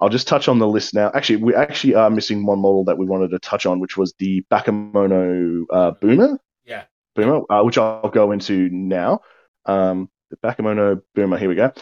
I'll 0.00 0.08
just 0.08 0.28
touch 0.28 0.48
on 0.48 0.58
the 0.58 0.68
list 0.68 0.94
now. 0.94 1.10
Actually, 1.12 1.36
we 1.36 1.54
actually 1.54 1.94
are 1.94 2.10
missing 2.10 2.46
one 2.46 2.60
model 2.60 2.84
that 2.84 2.98
we 2.98 3.06
wanted 3.06 3.30
to 3.30 3.38
touch 3.38 3.66
on, 3.66 3.80
which 3.80 3.96
was 3.96 4.14
the 4.18 4.44
Bakemono 4.50 5.64
uh, 5.70 5.90
Boomer. 5.92 6.38
Yeah. 6.64 6.84
Boomer, 7.16 7.42
uh, 7.50 7.62
which 7.64 7.78
I'll 7.78 8.08
go 8.08 8.30
into 8.30 8.68
now. 8.70 9.20
Um, 9.66 10.08
the 10.30 10.36
Bakemono 10.36 11.00
Boomer. 11.14 11.38
Here 11.38 11.48
we 11.48 11.56
go. 11.56 11.72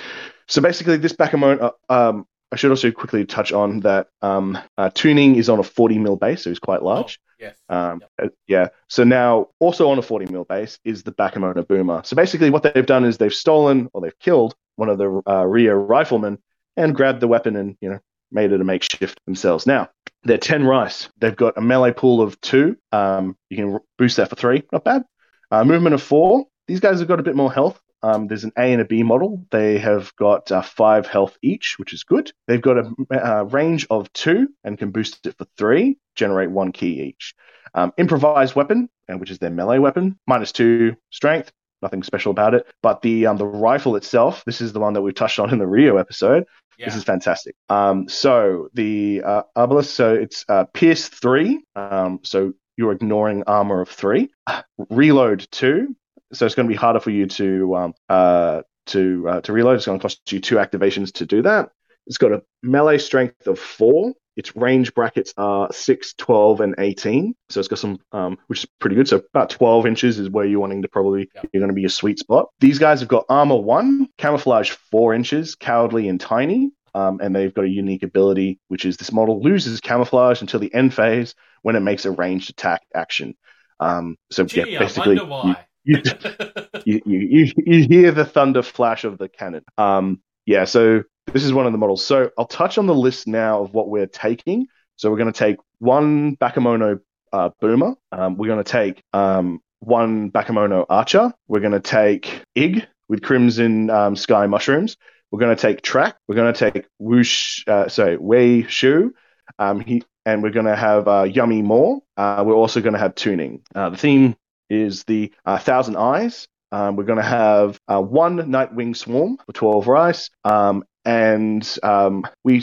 So 0.48 0.62
basically, 0.62 0.96
this 0.96 1.12
Bakemono. 1.12 1.72
Uh, 1.88 1.92
um, 1.92 2.26
I 2.52 2.56
should 2.56 2.70
also 2.70 2.92
quickly 2.92 3.26
touch 3.26 3.52
on 3.52 3.80
that 3.80 4.06
um, 4.22 4.56
uh, 4.78 4.88
tuning 4.94 5.34
is 5.34 5.48
on 5.48 5.58
a 5.58 5.64
40 5.64 5.98
mil 5.98 6.16
base, 6.16 6.44
so 6.44 6.50
it's 6.50 6.60
quite 6.60 6.82
large. 6.82 7.18
Yes. 7.40 7.56
Um, 7.68 8.00
uh, 8.22 8.28
yeah. 8.46 8.68
So 8.88 9.04
now, 9.04 9.48
also 9.58 9.90
on 9.90 9.98
a 9.98 10.02
40 10.02 10.32
mil 10.32 10.44
base 10.44 10.78
is 10.84 11.02
the 11.02 11.12
Bakemono 11.12 11.66
Boomer. 11.66 12.02
So 12.04 12.14
basically, 12.14 12.50
what 12.50 12.62
they've 12.62 12.86
done 12.86 13.04
is 13.04 13.18
they've 13.18 13.34
stolen 13.34 13.90
or 13.92 14.00
they've 14.00 14.18
killed 14.20 14.54
one 14.76 14.88
of 14.88 14.98
the 14.98 15.22
uh, 15.26 15.44
Ryu 15.44 15.72
riflemen 15.72 16.38
and 16.76 16.94
grabbed 16.94 17.20
the 17.20 17.28
weapon 17.28 17.56
and 17.56 17.76
you 17.80 17.88
know 17.88 17.98
made 18.30 18.52
it 18.52 18.60
a 18.60 18.64
makeshift 18.64 19.20
themselves. 19.24 19.66
Now 19.66 19.90
they're 20.24 20.38
10 20.38 20.64
rice. 20.64 21.08
They've 21.18 21.36
got 21.36 21.56
a 21.56 21.60
melee 21.60 21.92
pool 21.92 22.20
of 22.20 22.40
two. 22.40 22.76
Um, 22.92 23.36
you 23.48 23.56
can 23.56 23.78
boost 23.98 24.16
that 24.16 24.28
for 24.28 24.36
three. 24.36 24.64
Not 24.72 24.84
bad. 24.84 25.04
Uh, 25.50 25.64
movement 25.64 25.94
of 25.94 26.02
four. 26.02 26.46
These 26.66 26.80
guys 26.80 26.98
have 26.98 27.08
got 27.08 27.20
a 27.20 27.22
bit 27.24 27.36
more 27.36 27.52
health. 27.52 27.80
Um, 28.02 28.26
there's 28.26 28.44
an 28.44 28.52
A 28.58 28.72
and 28.72 28.82
a 28.82 28.84
B 28.84 29.02
model. 29.02 29.44
They 29.50 29.78
have 29.78 30.14
got 30.16 30.50
uh, 30.52 30.62
five 30.62 31.06
health 31.06 31.36
each, 31.42 31.78
which 31.78 31.92
is 31.92 32.04
good. 32.04 32.32
They've 32.46 32.60
got 32.60 32.78
a 32.78 32.92
uh, 33.10 33.42
range 33.44 33.86
of 33.88 34.12
two 34.12 34.48
and 34.64 34.78
can 34.78 34.90
boost 34.90 35.26
it 35.26 35.36
for 35.38 35.46
three, 35.56 35.98
generate 36.14 36.50
one 36.50 36.72
key 36.72 37.02
each. 37.02 37.34
Um, 37.74 37.92
improvised 37.96 38.54
weapon, 38.54 38.88
uh, 39.08 39.16
which 39.16 39.30
is 39.30 39.38
their 39.38 39.50
melee 39.50 39.78
weapon, 39.78 40.18
minus 40.26 40.52
two 40.52 40.96
strength. 41.10 41.52
Nothing 41.82 42.02
special 42.02 42.30
about 42.30 42.54
it. 42.54 42.66
But 42.82 43.02
the 43.02 43.26
um, 43.26 43.36
the 43.36 43.46
rifle 43.46 43.96
itself, 43.96 44.44
this 44.44 44.60
is 44.60 44.72
the 44.72 44.80
one 44.80 44.94
that 44.94 45.02
we 45.02 45.12
touched 45.12 45.38
on 45.38 45.52
in 45.52 45.58
the 45.58 45.66
Ryu 45.66 45.98
episode. 45.98 46.44
Yeah. 46.78 46.86
This 46.86 46.96
is 46.96 47.04
fantastic. 47.04 47.54
Um, 47.68 48.08
so 48.08 48.68
the 48.74 49.22
uh, 49.24 49.42
Arbalest, 49.56 49.86
so 49.86 50.14
it's 50.14 50.44
uh, 50.48 50.64
Pierce 50.74 51.08
three. 51.08 51.62
Um, 51.74 52.20
so 52.22 52.52
you're 52.76 52.92
ignoring 52.92 53.44
armor 53.46 53.80
of 53.80 53.88
three. 53.88 54.30
Reload 54.90 55.46
two. 55.50 55.96
So 56.32 56.44
it's 56.44 56.54
going 56.54 56.68
to 56.68 56.72
be 56.72 56.76
harder 56.76 57.00
for 57.00 57.10
you 57.10 57.26
to 57.26 57.76
um, 57.76 57.94
uh, 58.08 58.62
to 58.86 59.28
uh, 59.28 59.40
to 59.42 59.52
reload. 59.52 59.76
It's 59.76 59.86
going 59.86 59.98
to 59.98 60.02
cost 60.02 60.32
you 60.32 60.40
two 60.40 60.56
activations 60.56 61.12
to 61.14 61.26
do 61.26 61.42
that. 61.42 61.70
It's 62.06 62.18
got 62.18 62.32
a 62.32 62.42
melee 62.62 62.98
strength 62.98 63.46
of 63.46 63.58
four. 63.58 64.12
Its 64.36 64.54
range 64.54 64.92
brackets 64.94 65.32
are 65.38 65.72
6, 65.72 66.14
12, 66.18 66.60
and 66.60 66.74
18. 66.78 67.34
So 67.48 67.58
it's 67.58 67.68
got 67.68 67.78
some, 67.78 67.98
um, 68.12 68.36
which 68.48 68.60
is 68.64 68.70
pretty 68.80 68.94
good. 68.94 69.08
So 69.08 69.22
about 69.32 69.48
12 69.48 69.86
inches 69.86 70.18
is 70.18 70.28
where 70.28 70.44
you're 70.44 70.60
wanting 70.60 70.82
to 70.82 70.88
probably, 70.88 71.30
Yeah. 71.34 71.42
you're 71.52 71.60
going 71.60 71.70
to 71.70 71.74
be 71.74 71.86
a 71.86 71.90
sweet 71.90 72.18
spot. 72.18 72.48
These 72.60 72.78
guys 72.78 73.00
have 73.00 73.08
got 73.08 73.24
armor 73.30 73.56
1, 73.56 74.08
camouflage 74.18 74.70
4 74.90 75.14
inches, 75.14 75.54
cowardly 75.54 76.08
and 76.08 76.20
tiny. 76.20 76.70
Um, 76.94 77.20
and 77.22 77.34
they've 77.34 77.52
got 77.52 77.64
a 77.64 77.68
unique 77.68 78.02
ability, 78.02 78.58
which 78.68 78.84
is 78.86 78.96
this 78.98 79.12
model 79.12 79.42
loses 79.42 79.80
camouflage 79.80 80.40
until 80.42 80.60
the 80.60 80.72
end 80.74 80.94
phase 80.94 81.34
when 81.62 81.76
it 81.76 81.80
makes 81.80 82.04
a 82.06 82.10
ranged 82.10 82.48
attack 82.50 82.82
action. 82.94 83.34
Um, 83.80 84.16
so 84.30 84.44
Gee, 84.44 84.70
yeah, 84.70 84.78
I 84.78 84.82
basically, 84.84 85.16
wonder 85.16 85.30
why. 85.30 85.66
you, 85.84 86.02
you, 86.86 87.02
you, 87.04 87.18
you, 87.18 87.52
you 87.66 87.86
hear 87.88 88.12
the 88.12 88.24
thunder 88.24 88.62
flash 88.62 89.04
of 89.04 89.18
the 89.18 89.28
cannon. 89.28 89.64
Um, 89.76 90.20
yeah, 90.46 90.64
so 90.64 91.02
this 91.32 91.44
is 91.44 91.52
one 91.52 91.66
of 91.66 91.72
the 91.72 91.78
models. 91.78 92.04
So 92.04 92.30
I'll 92.38 92.46
touch 92.46 92.78
on 92.78 92.86
the 92.86 92.94
list 92.94 93.26
now 93.26 93.62
of 93.62 93.74
what 93.74 93.88
we're 93.88 94.06
taking. 94.06 94.68
So 94.96 95.10
we're 95.10 95.18
going 95.18 95.32
to 95.32 95.38
take 95.38 95.56
one 95.78 96.36
Bakemono 96.36 97.00
uh, 97.32 97.50
Boomer. 97.60 97.94
Um, 98.12 98.36
we're 98.36 98.46
going 98.46 98.64
to 98.64 98.70
take 98.70 99.02
um, 99.12 99.60
one 99.80 100.30
Bakemono 100.30 100.86
Archer. 100.88 101.34
We're 101.48 101.60
going 101.60 101.72
to 101.72 101.80
take 101.80 102.42
Ig 102.54 102.86
with 103.08 103.22
Crimson 103.22 103.90
um, 103.90 104.16
Sky 104.16 104.46
Mushrooms. 104.46 104.96
We're 105.30 105.40
going 105.40 105.54
to 105.54 105.60
take 105.60 105.82
Track. 105.82 106.16
We're 106.28 106.36
going 106.36 106.54
to 106.54 106.58
take 106.58 106.86
Woosh, 106.98 107.64
uh, 107.66 107.88
sorry, 107.88 108.16
Wei 108.16 108.62
Shu. 108.68 109.12
Um, 109.58 109.80
he, 109.80 110.02
and 110.24 110.42
we're 110.42 110.50
going 110.50 110.66
to 110.66 110.76
have 110.76 111.08
uh, 111.08 111.24
Yummy 111.24 111.62
More. 111.62 112.00
Uh, 112.16 112.42
we're 112.46 112.54
also 112.54 112.80
going 112.80 112.94
to 112.94 112.98
have 112.98 113.14
Tuning. 113.14 113.62
Uh, 113.74 113.90
the 113.90 113.96
theme 113.96 114.36
is 114.70 115.04
the 115.04 115.32
uh, 115.44 115.58
Thousand 115.58 115.96
Eyes. 115.96 116.48
Um, 116.76 116.94
we're 116.94 117.04
going 117.04 117.16
to 117.16 117.22
have 117.22 117.80
uh, 117.88 118.02
one 118.02 118.36
Nightwing 118.36 118.94
Swarm 118.94 119.38
for 119.46 119.52
12 119.54 119.86
rice. 119.86 120.28
Um, 120.44 120.84
and 121.06 121.66
um, 121.82 122.26
we, 122.44 122.62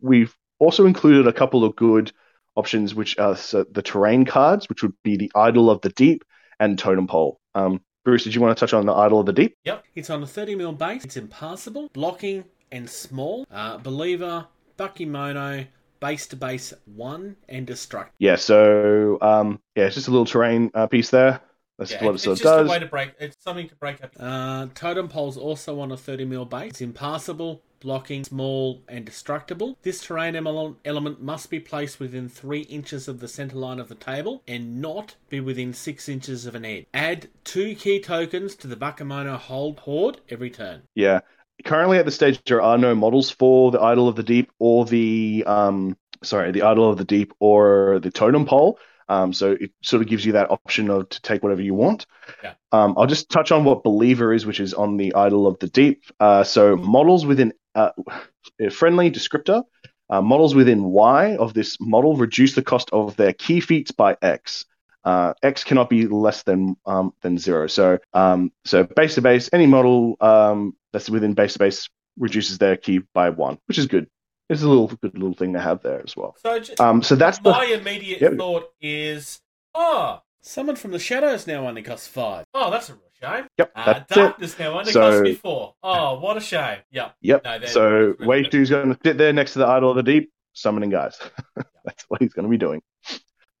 we've 0.00 0.34
also 0.58 0.84
included 0.84 1.28
a 1.28 1.32
couple 1.32 1.62
of 1.62 1.76
good 1.76 2.10
options, 2.56 2.92
which 2.92 3.16
are 3.18 3.34
the 3.34 3.82
terrain 3.84 4.24
cards, 4.24 4.68
which 4.68 4.82
would 4.82 4.94
be 5.04 5.16
the 5.16 5.30
Idol 5.36 5.70
of 5.70 5.80
the 5.82 5.90
Deep 5.90 6.24
and 6.58 6.76
Totem 6.76 7.06
Pole. 7.06 7.38
Um, 7.54 7.82
Bruce, 8.04 8.24
did 8.24 8.34
you 8.34 8.40
want 8.40 8.56
to 8.56 8.58
touch 8.58 8.74
on 8.74 8.84
the 8.84 8.92
Idol 8.92 9.20
of 9.20 9.26
the 9.26 9.32
Deep? 9.32 9.54
Yep, 9.64 9.84
it's 9.94 10.10
on 10.10 10.24
a 10.24 10.26
30 10.26 10.56
mil 10.56 10.72
base. 10.72 11.04
It's 11.04 11.16
impassable, 11.16 11.88
blocking, 11.92 12.46
and 12.72 12.90
small. 12.90 13.46
Uh, 13.48 13.78
believer, 13.78 14.48
Bakemono, 14.76 15.68
base 16.00 16.26
to 16.28 16.36
base 16.36 16.72
one, 16.84 17.36
and 17.48 17.64
destruct. 17.64 18.08
Yeah, 18.18 18.36
so 18.36 19.18
um, 19.20 19.60
yeah, 19.76 19.84
it's 19.84 19.94
just 19.94 20.08
a 20.08 20.10
little 20.10 20.26
terrain 20.26 20.72
uh, 20.74 20.88
piece 20.88 21.10
there. 21.10 21.40
That's 21.78 21.92
Yeah, 21.92 22.04
what 22.04 22.10
it 22.12 22.14
it's 22.14 22.24
just 22.24 22.42
does. 22.42 22.66
a 22.68 22.70
way 22.70 22.78
to 22.78 22.86
break. 22.86 23.12
It's 23.20 23.36
something 23.42 23.68
to 23.68 23.74
break 23.76 24.02
up. 24.02 24.12
Uh, 24.18 24.66
totem 24.74 25.08
pole's 25.08 25.36
also 25.36 25.78
on 25.80 25.92
a 25.92 25.96
30 25.96 26.24
mil 26.24 26.44
base. 26.44 26.70
It's 26.70 26.80
impassable, 26.80 27.62
blocking, 27.80 28.24
small, 28.24 28.82
and 28.88 29.04
destructible. 29.04 29.76
This 29.82 30.00
terrain 30.02 30.34
element 30.36 31.22
must 31.22 31.50
be 31.50 31.60
placed 31.60 32.00
within 32.00 32.28
three 32.28 32.62
inches 32.62 33.08
of 33.08 33.20
the 33.20 33.28
center 33.28 33.56
line 33.56 33.78
of 33.78 33.88
the 33.88 33.94
table 33.94 34.42
and 34.48 34.80
not 34.80 35.16
be 35.28 35.40
within 35.40 35.74
six 35.74 36.08
inches 36.08 36.46
of 36.46 36.54
an 36.54 36.64
edge. 36.64 36.86
Add 36.94 37.28
two 37.44 37.74
key 37.74 38.00
tokens 38.00 38.54
to 38.56 38.66
the 38.66 38.76
Bakemono 38.76 39.36
hold 39.36 39.80
horde 39.80 40.20
every 40.30 40.50
turn. 40.50 40.82
Yeah. 40.94 41.20
Currently 41.64 41.98
at 41.98 42.04
the 42.04 42.10
stage 42.10 42.42
there 42.44 42.62
are 42.62 42.78
no 42.78 42.94
models 42.94 43.30
for 43.30 43.70
the 43.70 43.80
Idol 43.80 44.08
of 44.08 44.16
the 44.16 44.22
Deep 44.22 44.50
or 44.58 44.84
the 44.86 45.44
um 45.46 45.96
sorry, 46.22 46.52
the 46.52 46.62
Idol 46.62 46.90
of 46.90 46.96
the 46.98 47.04
Deep 47.04 47.32
or 47.38 47.98
the 48.02 48.10
Totem 48.10 48.46
Pole. 48.46 48.78
Um, 49.08 49.32
so 49.32 49.52
it 49.52 49.70
sort 49.82 50.02
of 50.02 50.08
gives 50.08 50.24
you 50.24 50.32
that 50.32 50.50
option 50.50 50.90
of 50.90 51.08
to 51.08 51.20
take 51.22 51.42
whatever 51.42 51.62
you 51.62 51.74
want. 51.74 52.06
Yeah. 52.42 52.54
Um, 52.72 52.94
I'll 52.96 53.06
just 53.06 53.30
touch 53.30 53.52
on 53.52 53.64
what 53.64 53.84
Believer 53.84 54.32
is, 54.32 54.46
which 54.46 54.60
is 54.60 54.74
on 54.74 54.96
the 54.96 55.14
Idol 55.14 55.46
of 55.46 55.58
the 55.58 55.68
Deep. 55.68 56.02
Uh, 56.18 56.44
so 56.44 56.76
models 56.76 57.24
within 57.24 57.52
uh, 57.74 57.90
a 58.60 58.70
friendly 58.70 59.10
descriptor, 59.10 59.62
uh, 60.08 60.20
models 60.20 60.54
within 60.54 60.84
Y 60.84 61.36
of 61.36 61.54
this 61.54 61.78
model 61.80 62.16
reduce 62.16 62.54
the 62.54 62.62
cost 62.62 62.90
of 62.92 63.16
their 63.16 63.32
key 63.32 63.60
feats 63.60 63.90
by 63.90 64.16
X. 64.22 64.64
Uh, 65.04 65.34
X 65.42 65.62
cannot 65.62 65.88
be 65.88 66.06
less 66.06 66.42
than 66.42 66.76
um, 66.84 67.12
than 67.22 67.38
zero. 67.38 67.68
So 67.68 67.98
um, 68.12 68.50
so 68.64 68.82
base 68.84 69.14
to 69.14 69.22
base, 69.22 69.48
any 69.52 69.66
model 69.66 70.16
um, 70.20 70.74
that's 70.92 71.08
within 71.08 71.34
base 71.34 71.52
to 71.52 71.58
base 71.60 71.88
reduces 72.18 72.58
their 72.58 72.76
key 72.76 73.02
by 73.14 73.30
one, 73.30 73.58
which 73.66 73.78
is 73.78 73.86
good. 73.86 74.08
It's 74.48 74.62
a 74.62 74.68
little 74.68 74.86
good 74.88 75.14
little 75.14 75.34
thing 75.34 75.52
to 75.54 75.60
have 75.60 75.82
there 75.82 76.02
as 76.04 76.16
well. 76.16 76.36
So, 76.38 76.58
just, 76.60 76.80
Um, 76.80 77.02
so 77.02 77.16
that's 77.16 77.38
the 77.38 77.50
my 77.50 77.64
immediate 77.64 78.20
Yep. 78.20 78.36
thought 78.38 78.70
is, 78.80 79.40
oh, 79.74 80.20
someone 80.40 80.76
from 80.76 80.92
the 80.92 80.98
shadows 81.00 81.46
now 81.46 81.66
only 81.66 81.82
costs 81.82 82.06
five. 82.06 82.44
Oh, 82.54 82.70
that's 82.70 82.88
a 82.90 82.94
real 82.94 83.02
Shame. 83.20 83.46
Yep, 83.56 83.72
Uh, 83.74 83.84
that's 83.86 84.12
it. 84.12 84.14
darkness 84.14 84.58
now 84.58 84.78
only 84.78 84.92
So- 84.92 85.00
cost 85.00 85.22
me 85.22 85.32
four. 85.34 85.74
Oh, 85.82 86.18
what 86.20 86.36
a 86.36 86.40
shame. 86.40 86.80
Yep. 86.90 87.14
Yep. 87.22 87.44
No, 87.44 87.64
so 87.64 88.14
really 88.18 88.44
Shu's 88.50 88.68
going 88.68 88.92
to 88.92 88.98
sit 89.02 89.16
there 89.16 89.32
next 89.32 89.54
to 89.54 89.60
the 89.60 89.66
Idol 89.66 89.88
of 89.88 89.96
the 89.96 90.02
Deep, 90.02 90.30
summoning 90.52 90.90
guys. 90.90 91.18
that's 91.86 92.04
what 92.08 92.20
he's 92.20 92.34
going 92.34 92.44
to 92.44 92.50
be 92.50 92.58
doing. 92.58 92.82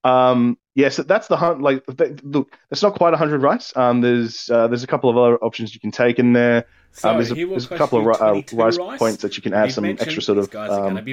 Um, 0.04 0.58
yeah, 0.74 0.90
so 0.90 1.02
that's 1.02 1.26
the 1.28 1.36
hunt. 1.36 1.62
Like, 1.62 1.84
th- 1.96 2.20
look, 2.22 2.56
it's 2.70 2.82
not 2.82 2.94
quite 2.94 3.14
hundred 3.14 3.42
rice. 3.42 3.74
Um, 3.76 4.02
there's 4.02 4.50
uh, 4.50 4.68
there's 4.68 4.84
a 4.84 4.86
couple 4.86 5.08
of 5.10 5.16
other 5.16 5.36
options 5.38 5.74
you 5.74 5.80
can 5.80 5.90
take 5.90 6.18
in 6.18 6.32
there. 6.34 6.66
So 6.92 7.10
um, 7.10 7.16
there's 7.16 7.30
a, 7.30 7.34
there's 7.34 7.70
a 7.70 7.76
couple 7.76 7.98
of 8.00 8.06
uh, 8.20 8.28
22 8.30 8.56
rice, 8.56 8.78
points 8.98 9.22
that 9.22 9.36
you 9.36 9.42
can 9.42 9.52
add 9.52 9.70
some 9.70 9.84
extra 9.84 10.22
sort 10.22 10.38
of 10.38 10.50
guys 10.50 10.70
are 10.70 10.80
going 10.90 10.96
to 10.96 11.00
um, 11.00 11.04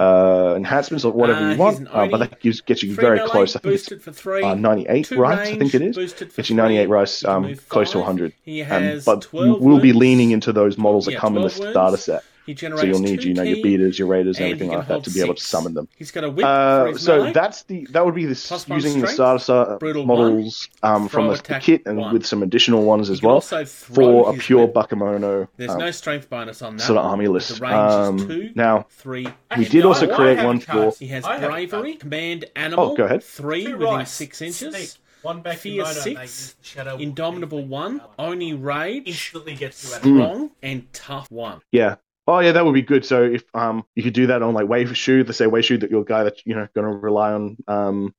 uh, 0.00 0.54
enhancements 0.56 1.06
or 1.06 1.12
whatever 1.12 1.40
Uh, 1.40 1.52
you 1.52 1.58
want. 1.58 1.88
Uh, 1.90 2.06
but 2.08 2.18
that 2.18 2.40
gives, 2.40 2.60
gets 2.60 2.82
you 2.82 2.94
very 2.94 3.18
close. 3.26 3.56
I 3.56 3.60
think 3.60 3.74
it's 3.74 4.18
three. 4.20 4.42
uh, 4.42 4.54
98 4.54 5.06
two 5.06 5.16
rice. 5.18 5.48
I 5.48 5.58
think 5.58 5.74
it 5.74 5.80
is. 5.82 6.12
Gets 6.12 6.50
you 6.50 6.56
98 6.56 6.84
three. 6.84 6.92
rice, 6.92 7.24
um, 7.24 7.54
close 7.70 7.88
to 7.92 7.98
five. 7.98 8.06
100. 8.08 8.32
He 8.44 8.62
Um, 8.62 9.00
but 9.06 9.24
you 9.24 9.30
12 9.30 9.60
will 9.62 9.80
be 9.80 9.92
leaning 9.94 10.32
into 10.32 10.52
those 10.52 10.76
models 10.76 11.06
that 11.06 11.16
come 11.16 11.36
in 11.36 11.42
the 11.42 11.48
12 11.48 11.60
wounds. 11.60 11.72
starter 11.72 11.96
set. 11.96 12.24
He 12.46 12.54
generates 12.54 12.80
So 12.82 12.86
you'll 12.88 12.98
need, 13.00 13.22
you 13.22 13.34
know, 13.34 13.42
your 13.44 13.62
beaters, 13.62 13.98
your 13.98 14.08
raiders, 14.08 14.38
and 14.38 14.46
and 14.46 14.54
everything 14.54 14.76
like 14.76 14.88
that 14.88 15.04
to 15.04 15.10
be 15.10 15.20
able 15.20 15.34
to 15.34 15.44
summon 15.44 15.74
them. 15.74 15.86
He's 15.96 16.10
got 16.10 16.24
a 16.24 16.30
whip 16.30 16.44
Uh, 16.44 16.96
so 16.96 17.18
melee. 17.18 17.32
that's 17.32 17.62
the 17.64 17.86
that 17.90 18.04
would 18.04 18.14
be 18.16 18.26
the 18.26 18.34
Plus 18.34 18.68
one 18.68 18.78
using 18.78 19.00
the 19.00 19.06
strength, 19.06 19.42
starter 19.44 19.76
brutal 19.78 20.04
models 20.06 20.68
um, 20.82 21.08
from 21.08 21.28
the, 21.28 21.34
the 21.36 21.58
kit 21.60 21.82
and 21.86 21.98
one. 21.98 22.12
with 22.12 22.26
some 22.26 22.42
additional 22.42 22.82
ones 22.84 23.10
as 23.10 23.22
well 23.22 23.34
also 23.34 23.64
for 23.64 24.28
a 24.34 24.36
pure 24.36 24.66
whip. 24.66 24.74
Bakemono 24.74 25.46
There's 25.56 25.70
um, 25.70 25.78
no 25.78 25.90
strength 25.92 26.28
bonus 26.28 26.62
on 26.62 26.76
that. 26.78 26.82
sort 26.82 26.98
of 26.98 27.04
army 27.04 27.28
list. 27.28 27.54
The 27.58 27.60
range 27.60 27.74
Um, 27.74 28.18
is 28.18 28.26
two, 28.26 28.50
now 28.56 28.86
three. 28.90 29.24
we 29.26 29.32
and 29.50 29.70
did 29.70 29.84
also 29.84 30.06
nine. 30.06 30.16
create 30.16 30.44
one 30.44 30.56
a 30.56 30.60
for 30.60 30.92
He 30.98 31.06
has 31.08 31.24
I 31.24 31.38
bravery, 31.38 31.94
command 31.94 32.46
animal. 32.56 32.90
Oh, 32.92 32.96
go 32.96 33.04
ahead. 33.04 33.22
Three 33.22 33.66
Two 33.66 33.76
within 33.78 34.04
six 34.06 34.42
inches. 34.42 34.98
one 35.22 35.40
back 35.42 35.58
Fear 35.58 35.84
kimono, 35.84 35.92
six, 36.00 36.04
they 36.16 36.22
use 36.22 36.54
the 36.60 36.66
shadow 36.66 36.96
Indomitable 36.96 37.64
one. 37.64 38.00
Only 38.18 38.54
rage. 38.54 39.06
instantly 39.06 39.54
gets 39.54 39.84
you 39.88 39.94
out 39.94 40.00
of 40.00 40.06
Mm. 40.06 40.16
Strong 40.18 40.50
and 40.62 40.92
tough 40.92 41.30
one. 41.30 41.60
yeah. 41.70 41.94
Oh 42.26 42.38
yeah, 42.38 42.52
that 42.52 42.64
would 42.64 42.74
be 42.74 42.82
good. 42.82 43.04
So 43.04 43.22
if 43.24 43.44
um 43.54 43.84
you 43.94 44.02
could 44.02 44.14
do 44.14 44.28
that 44.28 44.42
on 44.42 44.54
like 44.54 44.68
Wei 44.68 44.84
Shu, 44.86 45.24
let's 45.24 45.38
say 45.38 45.46
Wei 45.46 45.62
Shu 45.62 45.78
that 45.78 45.90
you're 45.90 46.02
a 46.02 46.04
guy 46.04 46.24
that 46.24 46.44
you 46.46 46.54
know 46.54 46.68
going 46.74 46.90
to 46.90 46.96
rely 46.96 47.32
on 47.32 47.56
um 47.68 48.14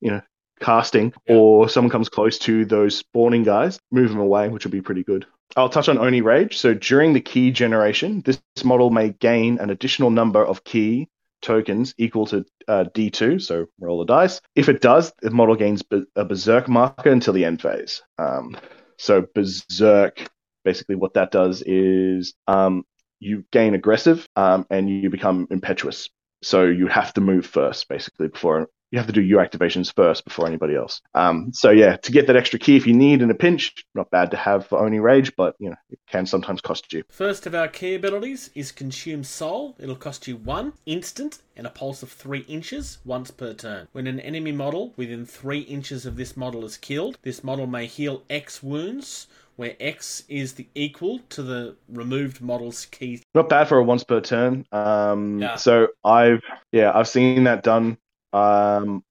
you 0.00 0.10
know 0.10 0.22
casting, 0.60 1.12
Yeah. 1.26 1.36
or 1.36 1.68
someone 1.68 1.90
comes 1.90 2.08
close 2.08 2.38
to 2.40 2.64
those 2.64 2.96
spawning 2.96 3.44
guys, 3.44 3.78
move 3.92 4.10
them 4.10 4.18
away, 4.20 4.48
which 4.48 4.64
would 4.64 4.72
be 4.72 4.80
pretty 4.82 5.04
good. 5.04 5.26
I'll 5.56 5.68
touch 5.68 5.88
on 5.88 5.98
Oni 5.98 6.20
Rage. 6.20 6.58
So 6.58 6.74
during 6.74 7.12
the 7.14 7.20
key 7.20 7.50
generation, 7.52 8.22
this 8.22 8.40
model 8.64 8.90
may 8.90 9.10
gain 9.10 9.58
an 9.60 9.70
additional 9.70 10.10
number 10.10 10.44
of 10.44 10.62
key 10.64 11.08
tokens 11.42 11.94
equal 11.96 12.26
to 12.26 12.44
uh, 12.66 12.84
D2, 12.92 13.40
so 13.40 13.66
roll 13.80 14.00
the 14.00 14.04
dice. 14.04 14.40
If 14.56 14.68
it 14.68 14.80
does, 14.80 15.12
the 15.22 15.30
model 15.30 15.54
gains 15.54 15.82
be- 15.82 16.04
a 16.16 16.24
Berserk 16.24 16.68
marker 16.68 17.10
until 17.10 17.32
the 17.32 17.44
end 17.44 17.62
phase. 17.62 18.02
Um, 18.18 18.56
so 18.98 19.24
Berserk, 19.34 20.28
basically 20.64 20.96
what 20.96 21.14
that 21.14 21.30
does 21.30 21.62
is 21.64 22.34
um, 22.48 22.84
you 23.20 23.44
gain 23.52 23.74
aggressive 23.74 24.28
um, 24.36 24.66
and 24.70 24.88
you 24.88 25.10
become 25.10 25.46
impetuous. 25.50 26.08
So 26.42 26.64
you 26.64 26.86
have 26.86 27.12
to 27.14 27.20
move 27.20 27.46
first, 27.46 27.88
basically, 27.88 28.28
before 28.28 28.68
you 28.90 28.98
have 28.98 29.06
to 29.06 29.12
do 29.12 29.20
your 29.20 29.44
activations 29.44 29.94
first 29.94 30.24
before 30.24 30.46
anybody 30.46 30.74
else. 30.74 31.02
Um, 31.14 31.50
so 31.52 31.70
yeah, 31.70 31.96
to 31.96 32.12
get 32.12 32.26
that 32.26 32.36
extra 32.36 32.58
key 32.58 32.76
if 32.76 32.86
you 32.86 32.94
need 32.94 33.20
in 33.22 33.30
a 33.30 33.34
pinch, 33.34 33.84
not 33.94 34.10
bad 34.10 34.30
to 34.30 34.36
have 34.36 34.66
for 34.66 34.78
Oni 34.78 34.98
Rage, 34.98 35.34
but 35.36 35.56
you 35.58 35.70
know 35.70 35.76
it 35.90 35.98
can 36.08 36.26
sometimes 36.26 36.60
cost 36.60 36.92
you. 36.92 37.02
First 37.10 37.46
of 37.46 37.54
our 37.54 37.68
key 37.68 37.94
abilities 37.94 38.50
is 38.54 38.72
Consume 38.72 39.24
Soul. 39.24 39.76
It'll 39.78 39.96
cost 39.96 40.26
you 40.26 40.36
one 40.36 40.72
instant 40.86 41.38
and 41.56 41.66
a 41.66 41.70
pulse 41.70 42.02
of 42.02 42.10
three 42.10 42.40
inches 42.40 42.98
once 43.04 43.30
per 43.30 43.52
turn. 43.52 43.88
When 43.92 44.06
an 44.06 44.20
enemy 44.20 44.52
model 44.52 44.94
within 44.96 45.26
three 45.26 45.60
inches 45.60 46.06
of 46.06 46.16
this 46.16 46.36
model 46.36 46.64
is 46.64 46.76
killed, 46.76 47.18
this 47.22 47.44
model 47.44 47.66
may 47.66 47.86
heal 47.86 48.22
X 48.30 48.62
wounds, 48.62 49.26
where 49.58 49.74
X 49.80 50.22
is 50.28 50.52
the 50.52 50.68
equal 50.76 51.18
to 51.30 51.42
the 51.42 51.74
removed 51.88 52.40
model's 52.40 52.86
key. 52.86 53.20
Not 53.34 53.48
bad 53.48 53.66
for 53.66 53.76
a 53.78 53.82
once 53.82 54.04
per 54.04 54.20
turn. 54.20 54.64
Um, 54.70 55.40
Yeah. 55.40 55.56
So 55.56 55.88
I've 56.04 56.42
yeah 56.70 56.92
I've 56.94 57.08
seen 57.08 57.42
that 57.44 57.64
done 57.64 57.98
um, 58.32 59.02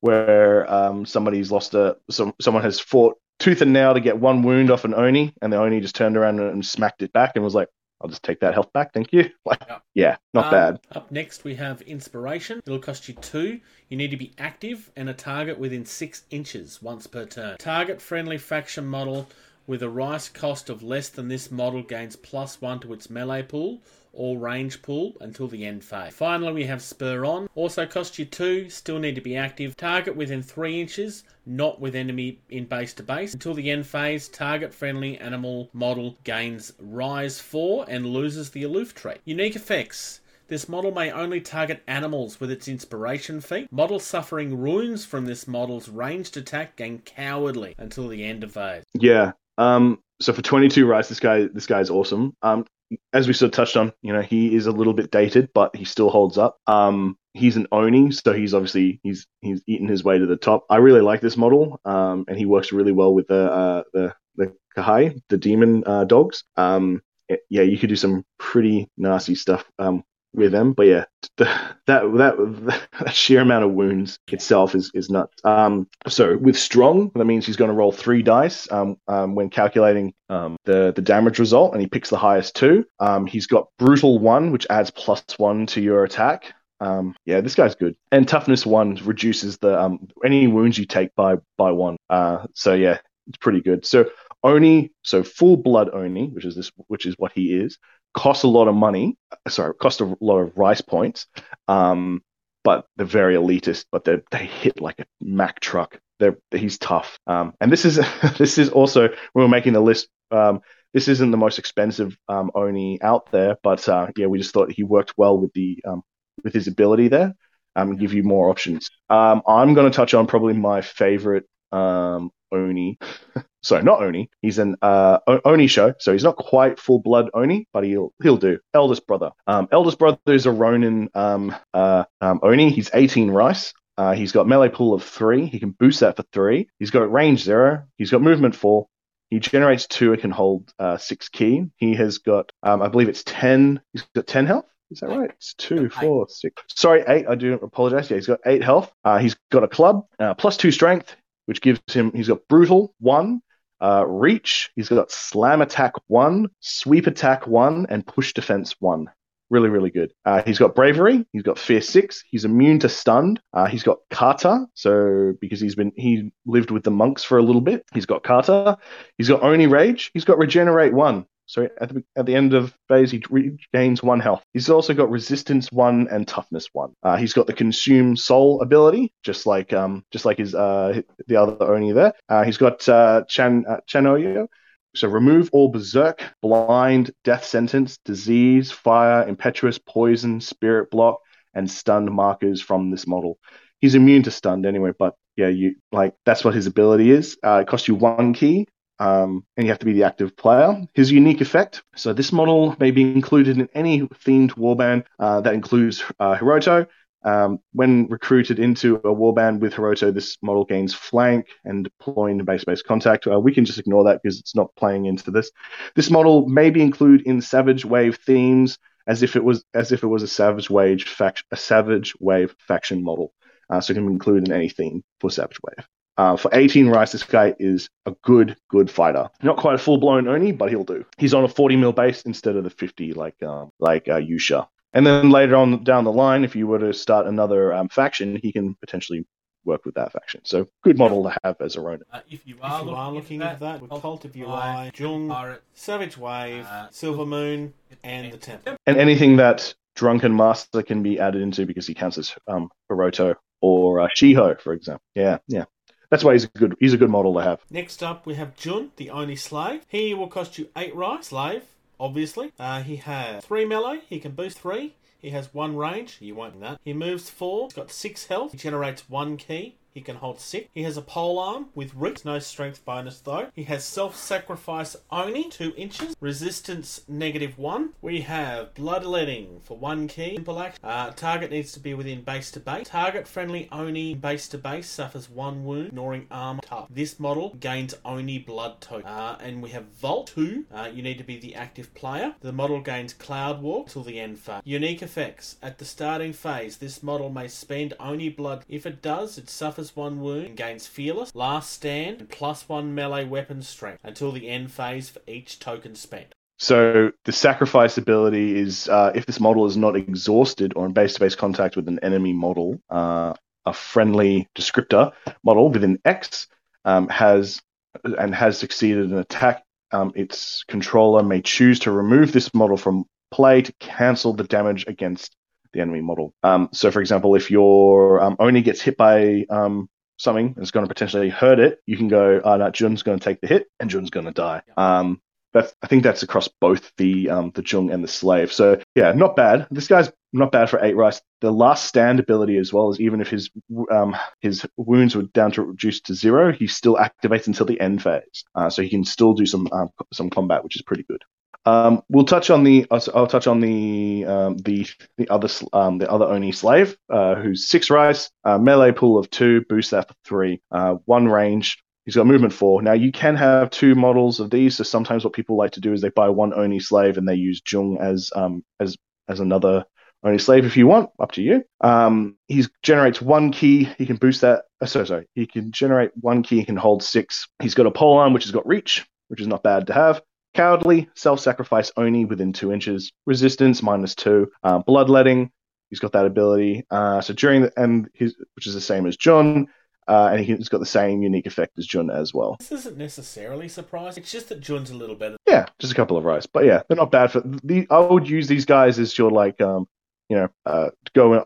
where 0.00 0.72
um, 0.72 1.04
somebody's 1.04 1.50
lost 1.50 1.74
a 1.74 1.96
some 2.08 2.32
someone 2.40 2.62
has 2.62 2.78
fought 2.78 3.18
tooth 3.40 3.60
and 3.60 3.72
nail 3.72 3.92
to 3.94 4.00
get 4.00 4.16
one 4.18 4.42
wound 4.44 4.70
off 4.70 4.84
an 4.84 4.94
Oni, 4.94 5.34
and 5.42 5.52
the 5.52 5.56
Oni 5.58 5.80
just 5.80 5.96
turned 5.96 6.16
around 6.16 6.38
and, 6.38 6.64
smacked 6.64 7.02
it 7.02 7.12
back 7.12 7.32
and 7.34 7.44
was 7.44 7.56
like, 7.56 7.68
"I'll 8.00 8.08
just 8.08 8.22
take 8.22 8.38
that 8.38 8.54
health 8.54 8.72
back, 8.72 8.92
thank 8.94 9.12
you." 9.12 9.30
Like, 9.44 9.64
Yeah. 9.68 9.78
yeah, 9.94 10.16
not 10.32 10.44
Um, 10.44 10.50
bad. 10.52 10.80
Up 10.92 11.10
next, 11.10 11.42
we 11.42 11.56
have 11.56 11.82
Inspiration. 11.82 12.62
It'll 12.64 12.78
cost 12.78 13.08
you 13.08 13.14
two. 13.14 13.60
You 13.88 13.96
need 13.96 14.12
to 14.12 14.16
be 14.16 14.32
active 14.38 14.92
and 14.94 15.08
a 15.08 15.14
target 15.14 15.58
within 15.58 15.84
six 15.84 16.22
inches 16.30 16.80
once 16.80 17.08
per 17.08 17.24
turn. 17.24 17.56
Target 17.58 18.00
friendly 18.00 18.38
faction 18.38 18.86
model 18.86 19.28
with 19.66 19.82
a 19.82 19.88
rice 19.88 20.28
cost 20.28 20.68
of 20.68 20.82
less 20.82 21.08
than 21.08 21.28
this 21.28 21.50
model 21.50 21.82
gains 21.82 22.16
plus 22.16 22.60
one 22.60 22.80
to 22.80 22.92
its 22.92 23.10
melee 23.10 23.42
pool 23.42 23.80
or 24.12 24.38
range 24.38 24.82
pool 24.82 25.16
until 25.20 25.48
the 25.48 25.64
end 25.64 25.82
phase. 25.82 26.12
Finally, 26.12 26.52
we 26.52 26.64
have 26.64 26.82
Spur 26.82 27.24
On. 27.24 27.48
Also 27.54 27.86
cost 27.86 28.18
you 28.18 28.24
two. 28.24 28.68
Still 28.68 28.98
need 28.98 29.14
to 29.14 29.20
be 29.20 29.36
active. 29.36 29.76
Target 29.76 30.16
within 30.16 30.42
three 30.42 30.80
inches. 30.80 31.24
Not 31.46 31.80
with 31.80 31.94
enemy 31.94 32.40
in 32.50 32.66
base 32.66 32.92
to 32.94 33.02
base. 33.02 33.32
Until 33.32 33.54
the 33.54 33.70
end 33.70 33.86
phase, 33.86 34.28
target 34.28 34.74
friendly 34.74 35.18
animal 35.18 35.70
model 35.72 36.18
gains 36.24 36.72
Rise 36.78 37.40
4 37.40 37.86
and 37.88 38.06
loses 38.06 38.50
the 38.50 38.62
aloof 38.62 38.94
trait. 38.94 39.20
Unique 39.24 39.56
effects. 39.56 40.20
This 40.48 40.68
model 40.68 40.92
may 40.92 41.10
only 41.10 41.40
target 41.40 41.82
animals 41.86 42.38
with 42.38 42.50
its 42.50 42.68
inspiration 42.68 43.40
feat. 43.40 43.72
Models 43.72 44.04
suffering 44.04 44.60
wounds 44.60 45.04
from 45.06 45.24
this 45.24 45.48
model's 45.48 45.88
ranged 45.88 46.36
attack 46.36 46.76
gain 46.76 46.98
cowardly 46.98 47.74
until 47.78 48.08
the 48.08 48.22
end 48.22 48.44
of 48.44 48.52
phase. 48.52 48.84
Yeah. 48.92 49.32
Um, 49.62 49.98
so 50.20 50.32
for 50.32 50.42
22 50.42 50.86
rice, 50.86 51.08
this 51.08 51.20
guy 51.20 51.48
this 51.52 51.66
guy's 51.66 51.90
awesome. 51.90 52.36
Um, 52.42 52.64
as 53.12 53.26
we 53.26 53.32
sort 53.32 53.48
of 53.48 53.56
touched 53.56 53.76
on, 53.76 53.92
you 54.02 54.12
know, 54.12 54.20
he 54.20 54.54
is 54.54 54.66
a 54.66 54.72
little 54.72 54.92
bit 54.92 55.10
dated, 55.10 55.48
but 55.54 55.74
he 55.74 55.84
still 55.84 56.10
holds 56.10 56.36
up. 56.36 56.58
Um, 56.66 57.16
he's 57.32 57.56
an 57.56 57.66
Oni, 57.72 58.10
so 58.10 58.32
he's 58.32 58.54
obviously 58.54 59.00
he's 59.02 59.26
he's 59.40 59.62
eaten 59.66 59.88
his 59.88 60.04
way 60.04 60.18
to 60.18 60.26
the 60.26 60.36
top. 60.36 60.64
I 60.68 60.76
really 60.76 61.00
like 61.00 61.20
this 61.20 61.36
model, 61.36 61.80
um, 61.84 62.24
and 62.28 62.36
he 62.36 62.46
works 62.46 62.72
really 62.72 62.92
well 62.92 63.14
with 63.14 63.28
the 63.28 63.50
uh, 63.50 63.82
the 63.92 64.14
the 64.36 64.54
Kahai, 64.76 65.20
the 65.28 65.38
demon 65.38 65.84
uh, 65.86 66.04
dogs. 66.04 66.44
Um, 66.56 67.02
yeah, 67.48 67.62
you 67.62 67.78
could 67.78 67.88
do 67.88 67.96
some 67.96 68.24
pretty 68.38 68.90
nasty 68.98 69.34
stuff 69.34 69.64
um, 69.78 70.04
with 70.34 70.52
them, 70.52 70.72
but 70.72 70.86
yeah, 70.86 71.04
the, 71.36 71.44
that 71.86 72.02
that 72.16 72.88
that 73.00 73.14
sheer 73.14 73.40
amount 73.40 73.64
of 73.64 73.72
wounds 73.72 74.18
itself 74.28 74.74
is 74.74 74.90
is 74.94 75.10
nuts. 75.10 75.34
Um, 75.44 75.88
so 76.08 76.36
with 76.36 76.56
strong, 76.56 77.10
that 77.14 77.24
means 77.24 77.46
he's 77.46 77.56
going 77.56 77.70
to 77.70 77.76
roll 77.76 77.92
three 77.92 78.22
dice 78.22 78.70
um, 78.70 78.96
um, 79.08 79.34
when 79.34 79.50
calculating 79.50 80.14
um, 80.28 80.56
the 80.64 80.92
the 80.94 81.02
damage 81.02 81.38
result, 81.38 81.72
and 81.72 81.80
he 81.80 81.86
picks 81.86 82.10
the 82.10 82.18
highest 82.18 82.56
two. 82.56 82.84
Um, 83.00 83.26
he's 83.26 83.46
got 83.46 83.68
brutal 83.78 84.18
one, 84.18 84.52
which 84.52 84.66
adds 84.70 84.90
plus 84.90 85.22
one 85.36 85.66
to 85.66 85.80
your 85.80 86.04
attack. 86.04 86.54
Um, 86.80 87.14
yeah, 87.26 87.40
this 87.40 87.54
guy's 87.54 87.76
good. 87.76 87.94
And 88.10 88.26
toughness 88.26 88.66
one 88.66 88.96
reduces 89.04 89.58
the 89.58 89.80
um, 89.80 90.08
any 90.24 90.48
wounds 90.48 90.78
you 90.78 90.86
take 90.86 91.14
by 91.14 91.36
by 91.56 91.70
one. 91.70 91.96
Uh, 92.10 92.46
so 92.54 92.74
yeah, 92.74 92.98
it's 93.28 93.38
pretty 93.38 93.60
good. 93.60 93.86
So 93.86 94.10
Oni, 94.42 94.90
so 95.02 95.22
full 95.22 95.56
blood 95.56 95.90
Oni, 95.92 96.28
which 96.28 96.44
is 96.44 96.56
this, 96.56 96.72
which 96.88 97.06
is 97.06 97.14
what 97.18 97.32
he 97.32 97.54
is, 97.54 97.78
costs 98.14 98.44
a 98.44 98.48
lot 98.48 98.68
of 98.68 98.74
money. 98.74 99.16
Sorry, 99.48 99.74
costs 99.74 100.00
a 100.00 100.16
lot 100.20 100.38
of 100.38 100.56
rice 100.56 100.80
points. 100.80 101.26
Um, 101.68 102.22
but 102.64 102.86
they're 102.96 103.06
very 103.06 103.34
elitist. 103.34 103.86
But 103.90 104.04
they 104.04 104.18
they 104.30 104.46
hit 104.46 104.80
like 104.80 105.00
a 105.00 105.06
Mack 105.20 105.60
truck. 105.60 105.98
They're 106.18 106.38
he's 106.50 106.78
tough. 106.78 107.18
Um, 107.26 107.54
and 107.60 107.72
this 107.72 107.84
is 107.84 108.00
this 108.38 108.58
is 108.58 108.68
also 108.70 109.10
we're 109.34 109.48
making 109.48 109.72
the 109.72 109.80
list. 109.80 110.08
Um, 110.30 110.60
this 110.94 111.08
isn't 111.08 111.30
the 111.30 111.38
most 111.38 111.58
expensive 111.58 112.16
um, 112.28 112.50
Oni 112.54 113.00
out 113.02 113.30
there, 113.32 113.56
but 113.62 113.88
uh, 113.88 114.08
yeah, 114.16 114.26
we 114.26 114.38
just 114.38 114.52
thought 114.52 114.70
he 114.70 114.82
worked 114.82 115.14
well 115.16 115.38
with 115.38 115.52
the 115.54 115.78
um, 115.86 116.02
with 116.44 116.52
his 116.52 116.68
ability 116.68 117.08
there. 117.08 117.34
Um, 117.74 117.96
give 117.96 118.12
you 118.12 118.22
more 118.22 118.50
options. 118.50 118.90
Um, 119.08 119.42
I'm 119.48 119.72
going 119.72 119.90
to 119.90 119.96
touch 119.96 120.12
on 120.12 120.26
probably 120.26 120.52
my 120.52 120.82
favorite 120.82 121.44
um, 121.72 122.30
Oni. 122.52 122.98
Sorry, 123.62 123.82
not 123.82 124.02
Oni. 124.02 124.28
He's 124.40 124.58
an 124.58 124.76
uh, 124.82 125.18
Oni 125.44 125.66
show, 125.68 125.94
so 125.98 126.12
he's 126.12 126.24
not 126.24 126.36
quite 126.36 126.80
full 126.80 127.00
blood 127.00 127.30
Oni, 127.32 127.68
but 127.72 127.84
he'll 127.84 128.12
he'll 128.22 128.36
do. 128.36 128.58
Eldest 128.74 129.06
brother. 129.06 129.30
Um, 129.46 129.68
eldest 129.70 129.98
brother 129.98 130.18
is 130.26 130.46
a 130.46 130.50
Ronin 130.50 131.08
um, 131.14 131.54
uh, 131.72 132.04
um, 132.20 132.40
Oni. 132.42 132.70
He's 132.70 132.90
18 132.92 133.30
rice. 133.30 133.72
Uh, 133.96 134.12
he's 134.14 134.32
got 134.32 134.48
melee 134.48 134.68
pool 134.68 134.94
of 134.94 135.04
three. 135.04 135.46
He 135.46 135.60
can 135.60 135.70
boost 135.70 136.00
that 136.00 136.16
for 136.16 136.24
three. 136.32 136.68
He's 136.78 136.90
got 136.90 137.12
range 137.12 137.44
zero. 137.44 137.84
He's 137.98 138.10
got 138.10 138.22
movement 138.22 138.54
four. 138.54 138.88
He 139.30 139.38
generates 139.38 139.86
two 139.86 140.12
and 140.12 140.20
can 140.20 140.30
hold 140.30 140.72
uh, 140.78 140.98
six 140.98 141.28
key. 141.28 141.66
He 141.76 141.94
has 141.94 142.18
got, 142.18 142.52
um, 142.62 142.82
I 142.82 142.88
believe 142.88 143.08
it's 143.08 143.22
10. 143.24 143.80
He's 143.92 144.04
got 144.14 144.26
10 144.26 144.46
health. 144.46 144.66
Is 144.90 145.00
that 145.00 145.08
right? 145.08 145.30
It's 145.30 145.54
two, 145.54 145.88
four, 145.88 146.26
six. 146.28 146.62
Sorry, 146.68 147.02
eight. 147.08 147.26
I 147.26 147.34
do 147.34 147.54
apologize. 147.54 148.10
Yeah, 148.10 148.16
he's 148.18 148.26
got 148.26 148.40
eight 148.44 148.62
health. 148.62 148.92
Uh, 149.02 149.18
he's 149.18 149.34
got 149.50 149.64
a 149.64 149.68
club, 149.68 150.04
uh, 150.18 150.34
plus 150.34 150.58
two 150.58 150.70
strength, 150.70 151.16
which 151.46 151.62
gives 151.62 151.80
him, 151.90 152.12
he's 152.14 152.28
got 152.28 152.46
brutal 152.46 152.94
one, 152.98 153.40
uh, 153.82 154.06
reach. 154.06 154.70
He's 154.76 154.88
got 154.88 155.10
slam 155.10 155.60
attack 155.60 155.92
one, 156.06 156.48
sweep 156.60 157.06
attack 157.06 157.46
one, 157.46 157.86
and 157.88 158.06
push 158.06 158.32
defense 158.32 158.76
one, 158.78 159.08
Really, 159.52 159.68
really 159.68 159.90
good. 159.90 160.14
Uh, 160.24 160.42
he's 160.46 160.58
got 160.58 160.74
bravery. 160.74 161.26
He's 161.30 161.42
got 161.42 161.58
fear 161.58 161.82
six. 161.82 162.24
He's 162.26 162.46
immune 162.46 162.78
to 162.78 162.88
stunned. 162.88 163.38
Uh, 163.52 163.66
he's 163.66 163.82
got 163.82 163.98
kata. 164.08 164.64
So 164.72 165.34
because 165.42 165.60
he's 165.60 165.74
been 165.74 165.92
he 165.94 166.32
lived 166.46 166.70
with 166.70 166.84
the 166.84 166.90
monks 166.90 167.22
for 167.22 167.36
a 167.36 167.42
little 167.42 167.60
bit, 167.60 167.84
he's 167.92 168.06
got 168.06 168.22
kata. 168.22 168.78
He's 169.18 169.28
got 169.28 169.42
oni 169.42 169.66
rage. 169.66 170.10
He's 170.14 170.24
got 170.24 170.38
regenerate 170.38 170.94
one. 170.94 171.26
So 171.46 171.68
at 171.80 171.88
the 171.88 172.04
at 172.16 172.26
the 172.26 172.34
end 172.34 172.54
of 172.54 172.74
phase, 172.88 173.10
he 173.10 173.22
regains 173.30 174.02
one 174.02 174.20
health. 174.20 174.42
He's 174.52 174.70
also 174.70 174.94
got 174.94 175.10
resistance 175.10 175.70
one 175.70 176.08
and 176.10 176.26
toughness 176.26 176.68
one. 176.72 176.92
Uh, 177.02 177.16
he's 177.16 177.32
got 177.32 177.46
the 177.46 177.52
consume 177.52 178.16
soul 178.16 178.62
ability, 178.62 179.12
just 179.22 179.46
like 179.46 179.72
um 179.72 180.04
just 180.10 180.24
like 180.24 180.38
his 180.38 180.54
uh 180.54 181.00
the 181.26 181.36
other 181.36 181.74
oni 181.74 181.92
there. 181.92 182.12
Uh, 182.28 182.44
he's 182.44 182.58
got 182.58 182.88
uh, 182.88 183.24
Chan 183.28 183.64
uh, 183.68 183.80
Chanoyu. 183.88 184.46
So 184.94 185.08
remove 185.08 185.48
all 185.52 185.68
berserk, 185.68 186.22
blind, 186.42 187.12
death 187.24 187.44
sentence, 187.44 187.98
disease, 188.04 188.70
fire, 188.70 189.26
impetuous, 189.26 189.78
poison, 189.78 190.40
spirit 190.40 190.90
block, 190.90 191.18
and 191.54 191.70
stunned 191.70 192.10
markers 192.10 192.60
from 192.60 192.90
this 192.90 193.06
model. 193.06 193.38
He's 193.80 193.94
immune 193.94 194.22
to 194.24 194.30
stunned 194.30 194.66
anyway, 194.66 194.92
but 194.98 195.14
yeah, 195.36 195.48
you 195.48 195.76
like 195.92 196.14
that's 196.26 196.44
what 196.44 196.54
his 196.54 196.66
ability 196.66 197.10
is. 197.10 197.38
Uh, 197.44 197.60
it 197.62 197.68
costs 197.68 197.88
you 197.88 197.94
one 197.94 198.34
key, 198.34 198.68
um, 199.02 199.44
and 199.56 199.66
you 199.66 199.72
have 199.72 199.80
to 199.80 199.86
be 199.86 199.92
the 199.92 200.04
active 200.04 200.36
player. 200.36 200.86
His 200.94 201.10
unique 201.10 201.40
effect. 201.40 201.82
So 201.96 202.12
this 202.12 202.30
model 202.32 202.76
may 202.78 202.92
be 202.92 203.02
included 203.02 203.58
in 203.58 203.68
any 203.74 204.02
themed 204.02 204.52
warband 204.52 205.04
uh, 205.18 205.40
that 205.40 205.54
includes 205.54 206.04
uh, 206.20 206.36
Hiroto. 206.36 206.86
Um, 207.24 207.60
when 207.72 208.08
recruited 208.08 208.58
into 208.58 208.96
a 208.96 209.14
warband 209.14 209.60
with 209.60 209.74
Hiroto, 209.74 210.12
this 210.12 210.36
model 210.42 210.64
gains 210.64 210.94
flank 210.94 211.46
and 211.64 211.84
deploying 211.84 212.44
base-based 212.44 212.84
contact. 212.84 213.26
Uh, 213.26 213.40
we 213.40 213.54
can 213.54 213.64
just 213.64 213.78
ignore 213.78 214.04
that 214.04 214.20
because 214.22 214.38
it's 214.40 214.54
not 214.54 214.74
playing 214.76 215.06
into 215.06 215.30
this. 215.30 215.50
This 215.94 216.10
model 216.10 216.48
may 216.48 216.70
be 216.70 216.82
included 216.82 217.26
in 217.26 217.40
Savage 217.40 217.84
Wave 217.84 218.18
themes 218.26 218.78
as 219.06 219.22
if 219.22 219.34
it 219.34 219.42
was 219.42 219.64
as 219.74 219.90
if 219.90 220.04
it 220.04 220.08
was 220.08 220.22
a 220.22 220.28
Savage 220.28 220.70
Wave 220.70 221.02
faction, 221.02 221.46
a 221.50 221.56
Savage 221.56 222.14
Wave 222.20 222.54
faction 222.58 223.02
model. 223.02 223.32
Uh, 223.70 223.80
so 223.80 223.92
it 223.92 223.94
can 223.94 224.06
be 224.06 224.12
included 224.12 224.48
in 224.48 224.54
any 224.54 224.68
theme 224.68 225.02
for 225.20 225.30
Savage 225.30 225.58
Wave. 225.66 225.86
Uh, 226.18 226.36
for 226.36 226.50
18 226.52 226.88
rice, 226.88 227.12
this 227.12 227.22
guy 227.22 227.54
is 227.58 227.88
a 228.06 228.14
good, 228.22 228.56
good 228.68 228.90
fighter. 228.90 229.30
Not 229.42 229.56
quite 229.56 229.74
a 229.74 229.78
full 229.78 229.98
blown 229.98 230.28
Oni, 230.28 230.52
but 230.52 230.68
he'll 230.68 230.84
do. 230.84 231.04
He's 231.16 231.34
on 231.34 231.44
a 231.44 231.48
40 231.48 231.76
mil 231.76 231.92
base 231.92 232.22
instead 232.22 232.56
of 232.56 232.64
the 232.64 232.70
50 232.70 233.14
like 233.14 233.42
um, 233.42 233.70
like 233.78 234.08
uh, 234.08 234.20
Yusha. 234.20 234.68
And 234.92 235.06
then 235.06 235.30
later 235.30 235.56
on 235.56 235.84
down 235.84 236.04
the 236.04 236.12
line, 236.12 236.44
if 236.44 236.54
you 236.54 236.66
were 236.66 236.78
to 236.78 236.92
start 236.92 237.26
another 237.26 237.72
um, 237.72 237.88
faction, 237.88 238.38
he 238.42 238.52
can 238.52 238.74
potentially 238.74 239.26
work 239.64 239.84
with 239.84 239.94
that 239.94 240.12
faction. 240.12 240.40
So 240.44 240.66
good 240.82 240.98
model 240.98 241.22
to 241.24 241.36
have 241.44 241.56
as 241.60 241.76
a 241.76 241.80
Ronin. 241.80 242.02
Uh, 242.12 242.20
if 242.28 242.46
you 242.46 242.56
are, 242.62 242.80
if 242.80 242.84
you 242.84 242.90
looking, 242.90 242.98
are 242.98 243.12
looking 243.12 243.42
at 243.42 243.60
that, 243.60 243.80
with 243.80 243.90
Cult 243.90 244.24
of 244.24 244.36
Ui, 244.36 244.44
Ui, 244.44 244.90
Jung, 244.94 245.28
Pirate, 245.28 245.62
Savage 245.74 246.18
Wave, 246.18 246.66
uh, 246.66 246.88
Silver 246.90 247.24
Moon, 247.24 247.72
and 248.02 248.32
the 248.32 248.38
Temple. 248.38 248.76
And 248.86 248.96
anything 248.96 249.36
that 249.36 249.74
Drunken 249.94 250.36
Master 250.36 250.82
can 250.82 251.02
be 251.02 251.18
added 251.18 251.42
into 251.42 251.64
because 251.66 251.86
he 251.86 251.94
counts 251.94 252.18
as 252.18 252.34
um, 252.48 252.70
Hiroto 252.90 253.34
or 253.60 254.00
uh, 254.00 254.08
Shiho, 254.16 254.60
for 254.60 254.72
example. 254.72 255.02
Yeah, 255.14 255.38
yeah. 255.48 255.64
That's 256.12 256.24
why 256.24 256.34
he's 256.34 256.44
a 256.44 256.48
good 256.48 256.76
he's 256.78 256.92
a 256.92 256.98
good 256.98 257.08
model 257.08 257.32
to 257.32 257.40
have. 257.40 257.62
Next 257.70 258.02
up, 258.02 258.26
we 258.26 258.34
have 258.34 258.54
Jun, 258.54 258.90
the 258.96 259.08
only 259.08 259.34
slave. 259.34 259.86
He 259.88 260.12
will 260.12 260.28
cost 260.28 260.58
you 260.58 260.68
eight 260.76 260.94
rice, 260.94 261.28
slave, 261.28 261.62
obviously. 261.98 262.52
Uh, 262.58 262.82
he 262.82 262.96
has 262.96 263.42
three 263.42 263.64
melee. 263.64 264.02
He 264.06 264.20
can 264.20 264.32
boost 264.32 264.58
three. 264.58 264.92
He 265.22 265.30
has 265.30 265.54
one 265.54 265.74
range. 265.74 266.18
You 266.20 266.34
won't 266.34 266.60
that. 266.60 266.80
He 266.84 266.92
moves 266.92 267.30
four. 267.30 267.68
He's 267.68 267.72
got 267.72 267.90
six 267.90 268.26
health. 268.26 268.52
He 268.52 268.58
generates 268.58 269.08
one 269.08 269.38
key. 269.38 269.76
He 269.92 270.00
can 270.00 270.16
hold 270.16 270.40
six. 270.40 270.68
He 270.72 270.82
has 270.82 270.96
a 270.96 271.02
pole 271.02 271.38
arm 271.38 271.66
with 271.74 271.94
reach, 271.94 272.24
no 272.24 272.38
strength 272.38 272.84
bonus 272.84 273.20
though. 273.20 273.48
He 273.54 273.64
has 273.64 273.84
self-sacrifice 273.84 274.96
only, 275.10 275.48
two 275.50 275.72
inches. 275.76 276.16
Resistance 276.20 277.02
negative 277.08 277.58
one. 277.58 277.90
We 278.00 278.22
have 278.22 278.74
bloodletting 278.74 279.60
for 279.64 279.76
one 279.76 280.08
key. 280.08 280.34
Simple 280.36 280.60
action. 280.60 280.84
Uh, 280.84 281.10
target 281.10 281.50
needs 281.50 281.72
to 281.72 281.80
be 281.80 281.94
within 281.94 282.22
base 282.22 282.50
to 282.52 282.60
base. 282.60 282.88
Target 282.88 283.28
friendly 283.28 283.68
only 283.70 284.14
base 284.14 284.48
to 284.48 284.58
base 284.58 284.88
suffers 284.88 285.28
one 285.28 285.64
wound, 285.64 285.88
ignoring 285.88 286.26
armor 286.30 286.60
tough. 286.64 286.86
This 286.90 287.20
model 287.20 287.54
gains 287.60 287.94
only 288.04 288.38
blood 288.38 288.80
token. 288.80 289.06
Uh, 289.06 289.36
and 289.40 289.62
we 289.62 289.70
have 289.70 289.84
Vault 290.00 290.28
two. 290.28 290.64
Uh, 290.72 290.88
you 290.92 291.02
need 291.02 291.18
to 291.18 291.24
be 291.24 291.38
the 291.38 291.54
active 291.54 291.92
player. 291.94 292.34
The 292.40 292.52
model 292.52 292.80
gains 292.80 293.12
Cloud 293.12 293.62
Walk 293.62 293.88
till 293.90 294.02
the 294.02 294.20
end 294.20 294.38
phase. 294.38 294.62
Unique 294.64 295.02
effects. 295.02 295.56
At 295.62 295.78
the 295.78 295.84
starting 295.84 296.32
phase, 296.32 296.78
this 296.78 297.02
model 297.02 297.28
may 297.28 297.48
spend 297.48 297.94
only 298.00 298.28
blood. 298.28 298.64
If 298.68 298.86
it 298.86 299.02
does, 299.02 299.38
it 299.38 299.50
suffers 299.50 299.81
one 299.90 300.20
wound 300.20 300.46
and 300.46 300.56
gains 300.56 300.86
fearless, 300.86 301.34
last 301.34 301.72
stand, 301.72 302.20
and 302.20 302.28
plus 302.28 302.68
one 302.68 302.94
melee 302.94 303.24
weapon 303.24 303.62
strength 303.62 304.00
until 304.04 304.32
the 304.32 304.48
end 304.48 304.70
phase 304.70 305.10
for 305.10 305.20
each 305.26 305.58
token 305.58 305.94
spent. 305.94 306.34
So 306.58 307.10
the 307.24 307.32
sacrifice 307.32 307.98
ability 307.98 308.56
is 308.56 308.88
uh, 308.88 309.10
if 309.14 309.26
this 309.26 309.40
model 309.40 309.66
is 309.66 309.76
not 309.76 309.96
exhausted 309.96 310.74
or 310.76 310.86
in 310.86 310.92
base-to-base 310.92 311.34
contact 311.34 311.74
with 311.74 311.88
an 311.88 311.98
enemy 312.04 312.32
model, 312.32 312.80
uh, 312.88 313.34
a 313.66 313.72
friendly 313.72 314.48
descriptor 314.54 315.12
model 315.42 315.70
within 315.70 315.98
X 316.04 316.46
um, 316.84 317.08
has 317.08 317.60
and 318.04 318.34
has 318.34 318.58
succeeded 318.58 319.10
an 319.10 319.18
attack. 319.18 319.64
Um, 319.90 320.12
its 320.14 320.64
controller 320.68 321.22
may 321.22 321.42
choose 321.42 321.80
to 321.80 321.90
remove 321.90 322.32
this 322.32 322.54
model 322.54 322.76
from 322.76 323.04
play 323.30 323.62
to 323.62 323.72
cancel 323.80 324.32
the 324.32 324.44
damage 324.44 324.86
against 324.86 325.34
the 325.72 325.80
enemy 325.80 326.00
model. 326.00 326.34
Um, 326.42 326.68
so, 326.72 326.90
for 326.90 327.00
example, 327.00 327.34
if 327.34 327.50
your 327.50 328.20
um, 328.22 328.36
Oni 328.38 328.62
gets 328.62 328.80
hit 328.80 328.96
by 328.96 329.44
um, 329.50 329.88
something 330.16 330.54
that's 330.56 330.70
going 330.70 330.84
to 330.84 330.88
potentially 330.88 331.28
hurt 331.28 331.58
it, 331.58 331.80
you 331.86 331.96
can 331.96 332.08
go, 332.08 332.40
oh, 332.44 332.56
no, 332.56 332.70
Jun's 332.70 333.02
going 333.02 333.18
to 333.18 333.24
take 333.24 333.40
the 333.40 333.46
hit 333.46 333.66
and 333.80 333.90
Jun's 333.90 334.10
going 334.10 334.26
to 334.26 334.32
die. 334.32 334.62
Um, 334.76 335.20
that's, 335.52 335.74
I 335.82 335.86
think 335.86 336.02
that's 336.02 336.22
across 336.22 336.48
both 336.60 336.92
the 336.96 337.28
um, 337.30 337.52
the 337.54 337.62
Jung 337.62 337.90
and 337.90 338.02
the 338.02 338.08
slave. 338.08 338.52
So 338.52 338.80
yeah, 338.94 339.12
not 339.12 339.36
bad. 339.36 339.66
This 339.70 339.86
guy's 339.86 340.10
not 340.32 340.50
bad 340.50 340.70
for 340.70 340.82
eight 340.82 340.96
rice. 340.96 341.20
The 341.40 341.50
last 341.50 341.84
stand 341.84 342.20
ability 342.20 342.56
as 342.56 342.72
well 342.72 342.90
is 342.90 343.00
even 343.00 343.20
if 343.20 343.28
his 343.28 343.50
um, 343.90 344.16
his 344.40 344.66
wounds 344.76 345.14
were 345.14 345.24
down 345.24 345.52
to 345.52 345.62
reduced 345.62 346.06
to 346.06 346.14
zero, 346.14 346.52
he 346.52 346.66
still 346.66 346.96
activates 346.96 347.46
until 347.46 347.66
the 347.66 347.80
end 347.80 348.02
phase. 348.02 348.44
Uh, 348.54 348.70
so 348.70 348.82
he 348.82 348.88
can 348.88 349.04
still 349.04 349.34
do 349.34 349.44
some 349.44 349.68
um, 349.72 349.90
some 350.12 350.30
combat, 350.30 350.64
which 350.64 350.76
is 350.76 350.82
pretty 350.82 351.02
good. 351.02 351.22
Um, 351.64 352.02
we'll 352.08 352.24
touch 352.24 352.50
on 352.50 352.64
the. 352.64 352.86
I'll 352.90 353.26
touch 353.26 353.46
on 353.46 353.60
the 353.60 354.24
um, 354.26 354.56
the 354.58 354.86
the 355.16 355.28
other 355.28 355.48
um, 355.72 355.98
the 355.98 356.10
other 356.10 356.26
Oni 356.26 356.52
slave, 356.52 356.96
uh, 357.08 357.36
who's 357.36 357.68
six 357.68 357.90
rice, 357.90 358.30
uh, 358.44 358.58
melee 358.58 358.92
pool 358.92 359.18
of 359.18 359.30
two, 359.30 359.64
boost 359.68 359.92
that 359.92 360.08
for 360.08 360.14
three, 360.24 360.60
uh, 360.70 360.94
one 361.04 361.28
range. 361.28 361.78
He's 362.04 362.16
got 362.16 362.26
movement 362.26 362.52
four. 362.52 362.82
Now 362.82 362.94
you 362.94 363.12
can 363.12 363.36
have 363.36 363.70
two 363.70 363.94
models 363.94 364.40
of 364.40 364.50
these. 364.50 364.76
So 364.76 364.82
sometimes 364.82 365.24
what 365.24 365.34
people 365.34 365.56
like 365.56 365.72
to 365.72 365.80
do 365.80 365.92
is 365.92 366.00
they 366.00 366.08
buy 366.08 366.30
one 366.30 366.52
Oni 366.52 366.80
slave 366.80 367.16
and 367.16 367.28
they 367.28 367.36
use 367.36 367.62
Jung 367.70 367.98
as 368.00 368.32
um 368.34 368.64
as 368.80 368.96
as 369.28 369.38
another 369.38 369.84
Oni 370.24 370.38
slave 370.38 370.64
if 370.64 370.76
you 370.76 370.88
want. 370.88 371.10
Up 371.20 371.30
to 371.32 371.42
you. 371.42 371.62
Um, 371.80 372.36
he 372.48 372.64
generates 372.82 373.22
one 373.22 373.52
key. 373.52 373.84
He 373.98 374.06
can 374.06 374.16
boost 374.16 374.40
that. 374.40 374.64
Uh, 374.80 374.86
sorry, 374.86 375.06
sorry. 375.06 375.28
He 375.36 375.46
can 375.46 375.70
generate 375.70 376.10
one 376.20 376.42
key. 376.42 376.58
He 376.58 376.64
can 376.64 376.76
hold 376.76 377.04
six. 377.04 377.46
He's 377.60 377.74
got 377.74 377.86
a 377.86 377.92
pole 377.92 378.18
arm 378.18 378.32
which 378.32 378.44
has 378.44 378.52
got 378.52 378.66
reach, 378.66 379.06
which 379.28 379.40
is 379.40 379.46
not 379.46 379.62
bad 379.62 379.86
to 379.86 379.92
have. 379.92 380.22
Cowardly, 380.54 381.08
self 381.14 381.40
sacrifice 381.40 381.90
only 381.96 382.24
within 382.24 382.52
two 382.52 382.72
inches, 382.72 383.12
resistance 383.26 383.82
minus 383.82 384.14
two, 384.14 384.50
uh, 384.62 384.78
bloodletting, 384.80 385.50
he's 385.88 386.00
got 386.00 386.12
that 386.12 386.26
ability. 386.26 386.84
Uh, 386.90 387.20
so 387.20 387.34
during 387.34 387.62
the, 387.62 387.72
and 387.76 388.08
his, 388.14 388.34
which 388.54 388.66
is 388.66 388.74
the 388.74 388.80
same 388.80 389.06
as 389.06 389.16
Jun, 389.16 389.66
uh, 390.08 390.30
and 390.32 390.44
he's 390.44 390.68
got 390.68 390.80
the 390.80 390.86
same 390.86 391.22
unique 391.22 391.46
effect 391.46 391.78
as 391.78 391.86
Jun 391.86 392.10
as 392.10 392.34
well. 392.34 392.56
This 392.58 392.72
isn't 392.72 392.96
necessarily 392.96 393.68
surprising. 393.68 394.22
It's 394.22 394.32
just 394.32 394.48
that 394.48 394.60
Jun's 394.60 394.90
a 394.90 394.94
little 394.94 395.14
better. 395.14 395.36
Yeah, 395.46 395.66
just 395.78 395.92
a 395.92 395.96
couple 395.96 396.16
of 396.16 396.24
rice, 396.24 396.46
but 396.46 396.64
yeah, 396.64 396.82
they're 396.88 396.96
not 396.96 397.10
bad 397.10 397.32
for 397.32 397.40
the. 397.40 397.86
I 397.90 398.00
would 398.00 398.28
use 398.28 398.48
these 398.48 398.64
guys 398.64 398.98
as 398.98 399.16
your 399.16 399.30
like, 399.30 399.60
um, 399.60 399.86
you 400.28 400.36
know, 400.36 400.48
uh, 400.66 400.90
go 401.14 401.34
and 401.34 401.44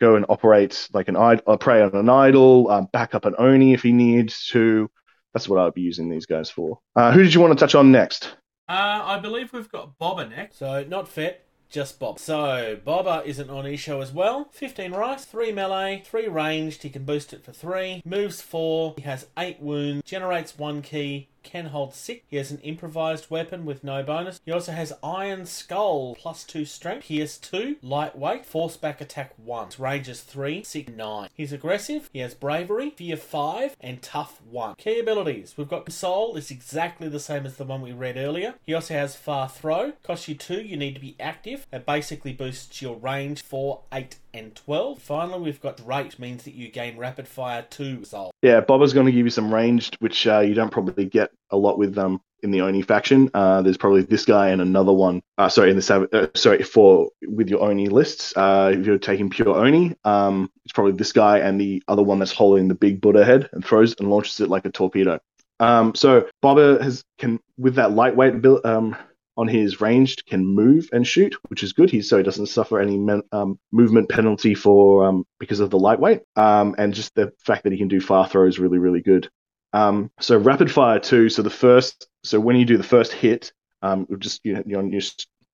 go 0.00 0.16
and 0.16 0.26
operate 0.28 0.88
like 0.92 1.08
an 1.08 1.16
idol, 1.16 1.56
prey 1.58 1.82
on 1.82 1.94
an 1.94 2.08
idol, 2.08 2.70
um, 2.70 2.88
back 2.92 3.14
up 3.14 3.24
an 3.24 3.34
oni 3.38 3.72
if 3.74 3.82
he 3.82 3.92
needs 3.92 4.46
to. 4.48 4.90
That's 5.34 5.48
what 5.48 5.58
I'd 5.58 5.74
be 5.74 5.82
using 5.82 6.08
these 6.08 6.26
guys 6.26 6.48
for. 6.48 6.78
Uh, 6.94 7.12
who 7.12 7.22
did 7.22 7.34
you 7.34 7.40
want 7.40 7.52
to 7.52 7.62
touch 7.62 7.74
on 7.74 7.92
next? 7.92 8.36
Uh, 8.68 9.00
I 9.04 9.18
believe 9.18 9.52
we've 9.52 9.70
got 9.70 9.98
Bobber 9.98 10.28
next. 10.28 10.58
So 10.58 10.84
not 10.84 11.08
fit, 11.08 11.44
just 11.68 11.98
Bob. 12.00 12.18
So 12.18 12.78
Bobber 12.84 13.22
isn't 13.24 13.48
on 13.48 13.76
show 13.76 14.00
as 14.00 14.12
well. 14.12 14.48
15 14.52 14.92
rice, 14.92 15.24
3 15.24 15.52
melee, 15.52 16.02
3 16.04 16.28
ranged, 16.28 16.82
he 16.82 16.90
can 16.90 17.04
boost 17.04 17.32
it 17.32 17.44
for 17.44 17.52
3, 17.52 18.02
moves 18.04 18.40
4, 18.42 18.94
he 18.96 19.02
has 19.02 19.26
8 19.38 19.60
wounds, 19.60 20.02
generates 20.04 20.58
1 20.58 20.82
key, 20.82 21.28
can 21.46 21.66
hold 21.66 21.94
six. 21.94 22.22
He 22.28 22.36
has 22.36 22.50
an 22.50 22.58
improvised 22.58 23.30
weapon 23.30 23.64
with 23.64 23.84
no 23.84 24.02
bonus. 24.02 24.40
He 24.44 24.52
also 24.52 24.72
has 24.72 24.92
Iron 25.02 25.46
Skull 25.46 26.16
plus 26.16 26.44
two 26.44 26.64
strength, 26.64 27.06
Pierce 27.06 27.38
two, 27.38 27.76
lightweight, 27.82 28.44
force 28.44 28.76
back 28.76 29.00
attack 29.00 29.32
one. 29.36 29.66
His 29.66 29.78
range 29.78 30.08
is 30.08 30.20
three, 30.20 30.62
six, 30.62 30.90
nine. 30.92 31.28
He's 31.32 31.52
aggressive. 31.52 32.10
He 32.12 32.18
has 32.18 32.34
bravery, 32.34 32.90
fear 32.90 33.16
five, 33.16 33.76
and 33.80 34.02
tough 34.02 34.42
one. 34.42 34.74
Key 34.74 34.98
abilities: 34.98 35.54
we've 35.56 35.68
got 35.68 35.86
Soul. 35.92 36.36
It's 36.36 36.50
exactly 36.50 37.08
the 37.08 37.20
same 37.20 37.46
as 37.46 37.56
the 37.56 37.64
one 37.64 37.80
we 37.80 37.92
read 37.92 38.16
earlier. 38.16 38.54
He 38.66 38.74
also 38.74 38.94
has 38.94 39.14
Far 39.14 39.48
Throw. 39.48 39.92
Costs 40.02 40.28
you 40.28 40.34
two. 40.34 40.60
You 40.60 40.76
need 40.76 40.94
to 40.94 41.00
be 41.00 41.16
active. 41.20 41.66
It 41.72 41.86
basically 41.86 42.32
boosts 42.32 42.82
your 42.82 42.96
range 42.96 43.42
four, 43.42 43.82
eight, 43.92 44.16
and 44.36 44.54
12. 44.54 45.00
Finally, 45.00 45.40
we've 45.40 45.60
got 45.60 45.80
Rate, 45.86 46.18
means 46.18 46.44
that 46.44 46.54
you 46.54 46.68
gain 46.68 46.96
rapid 46.96 47.26
fire 47.26 47.64
2 47.68 48.04
soul. 48.04 48.30
Yeah, 48.42 48.60
Bobber's 48.60 48.92
going 48.92 49.06
to 49.06 49.12
give 49.12 49.24
you 49.26 49.30
some 49.30 49.52
ranged, 49.52 49.96
which 50.00 50.26
uh, 50.26 50.40
you 50.40 50.54
don't 50.54 50.70
probably 50.70 51.06
get 51.06 51.32
a 51.50 51.56
lot 51.56 51.78
with 51.78 51.94
them 51.94 52.20
in 52.42 52.50
the 52.50 52.60
Oni 52.60 52.82
faction. 52.82 53.30
Uh, 53.34 53.62
there's 53.62 53.76
probably 53.76 54.02
this 54.02 54.24
guy 54.24 54.48
and 54.48 54.60
another 54.60 54.92
one. 54.92 55.22
Uh, 55.38 55.48
sorry, 55.48 55.70
in 55.70 55.76
the 55.76 55.82
Sav- 55.82 56.08
uh, 56.12 56.28
sorry 56.34 56.62
for 56.62 57.10
with 57.26 57.48
your 57.48 57.62
Oni 57.62 57.88
lists. 57.88 58.34
Uh, 58.36 58.72
if 58.74 58.86
you're 58.86 58.98
taking 58.98 59.30
pure 59.30 59.56
Oni, 59.56 59.94
um, 60.04 60.50
it's 60.64 60.72
probably 60.72 60.92
this 60.92 61.12
guy 61.12 61.38
and 61.38 61.60
the 61.60 61.82
other 61.88 62.02
one 62.02 62.18
that's 62.18 62.32
holding 62.32 62.68
the 62.68 62.74
big 62.74 63.00
Buddha 63.00 63.24
head 63.24 63.48
and 63.52 63.64
throws 63.64 63.94
and 63.98 64.10
launches 64.10 64.40
it 64.40 64.48
like 64.48 64.64
a 64.64 64.70
torpedo. 64.70 65.18
Um, 65.58 65.94
so 65.94 66.28
Bobber 66.42 66.82
has 66.82 67.04
can 67.18 67.40
with 67.56 67.76
that 67.76 67.92
lightweight 67.92 68.34
ability. 68.34 68.64
Um, 68.64 68.96
on 69.38 69.48
his 69.48 69.80
ranged 69.80 70.24
can 70.26 70.46
move 70.46 70.88
and 70.92 71.06
shoot, 71.06 71.36
which 71.48 71.62
is 71.62 71.72
good. 71.72 71.90
He 71.90 72.00
so 72.00 72.16
he 72.16 72.22
doesn't 72.22 72.46
suffer 72.46 72.80
any 72.80 72.96
men, 72.96 73.22
um, 73.32 73.58
movement 73.70 74.08
penalty 74.08 74.54
for 74.54 75.04
um, 75.04 75.26
because 75.38 75.60
of 75.60 75.70
the 75.70 75.78
lightweight, 75.78 76.22
um, 76.36 76.74
and 76.78 76.94
just 76.94 77.14
the 77.14 77.32
fact 77.44 77.64
that 77.64 77.72
he 77.72 77.78
can 77.78 77.88
do 77.88 78.00
far 78.00 78.26
throws 78.26 78.58
really 78.58 78.78
really 78.78 79.02
good. 79.02 79.28
Um, 79.72 80.10
so 80.20 80.38
rapid 80.38 80.70
fire 80.70 80.98
too. 80.98 81.28
So 81.28 81.42
the 81.42 81.50
first, 81.50 82.08
so 82.24 82.40
when 82.40 82.56
you 82.56 82.64
do 82.64 82.76
the 82.76 82.82
first 82.82 83.12
hit, 83.12 83.52
um, 83.82 84.06
just 84.18 84.40
you 84.44 84.62
know, 84.64 84.78
on 84.78 84.90
your 84.90 85.02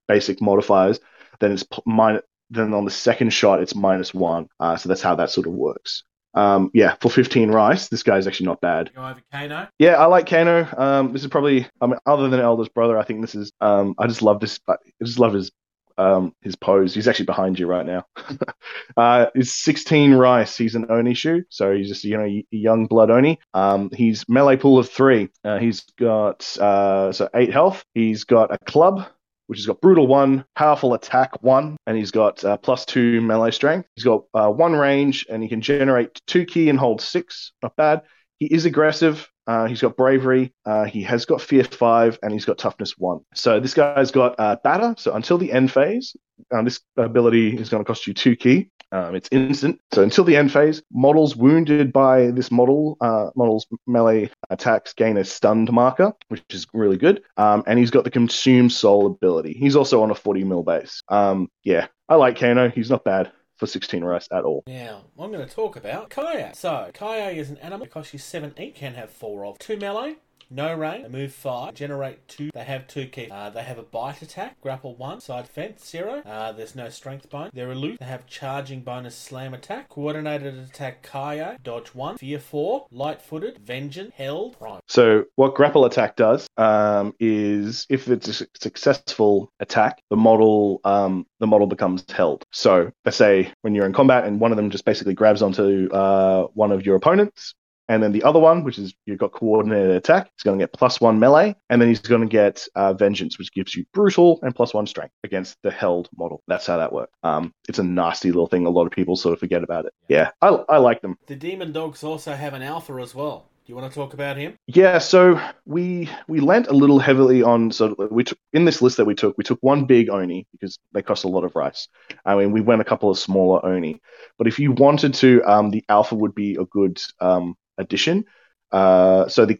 basic 0.08 0.40
modifiers, 0.40 1.00
then 1.40 1.52
it's 1.52 1.64
minus. 1.86 2.22
Then 2.50 2.74
on 2.74 2.84
the 2.84 2.90
second 2.90 3.30
shot, 3.30 3.62
it's 3.62 3.74
minus 3.74 4.12
one. 4.12 4.46
Uh, 4.60 4.76
so 4.76 4.90
that's 4.90 5.00
how 5.00 5.14
that 5.14 5.30
sort 5.30 5.46
of 5.46 5.54
works. 5.54 6.04
Um, 6.34 6.70
yeah, 6.74 6.96
for 7.00 7.10
15 7.10 7.50
rice, 7.50 7.88
this 7.88 8.02
guy's 8.02 8.26
actually 8.26 8.46
not 8.46 8.60
bad. 8.60 8.90
Go 8.94 9.06
over 9.06 9.20
Kano. 9.32 9.68
Yeah, 9.78 9.94
I 9.94 10.06
like 10.06 10.26
Kano. 10.26 10.68
Um, 10.76 11.12
this 11.12 11.22
is 11.22 11.28
probably, 11.28 11.66
I 11.80 11.86
mean, 11.86 11.98
other 12.06 12.28
than 12.28 12.40
Elder's 12.40 12.68
brother, 12.68 12.98
I 12.98 13.04
think 13.04 13.22
this 13.22 13.34
is. 13.34 13.52
Um, 13.60 13.94
I 13.98 14.06
just 14.06 14.22
love 14.22 14.40
this. 14.40 14.60
I 14.68 14.76
just 15.02 15.18
love 15.18 15.32
his 15.34 15.50
um 15.98 16.34
his 16.40 16.56
pose. 16.56 16.94
He's 16.94 17.08
actually 17.08 17.26
behind 17.26 17.58
you 17.58 17.66
right 17.66 17.86
now. 17.86 18.06
uh, 18.96 19.26
he's 19.34 19.52
16 19.52 20.14
rice. 20.14 20.56
He's 20.56 20.74
an 20.74 20.86
Oni 20.90 21.14
shoe, 21.14 21.44
so 21.48 21.74
he's 21.74 21.88
just 21.88 22.04
you 22.04 22.16
know 22.16 22.42
young 22.50 22.86
blood 22.86 23.10
Oni. 23.10 23.38
Um, 23.54 23.90
he's 23.92 24.28
melee 24.28 24.56
pool 24.56 24.78
of 24.78 24.88
three. 24.90 25.30
Uh, 25.44 25.58
he's 25.58 25.82
got 25.98 26.56
uh 26.58 27.12
so 27.12 27.28
eight 27.34 27.52
health. 27.52 27.84
He's 27.94 28.24
got 28.24 28.52
a 28.52 28.58
club 28.58 29.06
which 29.46 29.58
has 29.58 29.66
got 29.66 29.80
brutal 29.80 30.06
one, 30.06 30.44
powerful 30.56 30.94
attack 30.94 31.42
one, 31.42 31.76
and 31.86 31.96
he's 31.96 32.10
got 32.10 32.42
uh, 32.44 32.56
plus 32.56 32.86
two 32.86 33.20
melee 33.20 33.50
strength. 33.50 33.88
He's 33.96 34.04
got 34.04 34.24
uh, 34.32 34.48
one 34.48 34.72
range, 34.72 35.26
and 35.28 35.42
he 35.42 35.48
can 35.48 35.60
generate 35.60 36.20
two 36.26 36.46
key 36.46 36.70
and 36.70 36.78
hold 36.78 37.00
six. 37.02 37.52
Not 37.62 37.76
bad. 37.76 38.02
He 38.38 38.46
is 38.46 38.64
aggressive. 38.64 39.28
Uh, 39.46 39.66
he's 39.66 39.80
got 39.80 39.96
bravery. 39.96 40.52
Uh, 40.64 40.84
he 40.84 41.02
has 41.02 41.24
got 41.24 41.40
fear 41.40 41.64
five, 41.64 42.18
and 42.22 42.32
he's 42.32 42.44
got 42.44 42.58
toughness 42.58 42.96
one. 42.98 43.20
So 43.34 43.60
this 43.60 43.74
guy's 43.74 44.10
got 44.10 44.34
uh, 44.38 44.56
batter. 44.62 44.94
So 44.98 45.14
until 45.14 45.38
the 45.38 45.52
end 45.52 45.72
phase, 45.72 46.16
uh, 46.54 46.62
this 46.62 46.80
ability 46.96 47.56
is 47.56 47.68
going 47.68 47.82
to 47.82 47.86
cost 47.86 48.06
you 48.06 48.14
two 48.14 48.36
key. 48.36 48.68
Um, 48.92 49.14
it's 49.14 49.28
instant. 49.32 49.80
So 49.92 50.02
until 50.02 50.24
the 50.24 50.36
end 50.36 50.52
phase, 50.52 50.82
models 50.92 51.34
wounded 51.34 51.94
by 51.94 52.30
this 52.30 52.50
model, 52.50 52.98
uh, 53.00 53.30
model's 53.34 53.66
melee 53.86 54.30
attacks 54.50 54.92
gain 54.92 55.16
a 55.16 55.24
stunned 55.24 55.72
marker, 55.72 56.12
which 56.28 56.42
is 56.50 56.66
really 56.74 56.98
good. 56.98 57.22
Um, 57.38 57.64
and 57.66 57.78
he's 57.78 57.90
got 57.90 58.04
the 58.04 58.10
consume 58.10 58.68
soul 58.68 59.06
ability. 59.06 59.54
He's 59.54 59.76
also 59.76 60.02
on 60.02 60.10
a 60.10 60.14
40 60.14 60.44
mil 60.44 60.62
base. 60.62 61.02
Um, 61.08 61.48
yeah, 61.64 61.86
I 62.08 62.16
like 62.16 62.38
Kano. 62.38 62.68
He's 62.68 62.90
not 62.90 63.02
bad 63.02 63.32
for 63.62 63.68
16 63.68 64.02
rest 64.02 64.32
at 64.32 64.42
all. 64.42 64.64
Now, 64.66 65.02
I'm 65.16 65.30
going 65.30 65.46
to 65.46 65.54
talk 65.54 65.76
about 65.76 66.10
Kaya. 66.10 66.50
So, 66.52 66.90
Kaya 66.92 67.30
is 67.30 67.48
an 67.48 67.58
animal 67.58 67.86
that 67.86 67.92
costs 67.92 68.12
you 68.12 68.18
7 68.18 68.54
each, 68.58 68.74
can 68.74 68.94
have 68.94 69.08
4 69.08 69.46
of 69.46 69.56
2 69.60 69.76
melee, 69.76 70.16
no 70.52 70.74
Rain, 70.74 71.02
They 71.02 71.08
move 71.08 71.32
five. 71.32 71.74
Generate 71.74 72.26
two. 72.28 72.50
They 72.54 72.64
have 72.64 72.86
two 72.86 73.06
keys. 73.06 73.30
Uh, 73.30 73.50
they 73.50 73.62
have 73.62 73.78
a 73.78 73.82
bite 73.82 74.22
attack. 74.22 74.60
Grapple 74.60 74.94
one. 74.96 75.20
Side 75.20 75.48
fence 75.48 75.88
zero. 75.88 76.22
Uh, 76.24 76.52
there's 76.52 76.74
no 76.74 76.88
strength 76.88 77.28
bonus. 77.30 77.50
They're 77.54 77.70
elusive. 77.70 77.98
They 78.00 78.06
have 78.06 78.26
charging 78.26 78.80
bonus 78.82 79.16
slam 79.16 79.54
attack. 79.54 79.88
Coordinated 79.88 80.58
attack 80.58 81.02
Kaya. 81.02 81.58
Dodge 81.62 81.88
one. 81.88 82.18
Fear 82.18 82.38
four. 82.38 82.86
Light 82.90 83.22
footed. 83.22 83.58
Vengeance. 83.58 84.12
Held. 84.14 84.58
Prime. 84.58 84.80
So 84.88 85.24
what 85.36 85.54
grapple 85.54 85.84
attack 85.84 86.16
does 86.16 86.46
um, 86.56 87.14
is 87.18 87.86
if 87.88 88.08
it's 88.08 88.28
a 88.40 88.46
successful 88.60 89.50
attack, 89.60 90.02
the 90.10 90.16
model 90.16 90.80
um, 90.84 91.26
the 91.40 91.46
model 91.46 91.66
becomes 91.66 92.04
held. 92.10 92.44
So 92.52 92.90
let's 93.04 93.16
say 93.16 93.52
when 93.62 93.74
you're 93.74 93.86
in 93.86 93.92
combat 93.92 94.24
and 94.24 94.40
one 94.40 94.52
of 94.52 94.56
them 94.56 94.70
just 94.70 94.84
basically 94.84 95.14
grabs 95.14 95.42
onto 95.42 95.88
uh, 95.92 96.46
one 96.54 96.72
of 96.72 96.84
your 96.86 96.96
opponents, 96.96 97.54
and 97.92 98.02
then 98.02 98.12
the 98.12 98.22
other 98.22 98.38
one, 98.38 98.64
which 98.64 98.78
is 98.78 98.94
you've 99.04 99.18
got 99.18 99.32
coordinated 99.32 99.90
attack, 99.90 100.30
he's 100.34 100.44
going 100.44 100.58
to 100.58 100.62
get 100.62 100.72
plus 100.72 100.98
one 100.98 101.18
melee, 101.18 101.54
and 101.68 101.78
then 101.78 101.90
he's 101.90 102.00
going 102.00 102.22
to 102.22 102.26
get 102.26 102.66
uh, 102.74 102.94
vengeance, 102.94 103.38
which 103.38 103.52
gives 103.52 103.74
you 103.74 103.84
brutal 103.92 104.38
and 104.42 104.56
plus 104.56 104.72
one 104.72 104.86
strength 104.86 105.12
against 105.24 105.58
the 105.62 105.70
held 105.70 106.08
model. 106.16 106.42
That's 106.48 106.66
how 106.66 106.78
that 106.78 106.90
works. 106.90 107.12
Um, 107.22 107.52
it's 107.68 107.78
a 107.78 107.82
nasty 107.82 108.28
little 108.28 108.46
thing. 108.46 108.64
A 108.64 108.70
lot 108.70 108.86
of 108.86 108.92
people 108.92 109.14
sort 109.14 109.34
of 109.34 109.40
forget 109.40 109.62
about 109.62 109.84
it. 109.84 109.92
Yeah, 110.08 110.30
I, 110.40 110.48
I 110.70 110.78
like 110.78 111.02
them. 111.02 111.18
The 111.26 111.36
demon 111.36 111.72
dogs 111.72 112.02
also 112.02 112.32
have 112.32 112.54
an 112.54 112.62
alpha 112.62 112.94
as 112.94 113.14
well. 113.14 113.50
Do 113.64 113.70
you 113.70 113.76
want 113.76 113.92
to 113.92 113.94
talk 113.94 114.14
about 114.14 114.38
him? 114.38 114.56
Yeah, 114.66 114.98
so 114.98 115.40
we 115.66 116.08
we 116.26 116.40
lent 116.40 116.66
a 116.66 116.72
little 116.72 116.98
heavily 116.98 117.42
on. 117.44 117.70
So 117.70 117.94
we 118.10 118.24
took 118.24 118.38
in 118.52 118.64
this 118.64 118.82
list 118.82 118.96
that 118.96 119.04
we 119.04 119.14
took, 119.14 119.38
we 119.38 119.44
took 119.44 119.60
one 119.60 119.84
big 119.84 120.08
oni 120.08 120.48
because 120.50 120.78
they 120.92 121.02
cost 121.02 121.24
a 121.24 121.28
lot 121.28 121.44
of 121.44 121.54
rice. 121.54 121.86
I 122.24 122.34
mean, 122.36 122.50
we 122.50 122.60
went 122.60 122.80
a 122.80 122.84
couple 122.84 123.08
of 123.08 123.18
smaller 123.18 123.64
oni, 123.64 124.00
but 124.36 124.48
if 124.48 124.58
you 124.58 124.72
wanted 124.72 125.14
to, 125.14 125.42
um, 125.44 125.70
the 125.70 125.84
alpha 125.88 126.16
would 126.16 126.34
be 126.34 126.56
a 126.56 126.64
good 126.64 127.00
um 127.20 127.54
addition. 127.78 128.24
Uh, 128.70 129.28
so 129.28 129.46
the 129.46 129.58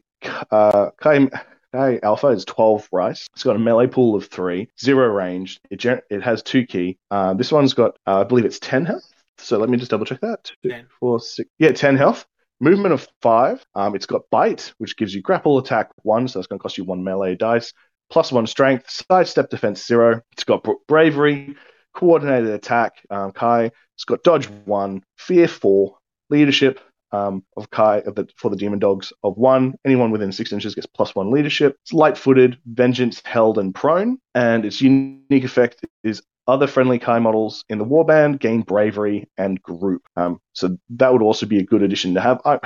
uh, 0.50 0.90
Kai, 1.00 1.28
Kai 1.72 2.00
Alpha 2.02 2.28
is 2.28 2.44
12 2.44 2.88
rice. 2.92 3.26
It's 3.34 3.42
got 3.44 3.56
a 3.56 3.58
melee 3.58 3.86
pool 3.86 4.14
of 4.14 4.26
three, 4.26 4.68
zero 4.80 5.08
range. 5.08 5.60
It 5.70 5.76
gen- 5.78 6.02
it 6.10 6.22
has 6.22 6.42
two 6.42 6.66
key. 6.66 6.98
Uh, 7.10 7.34
this 7.34 7.52
one's 7.52 7.74
got, 7.74 7.96
uh, 8.06 8.20
I 8.20 8.24
believe 8.24 8.44
it's 8.44 8.58
10 8.60 8.84
health. 8.86 9.04
So 9.38 9.58
let 9.58 9.68
me 9.68 9.76
just 9.76 9.90
double 9.90 10.04
check 10.06 10.20
that. 10.20 10.50
Two, 10.62 10.70
Ten. 10.70 10.86
four, 11.00 11.18
six. 11.20 11.50
Yeah, 11.58 11.72
10 11.72 11.96
health. 11.96 12.26
Movement 12.60 12.94
of 12.94 13.08
five. 13.22 13.64
Um, 13.74 13.96
it's 13.96 14.06
got 14.06 14.22
bite, 14.30 14.72
which 14.78 14.96
gives 14.96 15.12
you 15.14 15.20
grapple 15.20 15.58
attack 15.58 15.90
one, 16.02 16.28
so 16.28 16.38
it's 16.38 16.46
going 16.46 16.60
to 16.60 16.62
cost 16.62 16.78
you 16.78 16.84
one 16.84 17.02
melee 17.02 17.34
dice. 17.34 17.72
Plus 18.08 18.30
one 18.30 18.46
strength. 18.46 18.88
Sidestep 18.88 19.50
defense 19.50 19.84
zero. 19.84 20.20
It's 20.32 20.44
got 20.44 20.64
bravery, 20.86 21.56
coordinated 21.94 22.50
attack. 22.50 22.92
Um, 23.10 23.32
Kai. 23.32 23.72
It's 23.96 24.04
got 24.04 24.22
dodge 24.22 24.46
one, 24.64 25.02
fear 25.16 25.48
four, 25.48 25.96
leadership, 26.30 26.78
um, 27.12 27.44
of 27.56 27.70
Kai 27.70 27.98
of 28.00 28.14
the, 28.14 28.28
for 28.36 28.50
the 28.50 28.56
demon 28.56 28.78
dogs 28.78 29.12
of 29.22 29.36
one. 29.36 29.74
Anyone 29.84 30.10
within 30.10 30.32
six 30.32 30.52
inches 30.52 30.74
gets 30.74 30.86
plus 30.86 31.14
one 31.14 31.30
leadership. 31.30 31.76
It's 31.82 31.92
light 31.92 32.18
footed, 32.18 32.58
vengeance, 32.66 33.22
held, 33.24 33.58
and 33.58 33.74
prone. 33.74 34.18
And 34.34 34.64
its 34.64 34.80
unique 34.80 35.44
effect 35.44 35.84
is 36.02 36.22
other 36.48 36.66
friendly 36.66 36.98
Kai 36.98 37.20
models 37.20 37.64
in 37.68 37.78
the 37.78 37.84
warband 37.84 38.40
gain 38.40 38.62
bravery 38.62 39.28
and 39.38 39.62
group. 39.62 40.02
Um, 40.16 40.40
so 40.54 40.76
that 40.90 41.12
would 41.12 41.22
also 41.22 41.46
be 41.46 41.58
a 41.58 41.64
good 41.64 41.82
addition 41.82 42.14
to 42.14 42.20
have 42.20 42.40
I, 42.44 42.58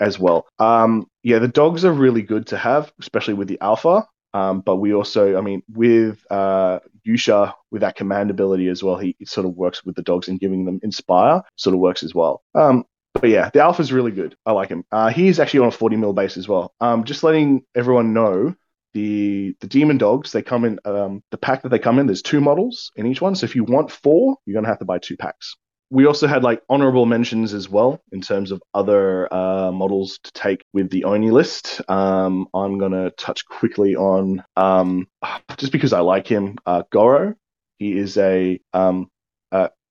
as 0.00 0.18
well. 0.18 0.46
Um, 0.58 1.08
yeah, 1.22 1.38
the 1.38 1.48
dogs 1.48 1.84
are 1.84 1.92
really 1.92 2.22
good 2.22 2.46
to 2.48 2.56
have, 2.56 2.92
especially 3.00 3.34
with 3.34 3.48
the 3.48 3.60
alpha. 3.60 4.06
Um, 4.32 4.60
but 4.60 4.76
we 4.76 4.92
also, 4.92 5.38
I 5.38 5.40
mean, 5.40 5.62
with 5.72 6.24
uh, 6.28 6.80
Yusha, 7.06 7.54
with 7.70 7.82
that 7.82 7.94
command 7.94 8.30
ability 8.30 8.68
as 8.68 8.82
well, 8.82 8.96
he 8.96 9.16
sort 9.24 9.46
of 9.46 9.54
works 9.54 9.84
with 9.84 9.94
the 9.94 10.02
dogs 10.02 10.26
and 10.26 10.40
giving 10.40 10.64
them 10.64 10.80
inspire, 10.82 11.42
sort 11.54 11.74
of 11.74 11.80
works 11.80 12.02
as 12.02 12.16
well. 12.16 12.42
Um, 12.54 12.84
but 13.14 13.30
yeah, 13.30 13.50
the 13.52 13.60
alpha's 13.60 13.92
really 13.92 14.10
good. 14.10 14.36
I 14.44 14.52
like 14.52 14.68
him. 14.68 14.84
Uh, 14.92 15.08
he's 15.08 15.40
actually 15.40 15.60
on 15.60 15.68
a 15.68 15.72
40 15.72 15.96
mil 15.96 16.12
base 16.12 16.36
as 16.36 16.48
well. 16.48 16.74
Um, 16.80 17.04
just 17.04 17.22
letting 17.22 17.64
everyone 17.74 18.12
know 18.12 18.54
the 18.92 19.56
the 19.60 19.66
demon 19.66 19.98
dogs 19.98 20.32
they 20.32 20.42
come 20.42 20.64
in 20.64 20.78
um, 20.84 21.22
the 21.30 21.36
pack 21.36 21.62
that 21.62 21.68
they 21.68 21.78
come 21.78 21.98
in. 21.98 22.06
There's 22.06 22.22
two 22.22 22.40
models 22.40 22.90
in 22.96 23.06
each 23.06 23.20
one. 23.20 23.34
So 23.34 23.44
if 23.44 23.54
you 23.54 23.64
want 23.64 23.90
four, 23.90 24.36
you're 24.46 24.54
gonna 24.54 24.68
have 24.68 24.78
to 24.80 24.84
buy 24.84 24.98
two 24.98 25.16
packs. 25.16 25.54
We 25.90 26.06
also 26.06 26.26
had 26.26 26.42
like 26.42 26.62
honorable 26.68 27.06
mentions 27.06 27.54
as 27.54 27.68
well 27.68 28.00
in 28.10 28.20
terms 28.20 28.50
of 28.50 28.62
other 28.72 29.32
uh, 29.32 29.70
models 29.70 30.18
to 30.24 30.32
take 30.32 30.64
with 30.72 30.90
the 30.90 31.04
Oni 31.04 31.30
list. 31.30 31.80
Um, 31.88 32.48
I'm 32.54 32.78
gonna 32.78 33.10
touch 33.12 33.44
quickly 33.46 33.94
on 33.96 34.42
um, 34.56 35.06
just 35.56 35.72
because 35.72 35.92
I 35.92 36.00
like 36.00 36.26
him, 36.26 36.56
uh, 36.66 36.82
Goro. 36.90 37.34
He 37.78 37.96
is 37.96 38.16
a 38.16 38.60
um, 38.72 39.08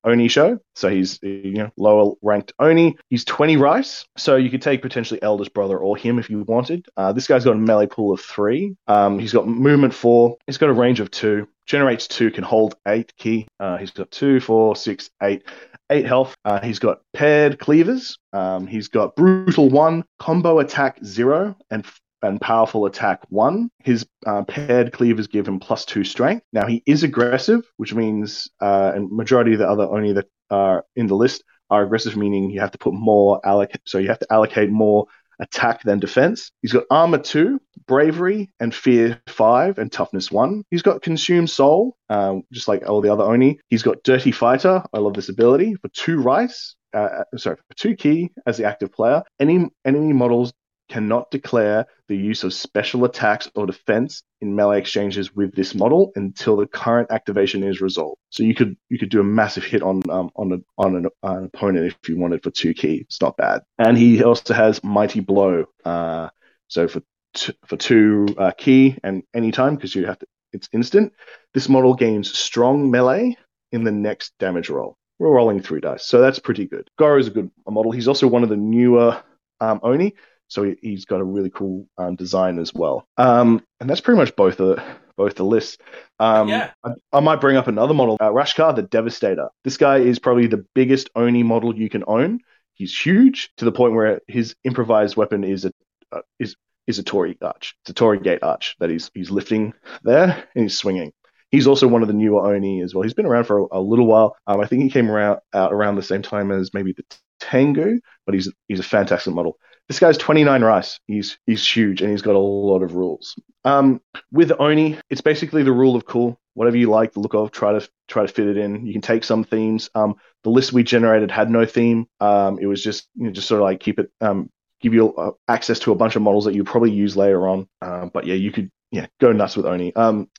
Oni 0.04 0.28
show. 0.28 0.60
So 0.76 0.90
he's 0.90 1.20
you 1.22 1.54
know 1.54 1.72
lower 1.78 2.14
ranked 2.22 2.54
Oni. 2.60 2.98
He's 3.10 3.26
20 3.26 3.58
rice, 3.58 4.06
so 4.18 4.36
you 4.36 4.50
could 4.50 4.62
take 4.62 4.82
potentially 4.82 5.22
eldest 5.22 5.54
brother 5.54 5.78
or 5.78 5.98
him 5.98 6.20
if 6.20 6.30
you 6.30 6.44
wanted. 6.44 6.86
Uh, 6.98 7.14
this 7.14 7.28
guy's 7.28 7.46
got 7.46 7.56
a 7.56 7.60
melee 7.60 7.88
pool 7.88 8.14
of 8.14 8.22
three. 8.22 8.76
Um, 8.88 9.20
he's 9.20 9.34
got 9.34 9.48
movement 9.48 9.94
four. 9.94 10.38
He's 10.48 10.58
got 10.58 10.70
a 10.70 10.74
range 10.74 11.00
of 11.00 11.12
two. 11.12 11.48
Generates 11.66 12.08
two, 12.08 12.30
can 12.30 12.44
hold 12.44 12.76
eight 12.88 13.16
key. 13.18 13.48
Uh, 13.60 13.78
he's 13.78 13.92
got 13.92 14.12
two, 14.12 14.42
four, 14.42 14.76
six, 14.76 15.10
eight, 15.22 15.44
eight 15.90 16.06
health. 16.06 16.36
Uh, 16.44 16.60
he's 16.60 16.80
got 16.80 17.00
paired 17.14 17.58
cleavers. 17.58 18.18
Um, 18.34 18.68
he's 18.68 18.90
got 18.90 19.16
brutal 19.16 19.70
one, 19.70 20.04
combo 20.20 20.60
attack 20.60 21.00
zero, 21.06 21.56
and 21.72 21.86
and 22.24 22.42
powerful 22.42 22.86
attack 22.86 23.22
one. 23.30 23.70
His 23.80 24.06
uh, 24.26 24.44
paired 24.44 24.94
cleavers 24.94 25.28
give 25.28 25.48
him 25.48 25.60
plus 25.60 25.86
two 25.86 26.04
strength. 26.04 26.46
Now 26.54 26.66
he 26.66 26.82
is 26.86 27.04
aggressive, 27.04 27.62
which 27.78 27.94
means, 27.94 28.50
uh, 28.62 28.94
and 28.96 29.12
majority 29.12 29.54
of 29.54 29.60
the 29.60 29.70
other 29.70 29.84
Oni 29.84 30.14
that 30.14 30.28
are 30.50 30.86
in 30.96 31.08
the 31.08 31.16
list 31.16 31.44
are 31.70 31.84
aggressive, 31.84 32.16
meaning 32.16 32.50
you 32.50 32.60
have 32.62 32.72
to 32.72 32.78
put 32.78 32.94
more 32.94 33.40
allocate. 33.46 33.82
So 33.86 33.98
you 33.98 34.08
have 34.08 34.20
to 34.20 34.32
allocate 34.32 34.70
more 34.70 35.08
attack 35.40 35.84
than 35.84 36.00
defense. 36.00 36.52
He's 36.62 36.74
got 36.74 36.86
armor 36.90 37.18
two, 37.18 37.60
bravery 37.88 38.52
and 38.60 38.74
fear 38.74 39.22
five, 39.28 39.78
and 39.78 39.92
toughness 39.92 40.32
one. 40.32 40.64
He's 40.70 40.84
got 40.84 41.02
consume 41.02 41.48
soul, 41.48 41.98
um, 42.10 42.44
just 42.52 42.68
like 42.68 42.88
all 42.88 43.02
the 43.02 43.12
other 43.12 43.24
Oni. 43.24 43.60
He's 43.70 43.84
got 43.84 44.04
dirty 44.04 44.32
fighter. 44.32 44.84
I 44.94 45.00
love 45.00 45.14
this 45.14 45.30
ability 45.30 45.76
for 45.76 45.90
two 45.90 46.22
rice. 46.22 46.76
Uh, 46.94 47.24
sorry, 47.38 47.56
for 47.56 47.76
two 47.76 47.96
key 47.96 48.30
as 48.46 48.58
the 48.58 48.66
active 48.66 48.92
player. 48.92 49.24
Any 49.40 49.68
enemy 49.84 50.14
models 50.14 50.54
cannot 50.90 51.32
declare 51.32 51.86
the 52.08 52.16
use 52.16 52.44
of 52.44 52.54
special 52.54 53.06
attacks 53.06 53.50
or 53.56 53.66
defense 53.66 54.24
in 54.42 54.56
melee 54.56 54.80
exchanges 54.80 55.36
with 55.36 55.56
this 55.56 55.74
model 55.74 56.12
until 56.16 56.58
the 56.58 56.68
current 56.68 57.12
activation 57.12 57.64
is 57.64 57.82
resolved. 57.82 58.20
So 58.30 58.44
you 58.44 58.54
could 58.54 58.76
you 58.90 59.00
could 59.00 59.10
do 59.10 59.20
a 59.20 59.24
massive 59.24 59.64
hit 59.64 59.82
on 59.82 60.02
um, 60.10 60.30
on 60.36 60.52
a, 60.52 60.58
on 60.78 60.96
an, 60.96 61.08
an 61.24 61.46
opponent 61.46 61.88
if 61.88 62.10
you 62.10 62.18
wanted 62.18 62.44
for 62.44 62.52
two 62.52 62.74
key. 62.74 62.98
It's 63.02 63.22
not 63.22 63.38
bad. 63.38 63.62
And 63.80 63.98
he 63.98 64.24
also 64.24 64.54
has 64.54 64.84
Mighty 64.84 65.22
Blow. 65.22 65.66
Uh, 65.86 66.30
so 66.68 66.88
for 66.88 67.02
t- 67.34 67.58
for 67.66 67.78
two 67.78 68.28
uh, 68.38 68.52
key 68.52 68.98
and 69.04 69.24
anytime 69.34 69.76
because 69.76 69.96
you 69.96 70.06
have 70.06 70.20
to 70.20 70.28
it's 70.54 70.70
instant. 70.72 71.14
This 71.54 71.68
model 71.68 71.96
gains 71.96 72.38
strong 72.38 72.92
melee 72.92 73.38
in 73.72 73.84
the 73.84 73.92
next 73.92 74.34
damage 74.40 74.70
roll. 74.70 74.98
We're 75.20 75.32
rolling 75.32 75.62
three 75.62 75.82
dice, 75.82 76.06
so 76.06 76.22
that's 76.22 76.40
pretty 76.40 76.66
good. 76.66 76.90
Goro 76.98 77.20
is 77.20 77.28
a 77.28 77.32
good 77.32 77.50
model. 77.68 77.92
He's 77.92 78.08
also 78.08 78.28
one 78.28 78.44
of 78.44 78.50
the 78.50 78.58
newer 78.58 79.22
um, 79.60 79.80
Oni, 79.84 80.14
so 80.48 80.64
he, 80.82 80.92
has 80.92 81.06
got 81.06 81.22
a 81.22 81.24
really 81.24 81.50
cool 81.50 81.88
um, 81.98 82.16
design 82.16 82.60
as 82.60 82.74
well. 82.74 83.08
Um, 83.18 83.64
and 83.80 83.90
that's 83.90 84.02
pretty 84.02 84.20
much 84.20 84.36
both 84.36 84.58
the 84.58 84.84
both 85.16 85.36
the 85.36 85.44
lists. 85.44 85.78
Um, 86.20 86.50
yeah. 86.50 86.72
I, 86.84 86.92
I, 87.12 87.20
might 87.20 87.42
bring 87.42 87.56
up 87.56 87.68
another 87.68 87.94
model, 87.94 88.18
uh, 88.20 88.30
Rashkar 88.30 88.76
the 88.76 88.82
Devastator. 88.82 89.50
This 89.64 89.78
guy 89.78 89.98
is 89.98 90.20
probably 90.20 90.48
the 90.48 90.66
biggest 90.74 91.10
Oni 91.16 91.44
model 91.44 91.76
you 91.76 91.90
can 91.90 92.04
own. 92.08 92.40
He's 92.74 92.98
huge 92.98 93.52
to 93.58 93.66
the 93.66 93.72
point 93.72 93.94
where 93.94 94.22
his 94.28 94.56
improvised 94.64 95.16
weapon 95.16 95.44
is 95.44 95.66
a 95.66 95.72
uh, 96.12 96.22
is 96.40 96.56
is 96.88 97.00
a 97.00 97.04
Torii 97.04 97.38
arch. 97.42 97.76
It's 97.84 97.92
a 97.92 97.94
Torii 97.94 98.20
gate 98.20 98.44
arch 98.44 98.76
that 98.80 98.90
he's 98.90 99.12
he's 99.14 99.32
lifting 99.32 99.74
there 100.04 100.48
and 100.56 100.64
he's 100.64 100.78
swinging. 100.78 101.14
He's 101.52 101.68
also 101.68 101.88
one 101.88 102.02
of 102.02 102.08
the 102.08 102.16
newer 102.16 102.48
Oni 102.48 102.82
as 102.82 102.96
well. 102.96 103.04
He's 103.04 103.14
been 103.14 103.28
around 103.28 103.44
for 103.44 103.60
a, 103.60 103.66
a 103.74 103.82
little 103.82 104.08
while. 104.08 104.36
Um, 104.48 104.60
I 104.60 104.66
think 104.66 104.82
he 104.82 104.90
came 104.90 105.10
around 105.10 105.40
out 105.54 105.72
around 105.72 105.96
the 105.96 106.04
same 106.04 106.24
time 106.24 106.52
as 106.52 106.74
maybe 106.74 106.94
the 106.94 107.04
Tengu, 107.40 108.00
but 108.26 108.34
he's 108.34 108.52
he's 108.68 108.80
a 108.80 108.84
fantastic 108.84 109.34
model. 109.34 109.58
This 109.88 110.00
guy's 110.00 110.18
29 110.18 110.64
rice. 110.64 111.00
He's 111.08 111.38
he's 111.46 111.68
huge 111.68 112.02
and 112.02 112.12
he's 112.12 112.22
got 112.22 112.36
a 112.36 112.40
lot 112.40 112.84
of 112.84 112.96
rules. 112.96 113.36
Um, 113.66 114.02
with 114.32 114.52
Oni, 114.60 114.98
it's 115.10 115.22
basically 115.22 115.64
the 115.64 115.72
rule 115.72 115.96
of 115.96 116.06
cool. 116.06 116.40
Whatever 116.56 116.78
you 116.78 116.90
like 116.90 117.14
the 117.14 117.20
look 117.20 117.34
of, 117.34 117.52
try 117.52 117.78
to 117.78 117.90
try 118.08 118.26
to 118.26 118.32
fit 118.32 118.48
it 118.48 118.58
in. 118.58 118.86
You 118.86 118.94
can 118.94 119.02
take 119.02 119.24
some 119.24 119.44
themes. 119.44 119.90
Um, 119.96 120.16
the 120.44 120.50
list 120.52 120.74
we 120.74 120.84
generated 120.84 121.32
had 121.32 121.50
no 121.50 121.66
theme. 121.66 122.08
Um, 122.20 122.60
it 122.60 122.68
was 122.68 122.84
just 122.84 123.08
you 123.16 123.26
know, 123.26 123.32
just 123.32 123.48
sort 123.48 123.62
of 123.62 123.66
like 123.66 123.80
keep 123.80 124.00
it 124.00 124.12
um, 124.22 124.50
give 124.82 124.94
you 124.94 125.16
uh, 125.16 125.32
access 125.48 125.80
to 125.80 125.92
a 125.92 125.96
bunch 125.96 126.16
of 126.16 126.22
models 126.22 126.46
that 126.46 126.54
you 126.54 126.64
probably 126.64 126.92
use 126.92 127.18
later 127.18 127.48
on. 127.48 127.68
Um, 127.82 128.12
but 128.14 128.28
yeah, 128.28 128.36
you 128.36 128.52
could 128.52 128.70
yeah 128.92 129.08
go 129.20 129.32
nuts 129.32 129.58
with 129.58 129.66
Oni. 129.66 129.96
Um, 129.96 130.30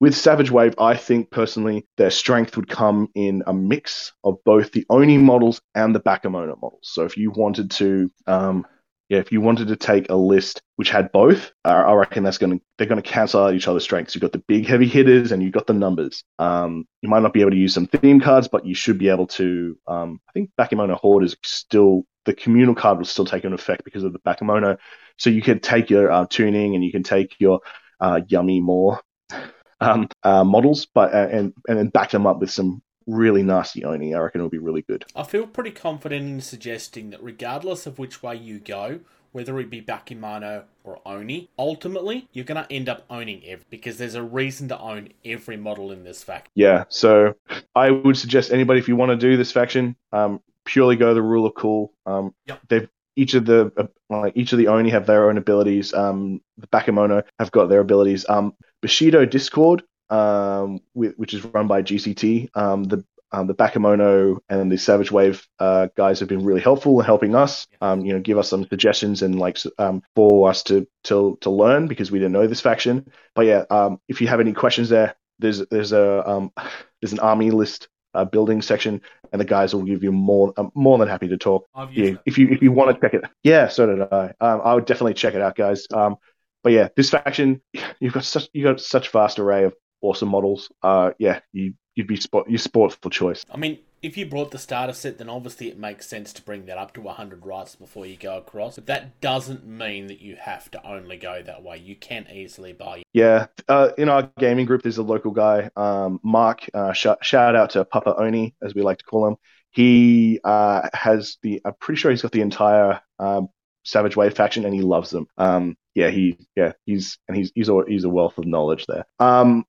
with 0.00 0.14
Savage 0.14 0.50
Wave, 0.50 0.74
I 0.78 0.96
think 0.96 1.30
personally 1.30 1.86
their 1.96 2.10
strength 2.10 2.56
would 2.56 2.68
come 2.68 3.08
in 3.14 3.42
a 3.46 3.52
mix 3.52 4.12
of 4.22 4.36
both 4.44 4.70
the 4.70 4.86
Oni 4.90 5.18
models 5.18 5.60
and 5.74 5.94
the 5.94 6.00
Bakemono 6.00 6.56
models. 6.60 6.82
So 6.82 7.04
if 7.04 7.16
you 7.16 7.32
wanted 7.32 7.72
to, 7.72 8.10
um, 8.26 8.64
yeah, 9.08 9.18
if 9.18 9.32
you 9.32 9.40
wanted 9.40 9.68
to 9.68 9.76
take 9.76 10.10
a 10.10 10.14
list 10.14 10.60
which 10.76 10.90
had 10.90 11.10
both, 11.12 11.52
uh, 11.64 11.68
I 11.68 11.94
reckon 11.94 12.24
that's 12.24 12.36
going 12.36 12.58
to 12.58 12.64
they're 12.76 12.86
going 12.86 13.02
to 13.02 13.10
cancel 13.10 13.42
out 13.42 13.54
each 13.54 13.66
other's 13.66 13.82
strengths. 13.82 14.14
You've 14.14 14.22
got 14.22 14.32
the 14.32 14.44
big 14.46 14.66
heavy 14.66 14.86
hitters 14.86 15.32
and 15.32 15.42
you've 15.42 15.52
got 15.52 15.66
the 15.66 15.72
numbers. 15.72 16.24
Um, 16.38 16.86
you 17.00 17.08
might 17.08 17.22
not 17.22 17.32
be 17.32 17.40
able 17.40 17.52
to 17.52 17.56
use 17.56 17.72
some 17.72 17.86
theme 17.86 18.20
cards, 18.20 18.48
but 18.48 18.66
you 18.66 18.74
should 18.74 18.98
be 18.98 19.08
able 19.08 19.26
to. 19.28 19.78
Um, 19.86 20.20
I 20.28 20.32
think 20.32 20.50
Bakemono 20.60 20.94
Horde 20.94 21.24
is 21.24 21.36
still 21.42 22.04
the 22.26 22.34
communal 22.34 22.74
card 22.74 22.98
will 22.98 23.06
still 23.06 23.24
take 23.24 23.44
an 23.44 23.54
effect 23.54 23.84
because 23.84 24.04
of 24.04 24.12
the 24.12 24.18
Bakemono. 24.18 24.76
So 25.16 25.30
you 25.30 25.40
can 25.40 25.60
take 25.60 25.88
your 25.88 26.10
uh, 26.12 26.26
tuning 26.28 26.74
and 26.74 26.84
you 26.84 26.92
can 26.92 27.02
take 27.02 27.34
your 27.38 27.60
uh, 28.00 28.20
yummy 28.28 28.60
more 28.60 29.00
um, 29.80 30.08
uh, 30.22 30.44
models, 30.44 30.86
but 30.86 31.14
uh, 31.14 31.28
and 31.30 31.54
and 31.66 31.78
then 31.78 31.88
back 31.88 32.10
them 32.10 32.26
up 32.26 32.40
with 32.40 32.50
some 32.50 32.82
really 33.08 33.42
nasty 33.42 33.84
Oni. 33.84 34.14
I 34.14 34.20
reckon 34.20 34.40
it'll 34.40 34.50
be 34.50 34.58
really 34.58 34.82
good. 34.82 35.04
I 35.16 35.24
feel 35.24 35.46
pretty 35.46 35.72
confident 35.72 36.28
in 36.28 36.40
suggesting 36.40 37.10
that 37.10 37.22
regardless 37.22 37.86
of 37.86 37.98
which 37.98 38.22
way 38.22 38.36
you 38.36 38.60
go, 38.60 39.00
whether 39.32 39.58
it 39.58 39.70
be 39.70 39.82
Bakemono 39.82 40.64
or 40.84 41.00
Oni, 41.04 41.48
ultimately 41.58 42.28
you're 42.32 42.44
going 42.44 42.62
to 42.62 42.72
end 42.72 42.88
up 42.88 43.04
owning 43.10 43.42
every 43.44 43.64
because 43.70 43.98
there's 43.98 44.14
a 44.14 44.22
reason 44.22 44.68
to 44.68 44.78
own 44.78 45.08
every 45.24 45.56
model 45.56 45.90
in 45.90 46.04
this 46.04 46.22
faction. 46.22 46.50
Yeah, 46.54 46.84
so 46.88 47.34
I 47.74 47.90
would 47.90 48.16
suggest 48.16 48.52
anybody 48.52 48.78
if 48.78 48.88
you 48.88 48.96
want 48.96 49.10
to 49.10 49.16
do 49.16 49.36
this 49.36 49.52
faction, 49.52 49.96
um, 50.12 50.40
purely 50.64 50.96
go 50.96 51.14
the 51.14 51.22
rule 51.22 51.46
of 51.46 51.54
cool. 51.54 51.92
Um, 52.06 52.34
yep. 52.46 52.60
They've 52.68 52.88
each 53.16 53.34
of 53.34 53.46
the 53.46 53.72
uh, 53.76 53.86
like 54.08 54.32
each 54.36 54.52
of 54.52 54.58
the 54.58 54.68
Oni 54.68 54.90
have 54.90 55.06
their 55.06 55.28
own 55.28 55.38
abilities. 55.38 55.92
Um, 55.92 56.40
the 56.56 56.68
Bakemono 56.68 57.24
have 57.38 57.50
got 57.50 57.68
their 57.68 57.80
abilities. 57.80 58.24
Um, 58.28 58.54
Bushido 58.80 59.24
Discord, 59.24 59.82
um, 60.10 60.80
which 60.94 61.34
is 61.34 61.44
run 61.44 61.66
by 61.66 61.82
GCT. 61.82 62.50
Um, 62.56 62.84
the 62.84 63.04
um, 63.30 63.46
the 63.46 63.54
Bakemono 63.54 64.38
and 64.48 64.72
the 64.72 64.78
Savage 64.78 65.12
Wave 65.12 65.46
uh, 65.58 65.88
guys 65.96 66.20
have 66.20 66.28
been 66.28 66.44
really 66.44 66.60
helpful 66.60 66.98
in 67.00 67.06
helping 67.06 67.34
us. 67.34 67.66
Um, 67.80 68.00
you 68.00 68.12
know, 68.12 68.20
give 68.20 68.38
us 68.38 68.48
some 68.48 68.66
suggestions 68.66 69.22
and 69.22 69.38
like 69.38 69.58
um, 69.78 70.02
for 70.14 70.48
us 70.48 70.62
to 70.64 70.86
to 71.04 71.36
to 71.42 71.50
learn 71.50 71.88
because 71.88 72.10
we 72.10 72.18
didn't 72.18 72.32
know 72.32 72.46
this 72.46 72.60
faction. 72.60 73.10
But 73.34 73.46
yeah, 73.46 73.64
um, 73.70 74.00
if 74.08 74.20
you 74.20 74.28
have 74.28 74.40
any 74.40 74.52
questions 74.52 74.88
there, 74.88 75.14
there's 75.38 75.66
there's 75.66 75.92
a 75.92 76.28
um, 76.28 76.52
there's 77.02 77.12
an 77.12 77.20
army 77.20 77.50
list 77.50 77.88
uh, 78.14 78.24
building 78.24 78.62
section, 78.62 79.02
and 79.32 79.40
the 79.40 79.44
guys 79.44 79.74
will 79.74 79.82
give 79.82 80.02
you 80.02 80.12
more 80.12 80.52
uh, 80.56 80.68
more 80.74 80.98
than 80.98 81.08
happy 81.08 81.28
to 81.28 81.36
talk. 81.36 81.66
Yeah, 81.92 82.14
if 82.24 82.38
you 82.38 82.48
if 82.48 82.62
you 82.62 82.72
want 82.72 82.94
to 82.94 83.00
check 83.00 83.14
it, 83.14 83.24
yeah, 83.42 83.68
so 83.68 83.86
did 83.86 84.12
I. 84.12 84.32
Um, 84.40 84.60
I 84.64 84.74
would 84.74 84.86
definitely 84.86 85.14
check 85.14 85.34
it 85.34 85.42
out, 85.42 85.54
guys. 85.54 85.86
Um, 85.92 86.16
but 86.62 86.72
yeah, 86.72 86.88
this 86.96 87.10
faction, 87.10 87.62
you've 88.00 88.14
got 88.14 88.24
such 88.24 88.48
you 88.52 88.64
got 88.64 88.80
such 88.80 89.10
vast 89.10 89.38
array 89.38 89.64
of 89.64 89.74
awesome 90.00 90.28
models. 90.28 90.70
Uh, 90.82 91.12
yeah, 91.18 91.40
you 91.52 91.74
you'd 91.94 92.06
be 92.06 92.16
sport 92.16 92.48
you 92.48 92.58
sport 92.58 92.96
for 93.02 93.10
choice. 93.10 93.44
I 93.50 93.56
mean, 93.56 93.78
if 94.02 94.16
you 94.16 94.26
brought 94.26 94.50
the 94.50 94.58
starter 94.58 94.92
set, 94.92 95.18
then 95.18 95.28
obviously 95.28 95.68
it 95.68 95.78
makes 95.78 96.06
sense 96.06 96.32
to 96.34 96.42
bring 96.42 96.66
that 96.66 96.78
up 96.78 96.94
to 96.94 97.00
100 97.00 97.44
rights 97.44 97.74
before 97.74 98.06
you 98.06 98.16
go 98.16 98.38
across. 98.38 98.76
But 98.76 98.86
that 98.86 99.20
doesn't 99.20 99.66
mean 99.66 100.06
that 100.06 100.20
you 100.20 100.36
have 100.36 100.70
to 100.70 100.86
only 100.86 101.16
go 101.16 101.42
that 101.42 101.62
way. 101.62 101.78
You 101.78 101.96
can 101.96 102.26
easily 102.32 102.72
buy. 102.72 103.02
Yeah, 103.12 103.46
uh, 103.68 103.90
in 103.98 104.08
our 104.08 104.30
gaming 104.38 104.66
group, 104.66 104.82
there's 104.82 104.98
a 104.98 105.02
local 105.02 105.32
guy, 105.32 105.70
um, 105.76 106.20
Mark. 106.22 106.68
Uh, 106.72 106.92
sh- 106.92 107.06
shout 107.22 107.56
out 107.56 107.70
to 107.70 107.84
Papa 107.84 108.14
Oni, 108.16 108.54
as 108.62 108.74
we 108.74 108.82
like 108.82 108.98
to 108.98 109.04
call 109.04 109.26
him. 109.26 109.36
He 109.70 110.40
uh, 110.44 110.88
has 110.94 111.36
the. 111.42 111.60
I'm 111.64 111.74
pretty 111.80 111.98
sure 111.98 112.10
he's 112.10 112.22
got 112.22 112.32
the 112.32 112.40
entire 112.40 113.00
um, 113.18 113.48
Savage 113.84 114.16
Wave 114.16 114.34
faction, 114.34 114.64
and 114.64 114.74
he 114.74 114.82
loves 114.82 115.10
them. 115.10 115.26
Um, 115.36 115.76
yeah, 115.94 116.10
he 116.10 116.38
yeah 116.54 116.72
he's 116.86 117.18
and 117.26 117.36
he's 117.36 117.50
he's 117.54 117.68
a, 117.68 117.82
he's 117.86 118.04
a 118.04 118.08
wealth 118.08 118.38
of 118.38 118.46
knowledge 118.46 118.86
there. 118.86 119.04
Um, 119.18 119.64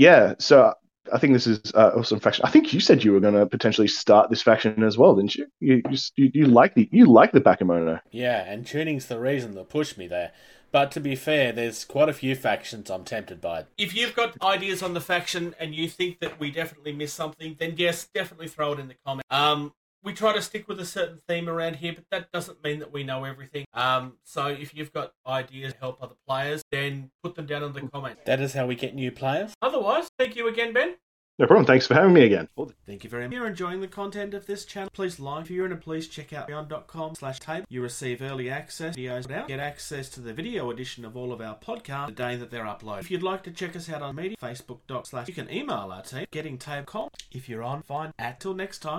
yeah, 0.00 0.32
so 0.38 0.72
I 1.12 1.18
think 1.18 1.34
this 1.34 1.46
is 1.46 1.60
uh, 1.74 1.90
awesome 1.94 2.20
faction. 2.20 2.46
I 2.46 2.50
think 2.50 2.72
you 2.72 2.80
said 2.80 3.04
you 3.04 3.12
were 3.12 3.20
going 3.20 3.34
to 3.34 3.44
potentially 3.44 3.86
start 3.86 4.30
this 4.30 4.40
faction 4.40 4.82
as 4.82 4.96
well, 4.96 5.14
didn't 5.14 5.34
you? 5.34 5.46
You 5.60 5.82
you, 6.16 6.30
you 6.32 6.46
like 6.46 6.74
the 6.74 6.88
you 6.90 7.04
like 7.04 7.32
the 7.32 7.40
Bakemono. 7.42 8.00
Yeah, 8.10 8.50
and 8.50 8.66
tuning's 8.66 9.06
the 9.06 9.20
reason 9.20 9.54
that 9.56 9.68
pushed 9.68 9.98
me 9.98 10.08
there. 10.08 10.32
But 10.72 10.90
to 10.92 11.00
be 11.00 11.16
fair, 11.16 11.52
there's 11.52 11.84
quite 11.84 12.08
a 12.08 12.14
few 12.14 12.34
factions 12.34 12.90
I'm 12.90 13.04
tempted 13.04 13.42
by. 13.42 13.66
If 13.76 13.94
you've 13.94 14.14
got 14.14 14.40
ideas 14.40 14.82
on 14.82 14.94
the 14.94 15.02
faction 15.02 15.54
and 15.60 15.74
you 15.74 15.86
think 15.86 16.20
that 16.20 16.40
we 16.40 16.50
definitely 16.50 16.92
missed 16.92 17.16
something, 17.16 17.56
then 17.58 17.74
yes, 17.76 18.08
definitely 18.14 18.48
throw 18.48 18.72
it 18.72 18.78
in 18.78 18.88
the 18.88 18.94
comments. 19.04 19.26
Um, 19.30 19.74
we 20.02 20.12
try 20.12 20.32
to 20.32 20.42
stick 20.42 20.68
with 20.68 20.80
a 20.80 20.84
certain 20.84 21.18
theme 21.28 21.48
around 21.48 21.76
here, 21.76 21.94
but 21.94 22.04
that 22.10 22.32
doesn't 22.32 22.62
mean 22.64 22.78
that 22.78 22.92
we 22.92 23.04
know 23.04 23.24
everything. 23.24 23.66
Um, 23.74 24.14
so 24.24 24.46
if 24.46 24.74
you've 24.74 24.92
got 24.92 25.12
ideas 25.26 25.72
to 25.74 25.78
help 25.78 26.02
other 26.02 26.14
players, 26.26 26.62
then 26.70 27.10
put 27.22 27.34
them 27.34 27.46
down 27.46 27.62
in 27.62 27.72
the 27.72 27.82
comments. 27.82 28.22
That 28.26 28.40
is 28.40 28.54
how 28.54 28.66
we 28.66 28.74
get 28.74 28.94
new 28.94 29.10
players. 29.10 29.54
Otherwise, 29.60 30.08
thank 30.18 30.36
you 30.36 30.48
again, 30.48 30.72
Ben. 30.72 30.96
No 31.40 31.46
problem. 31.46 31.64
Thanks 31.64 31.86
for 31.86 31.94
having 31.94 32.12
me 32.12 32.24
again. 32.24 32.48
Thank 32.86 33.02
you 33.02 33.08
very 33.08 33.22
much. 33.22 33.32
If 33.32 33.38
you're 33.38 33.46
enjoying 33.46 33.80
the 33.80 33.88
content 33.88 34.34
of 34.34 34.44
this 34.44 34.66
channel, 34.66 34.90
please 34.92 35.18
like. 35.18 35.44
If 35.46 35.50
you're 35.50 35.64
in 35.64 35.72
a 35.72 35.76
please 35.76 36.06
check 36.06 36.34
out 36.34 36.46
beyond.com 36.46 37.14
slash 37.14 37.40
table. 37.40 37.64
You 37.70 37.80
receive 37.80 38.20
early 38.20 38.50
access 38.50 38.94
videos 38.94 39.30
out. 39.30 39.48
Get 39.48 39.58
access 39.58 40.10
to 40.10 40.20
the 40.20 40.34
video 40.34 40.70
edition 40.70 41.02
of 41.02 41.16
all 41.16 41.32
of 41.32 41.40
our 41.40 41.56
podcasts 41.56 42.08
the 42.08 42.12
day 42.12 42.36
that 42.36 42.50
they're 42.50 42.66
uploaded. 42.66 43.00
If 43.00 43.10
you'd 43.10 43.22
like 43.22 43.42
to 43.44 43.50
check 43.50 43.74
us 43.74 43.88
out 43.88 44.02
on 44.02 44.16
media, 44.16 44.36
facebook.com 44.36 45.04
slash 45.06 45.28
you 45.28 45.34
can 45.34 45.50
email 45.50 45.90
our 45.90 46.02
team, 46.02 46.26
gettingtable.com. 46.30 47.08
If 47.32 47.48
you're 47.48 47.62
on, 47.62 47.80
fine. 47.84 48.12
Until 48.18 48.52
next 48.52 48.80
time. 48.80 48.88